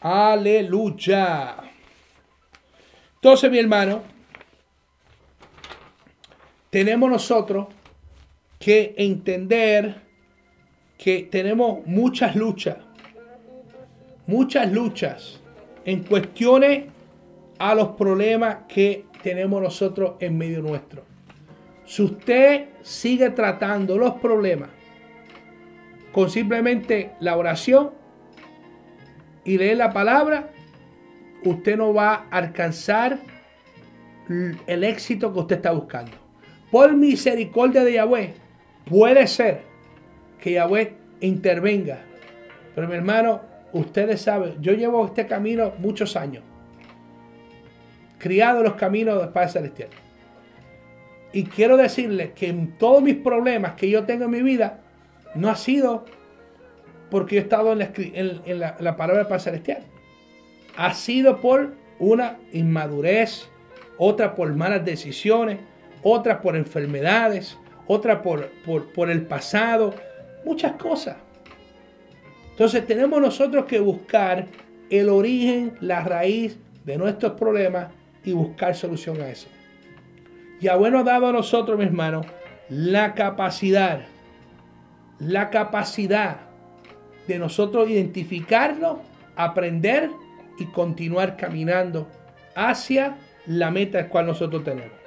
Aleluya. 0.00 1.56
Entonces, 3.16 3.50
mi 3.50 3.58
hermano, 3.58 4.02
tenemos 6.70 7.10
nosotros 7.10 7.66
que 8.58 8.94
entender 8.96 9.96
que 10.96 11.28
tenemos 11.30 11.84
muchas 11.86 12.36
luchas, 12.36 12.76
muchas 14.26 14.70
luchas 14.70 15.40
en 15.84 16.04
cuestiones 16.04 16.84
a 17.58 17.74
los 17.74 17.88
problemas 17.90 18.58
que 18.68 19.04
tenemos 19.22 19.62
nosotros 19.62 20.14
en 20.20 20.38
medio 20.38 20.62
nuestro. 20.62 21.04
Si 21.84 22.02
usted 22.02 22.68
sigue 22.82 23.30
tratando 23.30 23.98
los 23.98 24.14
problemas 24.14 24.70
con 26.12 26.30
simplemente 26.30 27.12
la 27.20 27.36
oración 27.36 27.90
y 29.44 29.58
leer 29.58 29.78
la 29.78 29.92
palabra, 29.92 30.50
usted 31.44 31.76
no 31.76 31.92
va 31.92 32.26
a 32.30 32.38
alcanzar 32.38 33.18
el 34.66 34.84
éxito 34.84 35.32
que 35.32 35.40
usted 35.40 35.56
está 35.56 35.72
buscando. 35.72 36.29
Por 36.70 36.94
misericordia 36.94 37.84
de 37.84 37.94
Yahweh, 37.94 38.34
puede 38.84 39.26
ser 39.26 39.62
que 40.40 40.52
Yahweh 40.52 40.94
intervenga. 41.20 41.98
Pero 42.74 42.88
mi 42.88 42.94
hermano, 42.94 43.40
ustedes 43.72 44.22
saben, 44.22 44.54
yo 44.60 44.72
llevo 44.72 45.04
este 45.04 45.26
camino 45.26 45.72
muchos 45.78 46.16
años. 46.16 46.44
Criado 48.18 48.58
en 48.58 48.64
los 48.64 48.74
caminos 48.74 49.20
del 49.20 49.30
Padre 49.30 49.48
Celestial. 49.50 49.88
Y 51.32 51.44
quiero 51.44 51.76
decirles 51.76 52.30
que 52.34 52.48
en 52.48 52.76
todos 52.78 53.02
mis 53.02 53.16
problemas 53.16 53.74
que 53.74 53.88
yo 53.88 54.04
tengo 54.04 54.24
en 54.24 54.30
mi 54.30 54.42
vida, 54.42 54.80
no 55.34 55.48
ha 55.48 55.56
sido 55.56 56.04
porque 57.10 57.36
yo 57.36 57.40
he 57.40 57.44
estado 57.44 57.72
en 57.72 58.60
la, 58.60 58.76
la 58.78 58.96
palabra 58.96 59.18
del 59.18 59.26
Padre 59.26 59.42
Celestial. 59.42 59.82
Ha 60.76 60.94
sido 60.94 61.40
por 61.40 61.74
una 61.98 62.38
inmadurez, 62.52 63.48
otra 63.98 64.34
por 64.34 64.54
malas 64.54 64.84
decisiones, 64.84 65.58
otra 66.02 66.40
por 66.40 66.56
enfermedades, 66.56 67.56
otra 67.86 68.22
por, 68.22 68.50
por, 68.94 69.10
el 69.10 69.22
pasado, 69.22 69.94
muchas 70.44 70.72
cosas. 70.72 71.16
Entonces 72.50 72.86
tenemos 72.86 73.20
nosotros 73.20 73.64
que 73.64 73.80
buscar 73.80 74.46
el 74.90 75.08
origen, 75.08 75.74
la 75.80 76.04
raíz 76.04 76.58
de 76.84 76.96
nuestros 76.96 77.32
problemas 77.32 77.88
y 78.24 78.32
buscar 78.32 78.74
solución 78.74 79.20
a 79.20 79.28
eso. 79.30 79.48
Ya 80.60 80.76
bueno 80.76 80.98
ha 80.98 81.04
dado 81.04 81.28
a 81.28 81.32
nosotros, 81.32 81.78
mis 81.78 81.88
hermanos, 81.88 82.26
la 82.68 83.14
capacidad, 83.14 84.02
la 85.18 85.50
capacidad 85.50 86.36
de 87.26 87.38
nosotros 87.38 87.88
identificarlo, 87.88 89.00
aprender 89.36 90.10
y 90.58 90.66
continuar 90.66 91.36
caminando 91.36 92.08
hacia 92.54 93.16
la 93.46 93.70
meta 93.70 93.98
al 93.98 94.08
cual 94.08 94.26
nosotros 94.26 94.62
tenemos. 94.64 94.99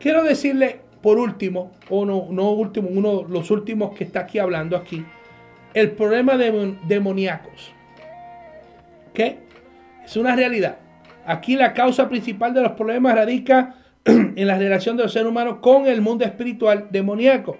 Quiero 0.00 0.24
decirle 0.24 0.80
por 1.02 1.18
último, 1.18 1.72
o 1.90 2.04
no, 2.06 2.26
no 2.30 2.50
último, 2.52 2.88
uno 2.90 3.22
de 3.22 3.28
los 3.28 3.50
últimos 3.50 3.96
que 3.96 4.04
está 4.04 4.20
aquí 4.20 4.38
hablando 4.38 4.76
aquí, 4.76 5.04
el 5.74 5.92
problema 5.92 6.36
de 6.36 6.74
demoníacos. 6.88 7.72
¿Qué? 9.14 9.38
Es 10.04 10.16
una 10.16 10.34
realidad. 10.34 10.78
Aquí 11.26 11.54
la 11.54 11.74
causa 11.74 12.08
principal 12.08 12.54
de 12.54 12.62
los 12.62 12.72
problemas 12.72 13.14
radica 13.14 13.74
en 14.04 14.46
la 14.46 14.58
relación 14.58 14.96
de 14.96 15.04
los 15.04 15.12
seres 15.12 15.28
humanos 15.28 15.58
con 15.60 15.86
el 15.86 16.00
mundo 16.00 16.24
espiritual 16.24 16.88
demoníaco. 16.90 17.58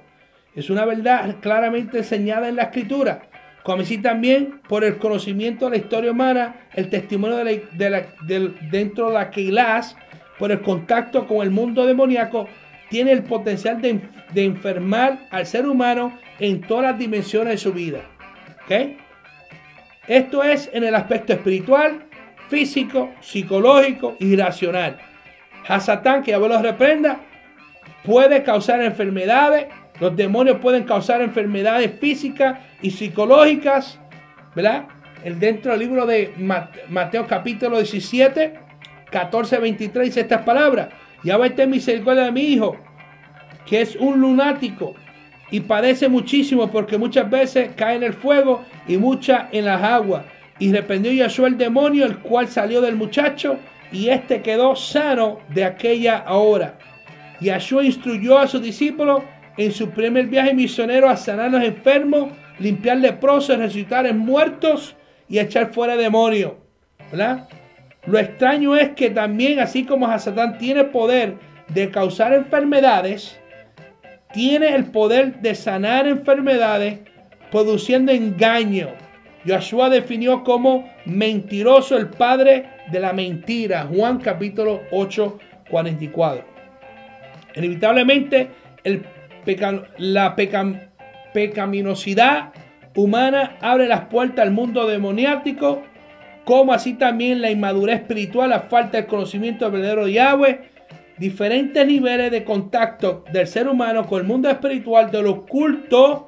Es 0.54 0.70
una 0.70 0.84
verdad 0.84 1.36
claramente 1.40 1.98
enseñada 1.98 2.48
en 2.48 2.56
la 2.56 2.64
escritura, 2.64 3.22
como 3.62 3.82
así 3.82 3.98
también 3.98 4.60
por 4.66 4.82
el 4.84 4.96
conocimiento 4.96 5.66
de 5.66 5.72
la 5.72 5.76
historia 5.76 6.10
humana, 6.10 6.56
el 6.74 6.88
testimonio 6.88 7.36
de 7.36 8.08
dentro 8.70 9.08
de 9.08 9.14
la 9.14 9.30
Keilas, 9.30 9.96
por 10.40 10.50
el 10.50 10.62
contacto 10.62 11.26
con 11.26 11.42
el 11.42 11.50
mundo 11.50 11.84
demoníaco, 11.84 12.48
tiene 12.88 13.12
el 13.12 13.22
potencial 13.22 13.80
de, 13.82 14.00
enfermar 14.34 15.28
al 15.30 15.46
ser 15.46 15.66
humano 15.66 16.18
en 16.38 16.62
todas 16.62 16.84
las 16.90 16.98
dimensiones 16.98 17.52
de 17.52 17.58
su 17.58 17.72
vida. 17.74 18.00
Esto 20.08 20.42
es 20.42 20.70
en 20.72 20.84
el 20.84 20.94
aspecto 20.94 21.34
espiritual, 21.34 22.04
físico, 22.48 23.10
psicológico 23.20 24.16
y 24.18 24.34
racional. 24.34 24.96
Hasatán, 25.68 26.22
que 26.22 26.32
abuelo 26.32 26.60
reprenda, 26.62 27.20
puede 28.02 28.42
causar 28.42 28.80
enfermedades. 28.80 29.66
Los 30.00 30.16
demonios 30.16 30.58
pueden 30.58 30.84
causar 30.84 31.20
enfermedades 31.20 31.92
físicas 32.00 32.58
y 32.80 32.92
psicológicas. 32.92 34.00
¿Verdad? 34.56 34.86
El 35.22 35.38
dentro 35.38 35.72
del 35.72 35.80
libro 35.80 36.06
de 36.06 36.32
Mateo 36.88 37.26
capítulo 37.26 37.76
17, 37.76 38.69
14, 39.10 39.58
23 39.58 40.06
dice 40.06 40.20
estas 40.20 40.42
palabras. 40.42 40.88
Ya 41.22 41.36
va 41.36 41.46
a 41.46 41.50
tener 41.50 41.68
misericordia 41.68 42.24
de 42.24 42.32
mi 42.32 42.42
hijo, 42.42 42.76
que 43.66 43.82
es 43.82 43.96
un 43.96 44.20
lunático 44.20 44.94
y 45.50 45.60
padece 45.60 46.08
muchísimo 46.08 46.70
porque 46.70 46.96
muchas 46.96 47.28
veces 47.28 47.70
cae 47.76 47.96
en 47.96 48.04
el 48.04 48.14
fuego 48.14 48.64
y 48.86 48.96
muchas 48.96 49.46
en 49.52 49.64
las 49.64 49.82
aguas. 49.82 50.24
Y 50.58 50.72
reprendió 50.72 51.12
Yahshua 51.12 51.48
el 51.48 51.58
demonio, 51.58 52.04
el 52.04 52.18
cual 52.18 52.48
salió 52.48 52.80
del 52.80 52.94
muchacho 52.96 53.58
y 53.92 54.08
éste 54.08 54.42
quedó 54.42 54.76
sano 54.76 55.40
de 55.48 55.64
aquella 55.64 56.24
hora. 56.28 56.78
Yahshua 57.40 57.84
instruyó 57.84 58.38
a 58.38 58.46
sus 58.46 58.62
discípulos 58.62 59.22
en 59.56 59.72
su 59.72 59.90
primer 59.90 60.26
viaje 60.26 60.54
misionero 60.54 61.08
a 61.08 61.16
sanar 61.16 61.50
los 61.50 61.62
enfermos, 61.62 62.30
limpiar 62.58 62.98
leprosos, 62.98 63.58
resucitar 63.58 64.12
muertos 64.14 64.94
y 65.28 65.38
echar 65.38 65.72
fuera 65.72 65.96
demonios. 65.96 66.52
¿Verdad? 67.10 67.48
Lo 68.06 68.18
extraño 68.18 68.76
es 68.76 68.90
que 68.90 69.10
también, 69.10 69.60
así 69.60 69.84
como 69.84 70.06
Hasatán 70.06 70.58
tiene 70.58 70.84
poder 70.84 71.36
de 71.68 71.90
causar 71.90 72.32
enfermedades, 72.32 73.38
tiene 74.32 74.74
el 74.74 74.86
poder 74.86 75.40
de 75.40 75.54
sanar 75.54 76.06
enfermedades 76.06 77.00
produciendo 77.50 78.12
engaño. 78.12 78.88
Joshua 79.46 79.88
definió 79.90 80.44
como 80.44 80.90
mentiroso 81.04 81.96
el 81.96 82.08
padre 82.08 82.68
de 82.90 83.00
la 83.00 83.12
mentira. 83.12 83.88
Juan 83.92 84.18
capítulo 84.18 84.82
8, 84.92 85.38
44. 85.70 86.44
Inevitablemente, 87.56 88.50
el 88.84 89.04
la 89.98 90.36
pecaminosidad 91.32 92.52
humana 92.94 93.56
abre 93.60 93.86
las 93.88 94.02
puertas 94.02 94.46
al 94.46 94.50
mundo 94.50 94.86
demoniático 94.86 95.82
como 96.44 96.72
así 96.72 96.94
también 96.94 97.40
la 97.40 97.50
inmadurez 97.50 98.00
espiritual, 98.00 98.50
la 98.50 98.60
falta 98.60 98.98
de 98.98 99.06
conocimiento 99.06 99.64
del 99.64 99.80
verdadero 99.80 100.08
Yahweh, 100.08 100.60
diferentes 101.18 101.86
niveles 101.86 102.30
de 102.30 102.44
contacto 102.44 103.24
del 103.30 103.46
ser 103.46 103.68
humano 103.68 104.06
con 104.06 104.20
el 104.20 104.26
mundo 104.26 104.48
espiritual 104.48 105.10
del 105.10 105.26
oculto 105.26 106.26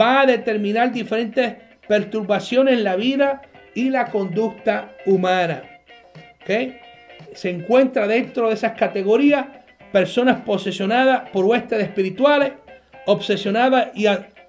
va 0.00 0.22
a 0.22 0.26
determinar 0.26 0.92
diferentes 0.92 1.54
perturbaciones 1.86 2.74
en 2.74 2.84
la 2.84 2.96
vida 2.96 3.42
y 3.74 3.90
la 3.90 4.06
conducta 4.06 4.92
humana. 5.06 5.62
Se 7.34 7.50
encuentra 7.50 8.06
dentro 8.06 8.48
de 8.48 8.54
esas 8.54 8.72
categorías 8.72 9.46
personas 9.92 10.40
posesionadas 10.40 11.28
por 11.30 11.44
huestes 11.44 11.82
espirituales, 11.82 12.52
obsesionadas 13.06 13.90
y 13.94 14.06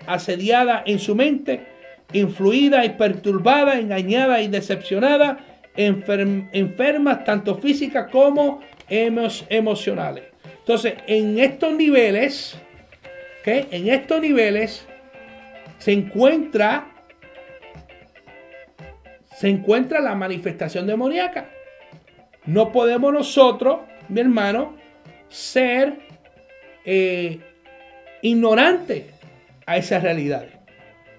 asediadas 0.07 0.83
en 0.85 0.99
su 0.99 1.15
mente, 1.15 1.72
influida 2.13 2.85
y 2.85 2.89
perturbada, 2.89 3.79
engañada 3.79 4.41
y 4.41 4.47
decepcionada, 4.47 5.39
enfermas 5.75 7.23
tanto 7.25 7.55
físicas 7.55 8.09
como 8.11 8.61
emocionales. 8.89 10.25
Entonces, 10.59 10.93
en 11.07 11.39
estos 11.39 11.73
niveles, 11.73 12.57
en 13.45 13.89
estos 13.89 14.21
niveles 14.21 14.85
se 15.79 15.91
encuentra 15.91 16.93
se 19.43 19.49
encuentra 19.49 19.99
la 19.99 20.15
manifestación 20.15 20.87
demoníaca. 20.87 21.49
No 22.45 22.71
podemos 22.71 23.11
nosotros, 23.11 23.81
mi 24.07 24.21
hermano, 24.21 24.77
ser 25.27 25.97
eh, 26.85 27.39
ignorantes 28.21 29.05
a 29.65 29.75
esas 29.75 30.01
realidades. 30.01 30.62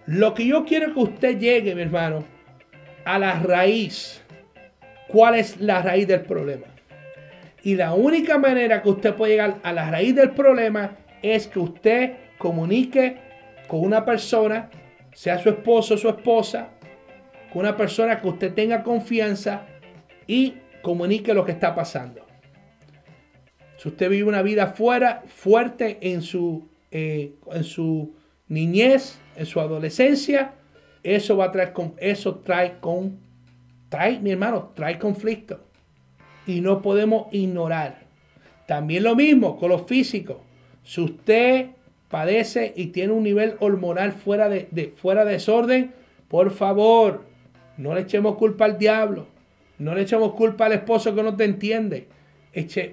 Lo 0.06 0.34
que 0.34 0.46
yo 0.46 0.64
quiero 0.64 0.92
que 0.92 1.00
usted 1.00 1.38
llegue, 1.38 1.74
mi 1.74 1.82
hermano, 1.82 2.24
a 3.04 3.18
la 3.18 3.38
raíz. 3.40 4.22
¿Cuál 5.08 5.36
es 5.36 5.60
la 5.60 5.82
raíz 5.82 6.06
del 6.06 6.22
problema? 6.22 6.66
Y 7.62 7.76
la 7.76 7.94
única 7.94 8.36
manera 8.36 8.82
que 8.82 8.90
usted 8.90 9.14
puede 9.14 9.32
llegar 9.32 9.56
a 9.62 9.72
la 9.72 9.90
raíz 9.90 10.14
del 10.14 10.32
problema 10.32 10.96
es 11.22 11.46
que 11.46 11.58
usted 11.58 12.12
comunique 12.36 13.16
con 13.68 13.80
una 13.80 14.04
persona, 14.04 14.70
sea 15.14 15.38
su 15.38 15.48
esposo 15.48 15.94
o 15.94 15.96
su 15.96 16.08
esposa, 16.08 16.68
con 17.50 17.60
una 17.60 17.76
persona 17.76 18.20
que 18.20 18.28
usted 18.28 18.52
tenga 18.52 18.82
confianza 18.82 19.66
y 20.26 20.56
comunique 20.82 21.32
lo 21.32 21.46
que 21.46 21.52
está 21.52 21.74
pasando. 21.74 22.26
Si 23.78 23.88
usted 23.88 24.10
vive 24.10 24.28
una 24.28 24.42
vida 24.42 24.68
fuera, 24.68 25.22
fuerte 25.26 25.98
en 26.02 26.20
su, 26.20 26.68
eh, 26.90 27.32
en 27.50 27.64
su 27.64 28.14
niñez, 28.48 29.18
en 29.36 29.46
su 29.46 29.60
adolescencia, 29.60 30.54
eso 31.02 31.36
va 31.36 31.46
a 31.46 31.52
traer 31.52 31.72
con, 31.72 31.94
eso 31.98 32.36
trae 32.36 32.78
con, 32.80 33.18
trae, 33.88 34.18
mi 34.20 34.30
hermano, 34.30 34.72
trae 34.74 34.98
conflicto. 34.98 35.60
Y 36.46 36.60
no 36.60 36.82
podemos 36.82 37.32
ignorar. 37.32 38.04
También 38.66 39.04
lo 39.04 39.14
mismo 39.14 39.56
con 39.56 39.70
lo 39.70 39.80
físico. 39.80 40.42
Si 40.82 41.00
usted 41.00 41.70
padece 42.08 42.72
y 42.76 42.86
tiene 42.86 43.12
un 43.12 43.22
nivel 43.22 43.56
hormonal 43.60 44.12
fuera 44.12 44.48
de, 44.48 44.94
fuera 44.96 45.24
de 45.24 45.32
desorden, 45.32 45.92
por 46.28 46.50
favor, 46.50 47.24
no 47.76 47.94
le 47.94 48.02
echemos 48.02 48.36
culpa 48.36 48.64
al 48.64 48.78
diablo. 48.78 49.26
No 49.78 49.94
le 49.94 50.02
echemos 50.02 50.34
culpa 50.34 50.66
al 50.66 50.72
esposo 50.72 51.14
que 51.14 51.22
no 51.22 51.36
te 51.36 51.44
entiende. 51.44 52.08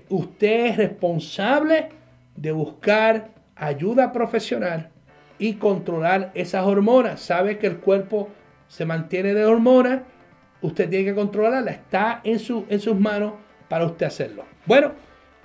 Usted 0.09 0.65
es 0.65 0.77
responsable 0.77 1.89
de 2.35 2.51
buscar 2.51 3.29
ayuda 3.55 4.11
profesional 4.11 4.89
y 5.41 5.55
controlar 5.55 6.31
esas 6.35 6.63
hormonas. 6.67 7.19
Sabe 7.19 7.57
que 7.57 7.65
el 7.65 7.77
cuerpo 7.77 8.29
se 8.67 8.85
mantiene 8.85 9.33
de 9.33 9.43
hormonas. 9.43 10.03
Usted 10.61 10.87
tiene 10.87 11.05
que 11.05 11.15
controlarla. 11.15 11.71
Está 11.71 12.21
en, 12.23 12.37
su, 12.37 12.63
en 12.69 12.79
sus 12.79 12.97
manos 12.97 13.33
para 13.67 13.87
usted 13.87 14.05
hacerlo. 14.05 14.45
Bueno, 14.67 14.91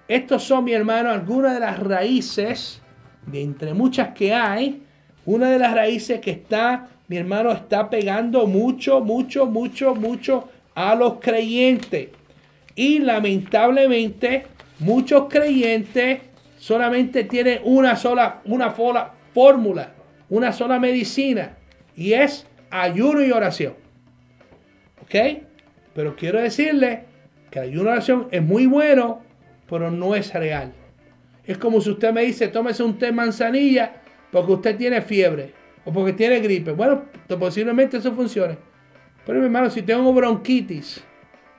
estos 0.06 0.42
son, 0.44 0.64
mi 0.64 0.74
hermano, 0.74 1.08
algunas 1.08 1.54
de 1.54 1.60
las 1.60 1.78
raíces, 1.78 2.82
de 3.24 3.42
entre 3.42 3.72
muchas 3.72 4.10
que 4.10 4.34
hay, 4.34 4.82
una 5.24 5.50
de 5.50 5.58
las 5.58 5.74
raíces 5.74 6.20
que 6.20 6.30
está, 6.30 6.88
mi 7.08 7.16
hermano, 7.16 7.50
está 7.50 7.88
pegando 7.88 8.46
mucho, 8.46 9.00
mucho, 9.00 9.46
mucho, 9.46 9.94
mucho 9.94 10.50
a 10.74 10.94
los 10.94 11.20
creyentes. 11.20 12.10
Y 12.74 12.98
lamentablemente, 12.98 14.44
muchos 14.78 15.24
creyentes 15.30 16.20
solamente 16.58 17.24
tienen 17.24 17.60
una 17.64 17.96
sola, 17.96 18.42
una 18.44 18.76
sola 18.76 19.15
fórmula, 19.36 19.92
una 20.30 20.50
sola 20.50 20.80
medicina, 20.80 21.58
y 21.94 22.14
es 22.14 22.46
ayuno 22.70 23.22
y 23.22 23.32
oración. 23.32 23.74
¿Ok? 25.02 25.14
Pero 25.94 26.16
quiero 26.16 26.40
decirle 26.40 27.04
que 27.50 27.58
el 27.58 27.64
ayuno 27.66 27.90
y 27.90 27.92
oración 27.92 28.28
es 28.30 28.42
muy 28.42 28.64
bueno, 28.64 29.20
pero 29.68 29.90
no 29.90 30.14
es 30.14 30.32
real. 30.32 30.72
Es 31.44 31.58
como 31.58 31.82
si 31.82 31.90
usted 31.90 32.14
me 32.14 32.22
dice, 32.22 32.48
tómese 32.48 32.82
un 32.82 32.96
té 32.96 33.12
manzanilla 33.12 34.00
porque 34.32 34.52
usted 34.52 34.76
tiene 34.78 35.02
fiebre 35.02 35.52
o 35.84 35.92
porque 35.92 36.14
tiene 36.14 36.40
gripe. 36.40 36.72
Bueno, 36.72 37.04
posiblemente 37.38 37.98
eso 37.98 38.14
funcione. 38.14 38.56
Pero 39.26 39.38
mi 39.40 39.44
hermano, 39.44 39.68
si 39.68 39.82
tengo 39.82 40.14
bronquitis, 40.14 41.04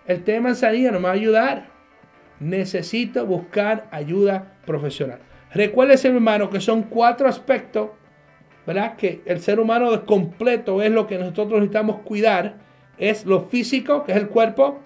el 0.07 0.23
té 0.23 0.31
de 0.31 0.41
manzanilla 0.41 0.89
no 0.89 0.99
me 0.99 1.03
va 1.05 1.11
a 1.11 1.13
ayudar. 1.13 1.67
Necesito 2.39 3.23
buscar 3.27 3.87
ayuda 3.91 4.57
profesional. 4.65 5.19
Recuérdese, 5.53 6.09
hermano, 6.09 6.49
que 6.49 6.59
son 6.59 6.83
cuatro 6.83 7.27
aspectos, 7.27 7.91
¿verdad? 8.65 8.95
Que 8.95 9.21
el 9.25 9.39
ser 9.39 9.59
humano 9.59 10.05
completo 10.05 10.81
es 10.81 10.91
lo 10.91 11.07
que 11.07 11.17
nosotros 11.17 11.53
necesitamos 11.53 12.01
cuidar. 12.01 12.55
Es 12.97 13.25
lo 13.25 13.41
físico, 13.41 14.03
que 14.03 14.11
es 14.11 14.17
el 14.17 14.27
cuerpo, 14.27 14.79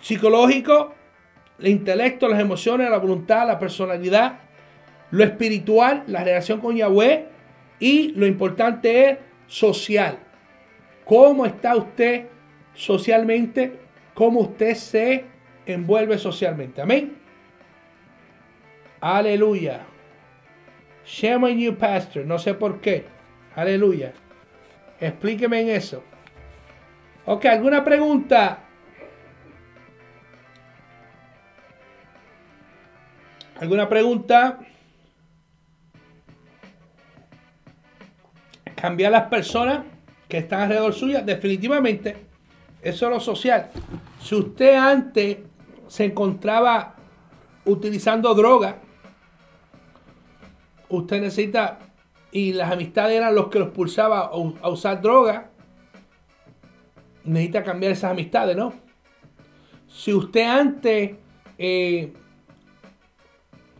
psicológico, 0.00 0.94
el 1.58 1.68
intelecto, 1.68 2.28
las 2.28 2.40
emociones, 2.40 2.90
la 2.90 2.98
voluntad, 2.98 3.46
la 3.46 3.58
personalidad, 3.58 4.40
lo 5.10 5.24
espiritual, 5.24 6.04
la 6.06 6.22
relación 6.22 6.60
con 6.60 6.76
Yahweh 6.76 7.26
y 7.80 8.12
lo 8.12 8.26
importante 8.26 9.10
es 9.10 9.18
social. 9.46 10.18
¿Cómo 11.04 11.46
está 11.46 11.74
usted 11.74 12.26
socialmente? 12.74 13.72
¿Cómo 14.14 14.40
usted 14.40 14.74
se 14.74 15.24
envuelve 15.66 16.18
socialmente? 16.18 16.82
Amén. 16.82 17.17
Aleluya. 19.00 19.86
Shame 21.04 21.44
on 21.44 21.58
you, 21.58 21.76
pastor. 21.76 22.24
No 22.26 22.38
sé 22.38 22.54
por 22.54 22.80
qué. 22.80 23.06
Aleluya. 23.54 24.12
Explíqueme 25.00 25.60
en 25.60 25.70
eso. 25.70 26.02
Ok, 27.26 27.44
¿alguna 27.46 27.84
pregunta? 27.84 28.60
¿Alguna 33.60 33.88
pregunta? 33.88 34.58
Cambiar 38.74 39.12
las 39.12 39.24
personas 39.24 39.80
que 40.28 40.38
están 40.38 40.60
alrededor 40.60 40.92
suya, 40.92 41.22
definitivamente, 41.22 42.16
eso 42.82 43.06
es 43.06 43.12
lo 43.12 43.20
social. 43.20 43.70
Si 44.20 44.34
usted 44.34 44.76
antes 44.76 45.38
se 45.88 46.04
encontraba 46.04 46.94
utilizando 47.64 48.32
droga, 48.34 48.76
usted 50.88 51.20
necesita, 51.20 51.78
y 52.30 52.52
las 52.52 52.72
amistades 52.72 53.16
eran 53.16 53.34
los 53.34 53.48
que 53.48 53.58
los 53.58 53.68
pulsaba 53.68 54.30
a 54.62 54.68
usar 54.68 55.00
droga, 55.00 55.50
necesita 57.24 57.62
cambiar 57.62 57.92
esas 57.92 58.10
amistades, 58.10 58.56
¿no? 58.56 58.72
Si 59.88 60.12
usted 60.12 60.42
antes 60.42 61.16
eh, 61.56 62.12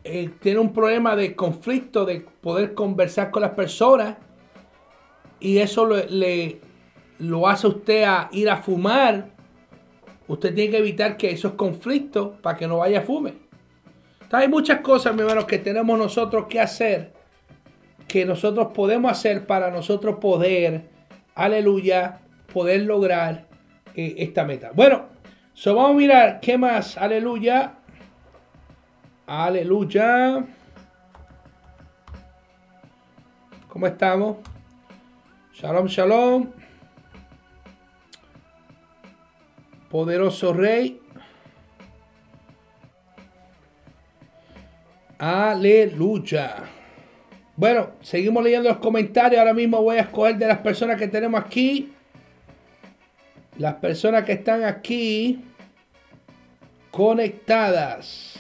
eh, 0.05 0.31
tiene 0.41 0.59
un 0.59 0.73
problema 0.73 1.15
de 1.17 1.35
conflicto, 1.37 2.05
de 2.05 2.21
poder 2.21 2.75
conversar 2.75 3.31
con 3.31 3.43
las 3.43 3.53
personas, 3.53 4.17
y 5.41 5.59
eso 5.59 5.87
le, 5.87 6.61
lo 7.19 7.49
hace 7.49 7.67
usted 7.67 8.05
a 8.05 8.29
ir 8.33 8.51
a 8.51 8.57
fumar, 8.57 9.31
usted 10.27 10.55
tiene 10.55 10.71
que 10.71 10.79
evitar 10.79 11.17
que 11.17 11.31
esos 11.31 11.53
conflictos 11.53 12.37
para 12.41 12.57
que 12.57 12.67
no 12.67 12.79
vaya 12.79 13.01
a 13.01 13.03
hay 14.31 14.49
muchas 14.49 14.81
cosas, 14.81 15.15
mi 15.15 15.23
hermano, 15.23 15.47
que 15.47 15.59
tenemos 15.59 15.99
nosotros 15.99 16.47
que 16.49 16.61
hacer, 16.61 17.13
que 18.07 18.25
nosotros 18.25 18.69
podemos 18.75 19.11
hacer 19.11 19.47
para 19.47 19.71
nosotros 19.71 20.17
poder, 20.21 20.89
aleluya, 21.35 22.21
poder 22.53 22.83
lograr 22.83 23.47
eh, 23.95 24.17
esta 24.19 24.45
meta. 24.45 24.71
Bueno, 24.75 25.07
so 25.55 25.75
vamos 25.75 25.93
a 25.93 25.95
mirar 25.95 26.41
qué 26.41 26.59
más, 26.59 26.97
aleluya. 26.99 27.75
Aleluya. 29.27 30.43
¿Cómo 33.69 33.87
estamos? 33.87 34.39
Shalom, 35.53 35.87
shalom. 35.87 36.51
Poderoso 39.91 40.55
Rey. 40.55 41.03
Aleluya. 45.19 46.65
Bueno, 47.57 47.91
seguimos 48.03 48.45
leyendo 48.45 48.69
los 48.69 48.79
comentarios. 48.79 49.41
Ahora 49.41 49.53
mismo 49.53 49.83
voy 49.83 49.97
a 49.97 50.03
escoger 50.03 50.37
de 50.37 50.47
las 50.47 50.59
personas 50.59 50.97
que 50.97 51.09
tenemos 51.09 51.41
aquí. 51.41 51.93
Las 53.57 53.75
personas 53.75 54.23
que 54.25 54.33
están 54.33 54.63
aquí 54.63 55.43
conectadas. 56.93 58.39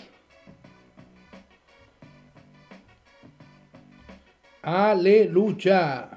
Aleluya. 4.62 6.10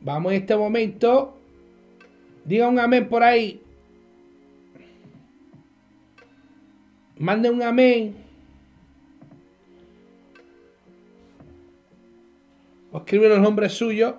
Vamos 0.00 0.32
en 0.32 0.40
este 0.40 0.56
momento. 0.56 1.36
Diga 2.46 2.68
un 2.68 2.78
amén 2.78 3.06
por 3.06 3.22
ahí. 3.22 3.63
Mande 7.18 7.48
un 7.48 7.62
amén. 7.62 8.16
O 12.90 12.98
escribe 12.98 13.28
los 13.28 13.40
nombres 13.40 13.72
suyos. 13.72 14.14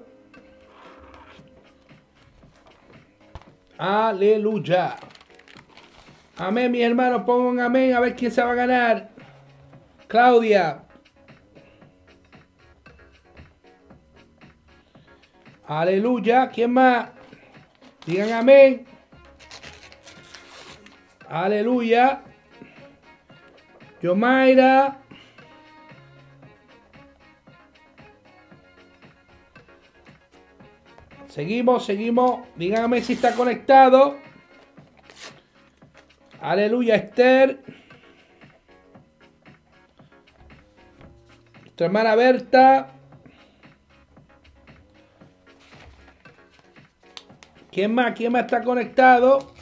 Aleluya. 3.77 4.95
Amén, 6.37 6.71
mi 6.71 6.81
hermano. 6.81 7.25
Pongo 7.25 7.49
un 7.49 7.59
amén 7.59 7.93
a 7.93 7.99
ver 7.99 8.15
quién 8.15 8.31
se 8.31 8.41
va 8.41 8.51
a 8.51 8.55
ganar. 8.55 9.09
Claudia. 10.07 10.83
Aleluya. 15.67 16.49
¿Quién 16.49 16.71
más? 16.71 17.09
Digan 18.05 18.31
amén. 18.31 18.85
Aleluya. 21.27 22.23
Yomaira. 24.05 24.99
Seguimos, 31.27 31.87
seguimos. 31.87 32.47
Díganme 32.55 33.01
si 33.01 33.13
está 33.13 33.33
conectado. 33.33 34.17
Aleluya, 36.39 36.95
Esther. 36.97 37.63
Nuestra 41.63 41.87
hermana 41.87 42.15
Berta. 42.15 42.87
¿Quién 47.71 47.95
más? 47.95 48.13
¿Quién 48.13 48.31
más 48.31 48.43
está 48.43 48.63
conectado? 48.63 49.54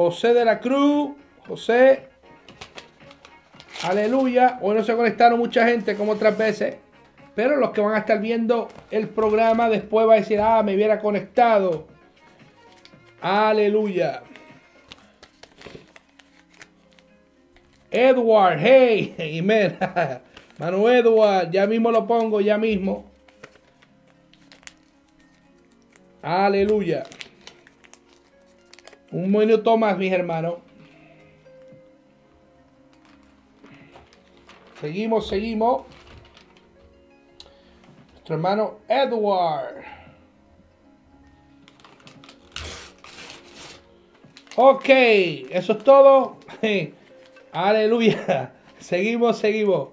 José 0.00 0.32
de 0.32 0.46
la 0.46 0.60
Cruz. 0.60 1.10
José. 1.46 2.04
Aleluya. 3.82 4.58
Hoy 4.62 4.74
no 4.74 4.82
se 4.82 4.96
conectaron 4.96 5.38
mucha 5.38 5.66
gente 5.66 5.94
como 5.94 6.12
otras 6.12 6.38
veces. 6.38 6.76
Pero 7.34 7.56
los 7.56 7.72
que 7.72 7.82
van 7.82 7.94
a 7.94 7.98
estar 7.98 8.18
viendo 8.18 8.68
el 8.90 9.10
programa 9.10 9.68
después 9.68 10.08
va 10.08 10.14
a 10.14 10.16
decir, 10.16 10.40
ah, 10.40 10.62
me 10.62 10.74
hubiera 10.74 11.00
conectado. 11.00 11.86
Aleluya. 13.20 14.22
Edward, 17.90 18.58
hey, 18.58 19.14
amen. 19.38 19.76
Manu 20.58 20.88
Edward, 20.88 21.50
ya 21.50 21.66
mismo 21.66 21.90
lo 21.90 22.06
pongo, 22.06 22.40
ya 22.40 22.56
mismo. 22.56 23.04
Aleluya. 26.22 27.04
Un 29.12 29.32
minuto 29.32 29.76
más, 29.76 29.98
mis 29.98 30.12
hermanos. 30.12 30.54
Seguimos, 34.80 35.28
seguimos. 35.28 35.82
Nuestro 38.12 38.36
hermano 38.36 38.78
Edward. 38.88 39.84
Ok, 44.56 44.88
eso 44.88 45.72
es 45.72 45.78
todo. 45.84 46.36
Aleluya. 47.52 48.52
Seguimos, 48.78 49.38
seguimos. 49.38 49.90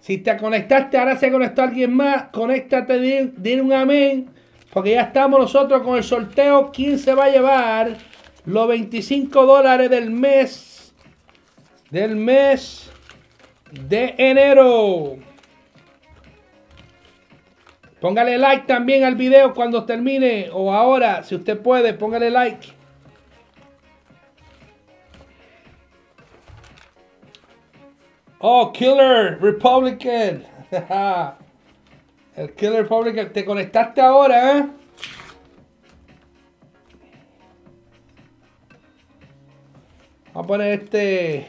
Si 0.00 0.16
te 0.18 0.34
conectaste, 0.38 0.96
ahora 0.96 1.16
se 1.18 1.30
conectó 1.30 1.62
alguien 1.62 1.94
más, 1.94 2.24
conéctate, 2.32 2.98
dile 3.36 3.60
un 3.60 3.72
amén. 3.72 4.30
Porque 4.72 4.92
ya 4.92 5.02
estamos 5.02 5.38
nosotros 5.38 5.82
con 5.82 5.98
el 5.98 6.04
sorteo. 6.04 6.70
¿Quién 6.72 6.98
se 6.98 7.14
va 7.14 7.24
a 7.24 7.30
llevar 7.30 7.96
los 8.44 8.68
25 8.68 9.46
dólares 9.46 9.90
del 9.90 10.10
mes? 10.10 10.94
Del 11.90 12.16
mes 12.16 12.90
de 13.70 14.14
enero. 14.18 15.16
Póngale 18.00 18.38
like 18.38 18.66
también 18.66 19.04
al 19.04 19.14
video 19.14 19.52
cuando 19.52 19.84
termine 19.84 20.48
o 20.52 20.72
ahora, 20.72 21.22
si 21.22 21.34
usted 21.34 21.60
puede, 21.60 21.92
póngale 21.92 22.30
like. 22.30 22.68
Oh, 28.38 28.72
Killer 28.72 29.38
Republican. 29.38 30.44
El 32.36 32.54
Killer 32.54 32.82
Republican. 32.84 33.34
Te 33.34 33.44
conectaste 33.44 34.00
ahora, 34.00 34.58
¿eh? 34.58 34.66
Vamos 40.32 40.44
a 40.44 40.46
poner 40.46 40.80
este. 40.80 41.48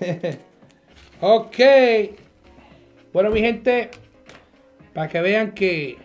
ok. 1.20 1.56
Bueno, 3.12 3.30
mi 3.30 3.40
gente, 3.40 3.90
para 4.92 5.08
que 5.08 5.20
vean 5.22 5.52
que 5.52 5.96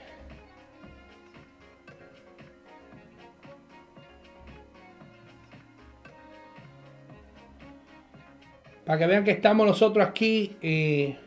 para 8.86 9.00
que 9.00 9.08
vean 9.08 9.24
que 9.26 9.32
estamos 9.32 9.68
nosotros 9.68 10.08
aquí 10.08 10.56
eh, 10.62 11.18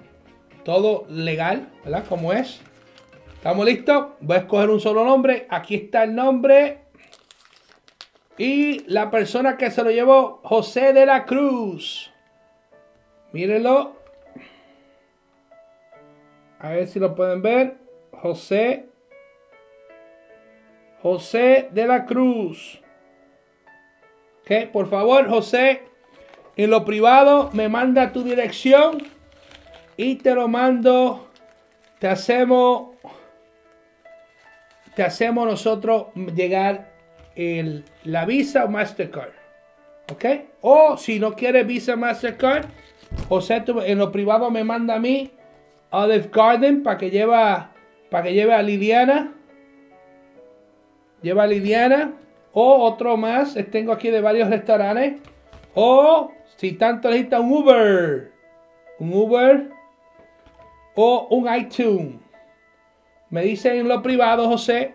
todo 0.64 1.04
legal, 1.10 1.68
¿verdad? 1.84 2.06
Como 2.08 2.32
es. 2.32 2.62
¿Estamos 3.34 3.66
listos? 3.66 4.08
Voy 4.20 4.36
a 4.36 4.40
escoger 4.40 4.70
un 4.70 4.80
solo 4.80 5.04
nombre. 5.04 5.46
Aquí 5.50 5.74
está 5.74 6.04
el 6.04 6.14
nombre. 6.14 6.87
Y 8.38 8.84
la 8.88 9.10
persona 9.10 9.56
que 9.56 9.70
se 9.70 9.82
lo 9.82 9.90
llevó, 9.90 10.40
José 10.44 10.92
de 10.92 11.04
la 11.04 11.26
Cruz. 11.26 12.12
Mírenlo. 13.32 13.96
A 16.60 16.70
ver 16.70 16.86
si 16.86 17.00
lo 17.00 17.16
pueden 17.16 17.42
ver. 17.42 17.76
José. 18.12 18.86
José 21.02 21.68
de 21.72 21.86
la 21.86 22.06
Cruz. 22.06 22.80
Ok, 24.42 24.70
por 24.72 24.88
favor, 24.88 25.28
José, 25.28 25.82
en 26.56 26.70
lo 26.70 26.84
privado 26.84 27.50
me 27.52 27.68
manda 27.68 28.12
tu 28.12 28.22
dirección 28.22 29.02
y 29.96 30.16
te 30.16 30.34
lo 30.34 30.48
mando. 30.48 31.28
Te 31.98 32.06
hacemos, 32.08 32.96
te 34.94 35.02
hacemos 35.02 35.46
nosotros 35.46 36.06
llegar 36.14 36.87
el, 37.38 37.84
la 38.04 38.26
Visa 38.26 38.64
o 38.64 38.68
Mastercard. 38.68 39.32
¿Ok? 40.12 40.24
O 40.60 40.96
si 40.96 41.18
no 41.18 41.34
quieres 41.34 41.66
Visa 41.66 41.96
Mastercard, 41.96 42.66
José 43.28 43.62
en 43.86 43.98
lo 43.98 44.12
privado 44.12 44.50
me 44.50 44.64
manda 44.64 44.96
a 44.96 44.98
mí 44.98 45.30
Olive 45.90 46.28
Garden 46.30 46.82
para 46.82 46.98
que 46.98 47.10
lleva 47.10 47.72
para 48.10 48.24
que 48.24 48.34
lleve 48.34 48.54
a 48.54 48.62
Liliana. 48.62 49.34
Lleva 51.22 51.44
a 51.44 51.46
Liliana. 51.46 52.14
O 52.52 52.84
otro 52.84 53.16
más. 53.16 53.56
Tengo 53.70 53.92
aquí 53.92 54.10
de 54.10 54.20
varios 54.20 54.48
restaurantes. 54.48 55.20
O 55.74 56.32
si 56.56 56.72
tanto 56.72 57.08
necesita 57.08 57.40
un 57.40 57.52
Uber. 57.52 58.32
Un 58.98 59.12
Uber. 59.12 59.70
O 60.94 61.28
un 61.30 61.54
iTunes. 61.54 62.16
Me 63.30 63.42
dicen 63.42 63.76
en 63.76 63.88
lo 63.88 64.02
privado, 64.02 64.48
José. 64.48 64.94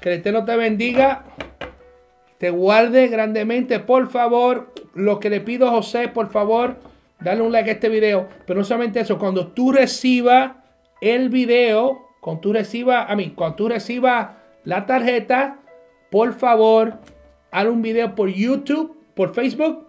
Que 0.00 0.14
el 0.14 0.32
no 0.32 0.44
te 0.44 0.56
bendiga. 0.56 1.24
Te 2.42 2.50
guarde 2.50 3.06
grandemente. 3.06 3.78
Por 3.78 4.10
favor. 4.10 4.72
Lo 4.94 5.20
que 5.20 5.30
le 5.30 5.40
pido, 5.40 5.70
José, 5.70 6.08
por 6.08 6.32
favor 6.32 6.76
dale 7.20 7.40
un 7.40 7.52
like 7.52 7.70
a 7.70 7.74
este 7.74 7.88
video. 7.88 8.26
Pero 8.48 8.58
no 8.58 8.64
solamente 8.64 8.98
eso, 8.98 9.16
cuando 9.16 9.46
tú 9.46 9.70
recibas 9.70 10.56
el 11.00 11.28
video, 11.28 12.00
cuando 12.20 12.40
tú 12.40 12.52
recibas, 12.52 13.08
a 13.08 13.14
mí, 13.14 13.30
cuando 13.36 13.54
tú 13.54 13.68
recibas 13.68 14.30
la 14.64 14.86
tarjeta, 14.86 15.60
por 16.10 16.34
favor, 16.34 16.94
haz 17.52 17.66
un 17.66 17.80
video 17.80 18.16
por 18.16 18.28
YouTube, 18.28 18.96
por 19.14 19.34
Facebook, 19.34 19.86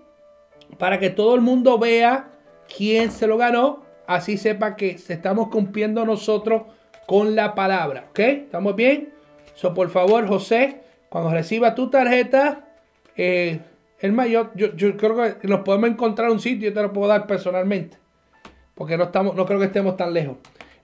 para 0.78 1.00
que 1.00 1.10
todo 1.10 1.34
el 1.34 1.42
mundo 1.42 1.80
vea 1.80 2.30
quién 2.78 3.10
se 3.10 3.26
lo 3.26 3.38
ganó. 3.38 3.82
Así 4.06 4.38
sepa 4.38 4.76
que 4.76 4.92
estamos 4.92 5.50
cumpliendo 5.50 6.06
nosotros 6.06 6.62
con 7.08 7.36
la 7.36 7.56
palabra. 7.56 8.06
¿Ok? 8.12 8.20
¿Estamos 8.20 8.76
bien? 8.76 9.12
So, 9.56 9.74
por 9.74 9.90
favor, 9.90 10.28
José, 10.28 10.83
cuando 11.14 11.30
reciba 11.30 11.76
tu 11.76 11.92
tarjeta, 11.92 12.66
eh, 13.16 13.60
yo, 14.02 14.52
creo 14.98 15.40
que 15.40 15.48
nos 15.48 15.60
podemos 15.60 15.92
encontrar 15.92 16.32
un 16.32 16.40
sitio, 16.40 16.70
yo 16.70 16.74
te 16.74 16.82
lo 16.82 16.92
puedo 16.92 17.08
dar 17.08 17.28
personalmente. 17.28 17.98
Porque 18.74 18.98
no 18.98 19.04
estamos, 19.04 19.36
no 19.36 19.46
creo 19.46 19.60
que 19.60 19.68
estemos 19.68 19.96
tan 19.96 20.12
lejos. 20.12 20.38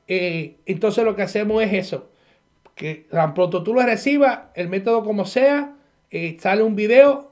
Eh, 0.07 0.57
entonces 0.67 1.03
lo 1.03 1.15
que 1.15 1.23
hacemos 1.23 1.63
es 1.63 1.73
eso. 1.73 2.11
Que 2.75 3.07
tan 3.09 3.33
pronto 3.33 3.63
tú 3.63 3.73
lo 3.73 3.81
recibas, 3.81 4.41
el 4.53 4.69
método 4.69 5.03
como 5.03 5.25
sea, 5.25 5.73
eh, 6.11 6.37
sale 6.39 6.61
un 6.61 6.75
video 6.75 7.31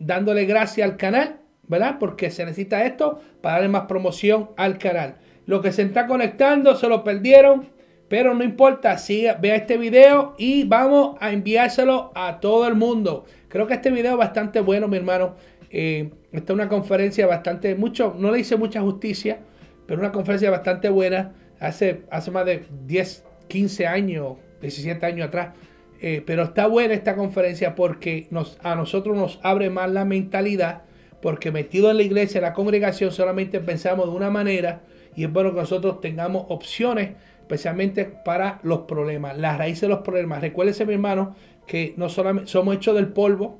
dándole 0.00 0.44
gracias 0.44 0.90
al 0.90 0.96
canal, 0.96 1.38
¿verdad? 1.68 1.98
Porque 2.00 2.32
se 2.32 2.44
necesita 2.44 2.84
esto 2.84 3.20
para 3.42 3.58
darle 3.58 3.68
más 3.68 3.82
promoción 3.82 4.50
al 4.56 4.78
canal. 4.78 5.18
Lo 5.46 5.62
que 5.62 5.70
se 5.70 5.82
está 5.82 6.08
conectando 6.08 6.74
se 6.74 6.88
lo 6.88 7.04
perdieron, 7.04 7.68
pero 8.08 8.34
no 8.34 8.44
importa, 8.44 8.98
siga, 8.98 9.34
vea 9.34 9.56
este 9.56 9.78
video 9.78 10.34
y 10.38 10.64
vamos 10.64 11.16
a 11.20 11.32
enviárselo 11.32 12.12
a 12.14 12.40
todo 12.40 12.68
el 12.68 12.74
mundo. 12.74 13.24
Creo 13.48 13.66
que 13.66 13.74
este 13.74 13.90
video 13.90 14.12
es 14.12 14.18
bastante 14.18 14.60
bueno, 14.60 14.88
mi 14.88 14.96
hermano. 14.96 15.34
Eh, 15.70 16.10
esta 16.32 16.52
es 16.52 16.54
una 16.54 16.68
conferencia 16.68 17.26
bastante, 17.26 17.74
mucho, 17.74 18.14
no 18.18 18.30
le 18.30 18.40
hice 18.40 18.56
mucha 18.56 18.80
justicia, 18.80 19.38
pero 19.86 20.00
una 20.00 20.12
conferencia 20.12 20.50
bastante 20.50 20.88
buena. 20.88 21.34
Hace, 21.60 22.02
hace 22.10 22.30
más 22.30 22.44
de 22.44 22.64
10, 22.86 23.24
15 23.48 23.86
años, 23.86 24.36
17 24.60 25.06
años 25.06 25.28
atrás. 25.28 25.54
Eh, 26.00 26.22
pero 26.26 26.42
está 26.42 26.66
buena 26.66 26.92
esta 26.92 27.16
conferencia 27.16 27.74
porque 27.74 28.26
nos, 28.30 28.58
a 28.62 28.74
nosotros 28.74 29.16
nos 29.16 29.40
abre 29.42 29.70
más 29.70 29.90
la 29.90 30.04
mentalidad, 30.04 30.82
porque 31.22 31.50
metido 31.50 31.90
en 31.90 31.96
la 31.96 32.02
iglesia, 32.02 32.38
en 32.38 32.42
la 32.42 32.52
congregación, 32.52 33.10
solamente 33.10 33.60
pensamos 33.60 34.10
de 34.10 34.14
una 34.14 34.28
manera 34.28 34.82
y 35.16 35.24
es 35.24 35.32
bueno 35.32 35.54
que 35.54 35.60
nosotros 35.60 36.00
tengamos 36.00 36.44
opciones 36.48 37.12
especialmente 37.44 38.06
para 38.06 38.58
los 38.62 38.80
problemas, 38.80 39.36
la 39.36 39.56
raíz 39.58 39.82
de 39.82 39.88
los 39.88 39.98
problemas. 40.00 40.40
Recuérdese, 40.40 40.86
mi 40.86 40.94
hermano, 40.94 41.36
que 41.66 41.92
no 41.98 42.08
solamente 42.08 42.50
somos 42.50 42.74
hechos 42.76 42.94
del 42.94 43.08
polvo, 43.08 43.58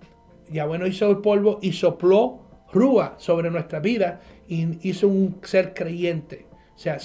ya 0.50 0.64
bueno 0.64 0.86
hizo 0.86 1.10
el 1.10 1.18
polvo 1.18 1.58
y 1.60 1.72
sopló 1.72 2.40
rúa 2.72 3.14
sobre 3.18 3.50
nuestra 3.50 3.80
vida 3.80 4.20
y 4.48 4.88
hizo 4.88 5.06
un 5.06 5.38
ser 5.42 5.74
creyente. 5.74 6.46
O 6.74 6.78
sea, 6.78 6.96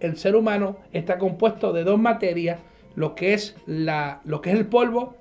el 0.00 0.16
ser 0.16 0.36
humano 0.36 0.78
está 0.92 1.18
compuesto 1.18 1.72
de 1.72 1.82
dos 1.82 1.98
materias, 1.98 2.60
lo 2.94 3.16
que 3.16 3.34
es, 3.34 3.56
la, 3.66 4.20
lo 4.24 4.40
que 4.40 4.52
es 4.52 4.58
el 4.58 4.66
polvo 4.66 5.16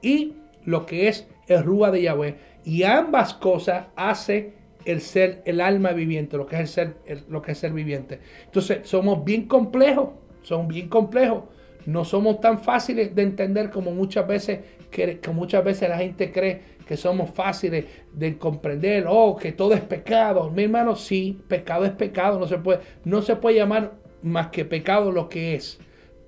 y 0.00 0.34
lo 0.64 0.86
que 0.86 1.08
es 1.08 1.26
el 1.48 1.64
rúa 1.64 1.90
de 1.90 2.02
Yahweh. 2.02 2.36
Y 2.64 2.84
ambas 2.84 3.34
cosas 3.34 3.86
hace 3.96 4.54
el 4.84 5.00
ser, 5.00 5.42
el 5.44 5.60
alma 5.60 5.90
viviente, 5.90 6.36
lo 6.36 6.46
que 6.46 6.54
es 6.56 6.60
el 6.60 6.68
ser, 6.68 7.24
lo 7.28 7.42
que 7.42 7.52
es 7.52 7.74
viviente. 7.74 8.20
Entonces, 8.44 8.80
somos 8.84 9.24
bien 9.24 9.46
complejos, 9.48 10.10
somos 10.42 10.68
bien 10.68 10.88
complejos. 10.88 11.44
No 11.86 12.04
somos 12.04 12.40
tan 12.40 12.60
fáciles 12.60 13.14
de 13.14 13.22
entender 13.22 13.70
como 13.70 13.90
muchas 13.90 14.26
veces 14.26 14.60
que, 14.90 15.18
muchas 15.32 15.64
veces 15.64 15.88
la 15.88 15.98
gente 15.98 16.30
cree 16.30 16.60
que 16.86 16.96
somos 16.96 17.30
fáciles 17.30 17.86
de 18.12 18.38
comprender, 18.38 19.06
oh, 19.08 19.36
que 19.36 19.52
todo 19.52 19.74
es 19.74 19.80
pecado. 19.80 20.50
Mi 20.50 20.64
hermano, 20.64 20.94
sí, 20.94 21.40
pecado 21.48 21.84
es 21.84 21.92
pecado, 21.92 22.38
no 22.38 22.46
se 22.46 22.58
puede, 22.58 22.80
no 23.04 23.22
se 23.22 23.36
puede 23.36 23.56
llamar 23.56 23.92
más 24.22 24.48
que 24.48 24.64
pecado 24.64 25.10
lo 25.10 25.28
que 25.28 25.54
es. 25.54 25.80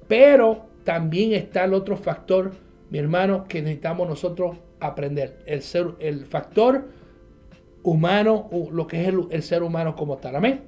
Pero 0.08 0.66
también 0.84 1.32
está 1.32 1.64
el 1.64 1.74
otro 1.74 1.96
factor, 1.96 2.52
mi 2.90 2.98
hermano, 2.98 3.44
que 3.48 3.62
necesitamos 3.62 4.08
nosotros 4.08 4.56
aprender. 4.80 5.38
El, 5.46 5.62
ser, 5.62 5.94
el 6.00 6.26
factor 6.26 6.88
humano, 7.82 8.48
lo 8.72 8.86
que 8.86 9.02
es 9.02 9.14
el, 9.30 9.42
ser 9.42 9.62
humano 9.62 9.94
como 9.94 10.16
tal. 10.16 10.36
Amén. 10.36 10.62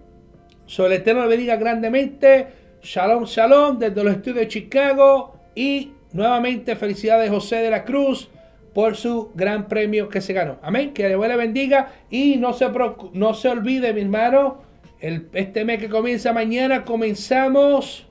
So, 0.66 0.86
el 0.86 0.92
Eterno 0.92 1.22
le 1.22 1.28
bendiga 1.28 1.56
grandemente. 1.56 2.65
Shalom, 2.86 3.24
shalom, 3.24 3.80
desde 3.80 4.04
los 4.04 4.14
estudios 4.14 4.38
de 4.38 4.48
Chicago. 4.48 5.34
Y 5.56 5.90
nuevamente 6.12 6.76
felicidades 6.76 7.28
José 7.30 7.56
de 7.56 7.70
la 7.70 7.84
Cruz 7.84 8.30
por 8.72 8.94
su 8.94 9.32
gran 9.34 9.66
premio 9.66 10.08
que 10.08 10.20
se 10.20 10.32
ganó. 10.32 10.58
Amén. 10.62 10.94
Que 10.94 11.08
Dios 11.08 11.26
le 11.26 11.36
bendiga. 11.36 11.88
Y 12.10 12.36
no 12.36 12.52
se, 12.52 12.68
no 13.12 13.34
se 13.34 13.48
olvide, 13.48 13.92
mi 13.92 14.02
hermano, 14.02 14.62
el, 15.00 15.28
este 15.32 15.64
mes 15.64 15.80
que 15.80 15.88
comienza 15.88 16.32
mañana, 16.32 16.84
comenzamos. 16.84 18.06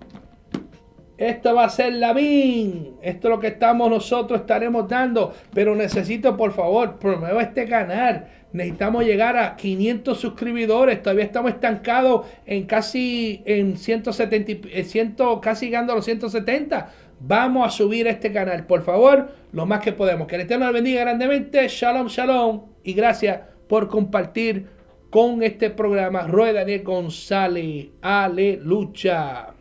Esto 1.17 1.55
va 1.55 1.63
a 1.63 1.69
ser 1.69 1.93
la 1.93 2.11
BIN. 2.11 2.97
Esto 3.01 3.29
es 3.29 3.33
lo 3.33 3.39
que 3.39 3.47
estamos 3.47 3.89
nosotros 3.89 4.41
estaremos 4.41 4.89
dando. 4.89 5.33
Pero 5.53 5.73
necesito, 5.73 6.35
por 6.35 6.51
favor, 6.51 6.99
promueva 6.99 7.41
este 7.41 7.65
canal. 7.65 8.27
Necesitamos 8.55 9.03
llegar 9.03 9.35
a 9.35 9.57
500 9.57 10.17
suscriptores. 10.17 11.03
Todavía 11.03 11.25
estamos 11.25 11.51
estancados 11.51 12.25
en 12.45 12.65
casi 12.65 13.43
en 13.45 13.75
170, 13.75 14.69
100, 14.85 15.15
casi 15.41 15.65
llegando 15.65 15.91
a 15.91 15.97
los 15.97 16.05
170. 16.05 16.89
Vamos 17.19 17.67
a 17.67 17.69
subir 17.69 18.07
este 18.07 18.31
canal, 18.31 18.65
por 18.65 18.83
favor, 18.83 19.29
lo 19.51 19.65
más 19.65 19.81
que 19.81 19.91
podemos. 19.91 20.25
Que 20.27 20.35
el 20.35 20.41
Eterno 20.41 20.71
bendiga 20.71 21.01
grandemente. 21.01 21.67
Shalom, 21.67 22.07
shalom. 22.07 22.61
Y 22.85 22.93
gracias 22.93 23.41
por 23.67 23.89
compartir 23.89 24.67
con 25.09 25.43
este 25.43 25.69
programa. 25.69 26.21
Rueda 26.21 26.61
Daniel 26.61 26.83
González. 26.83 27.87
Aleluya. 28.01 29.54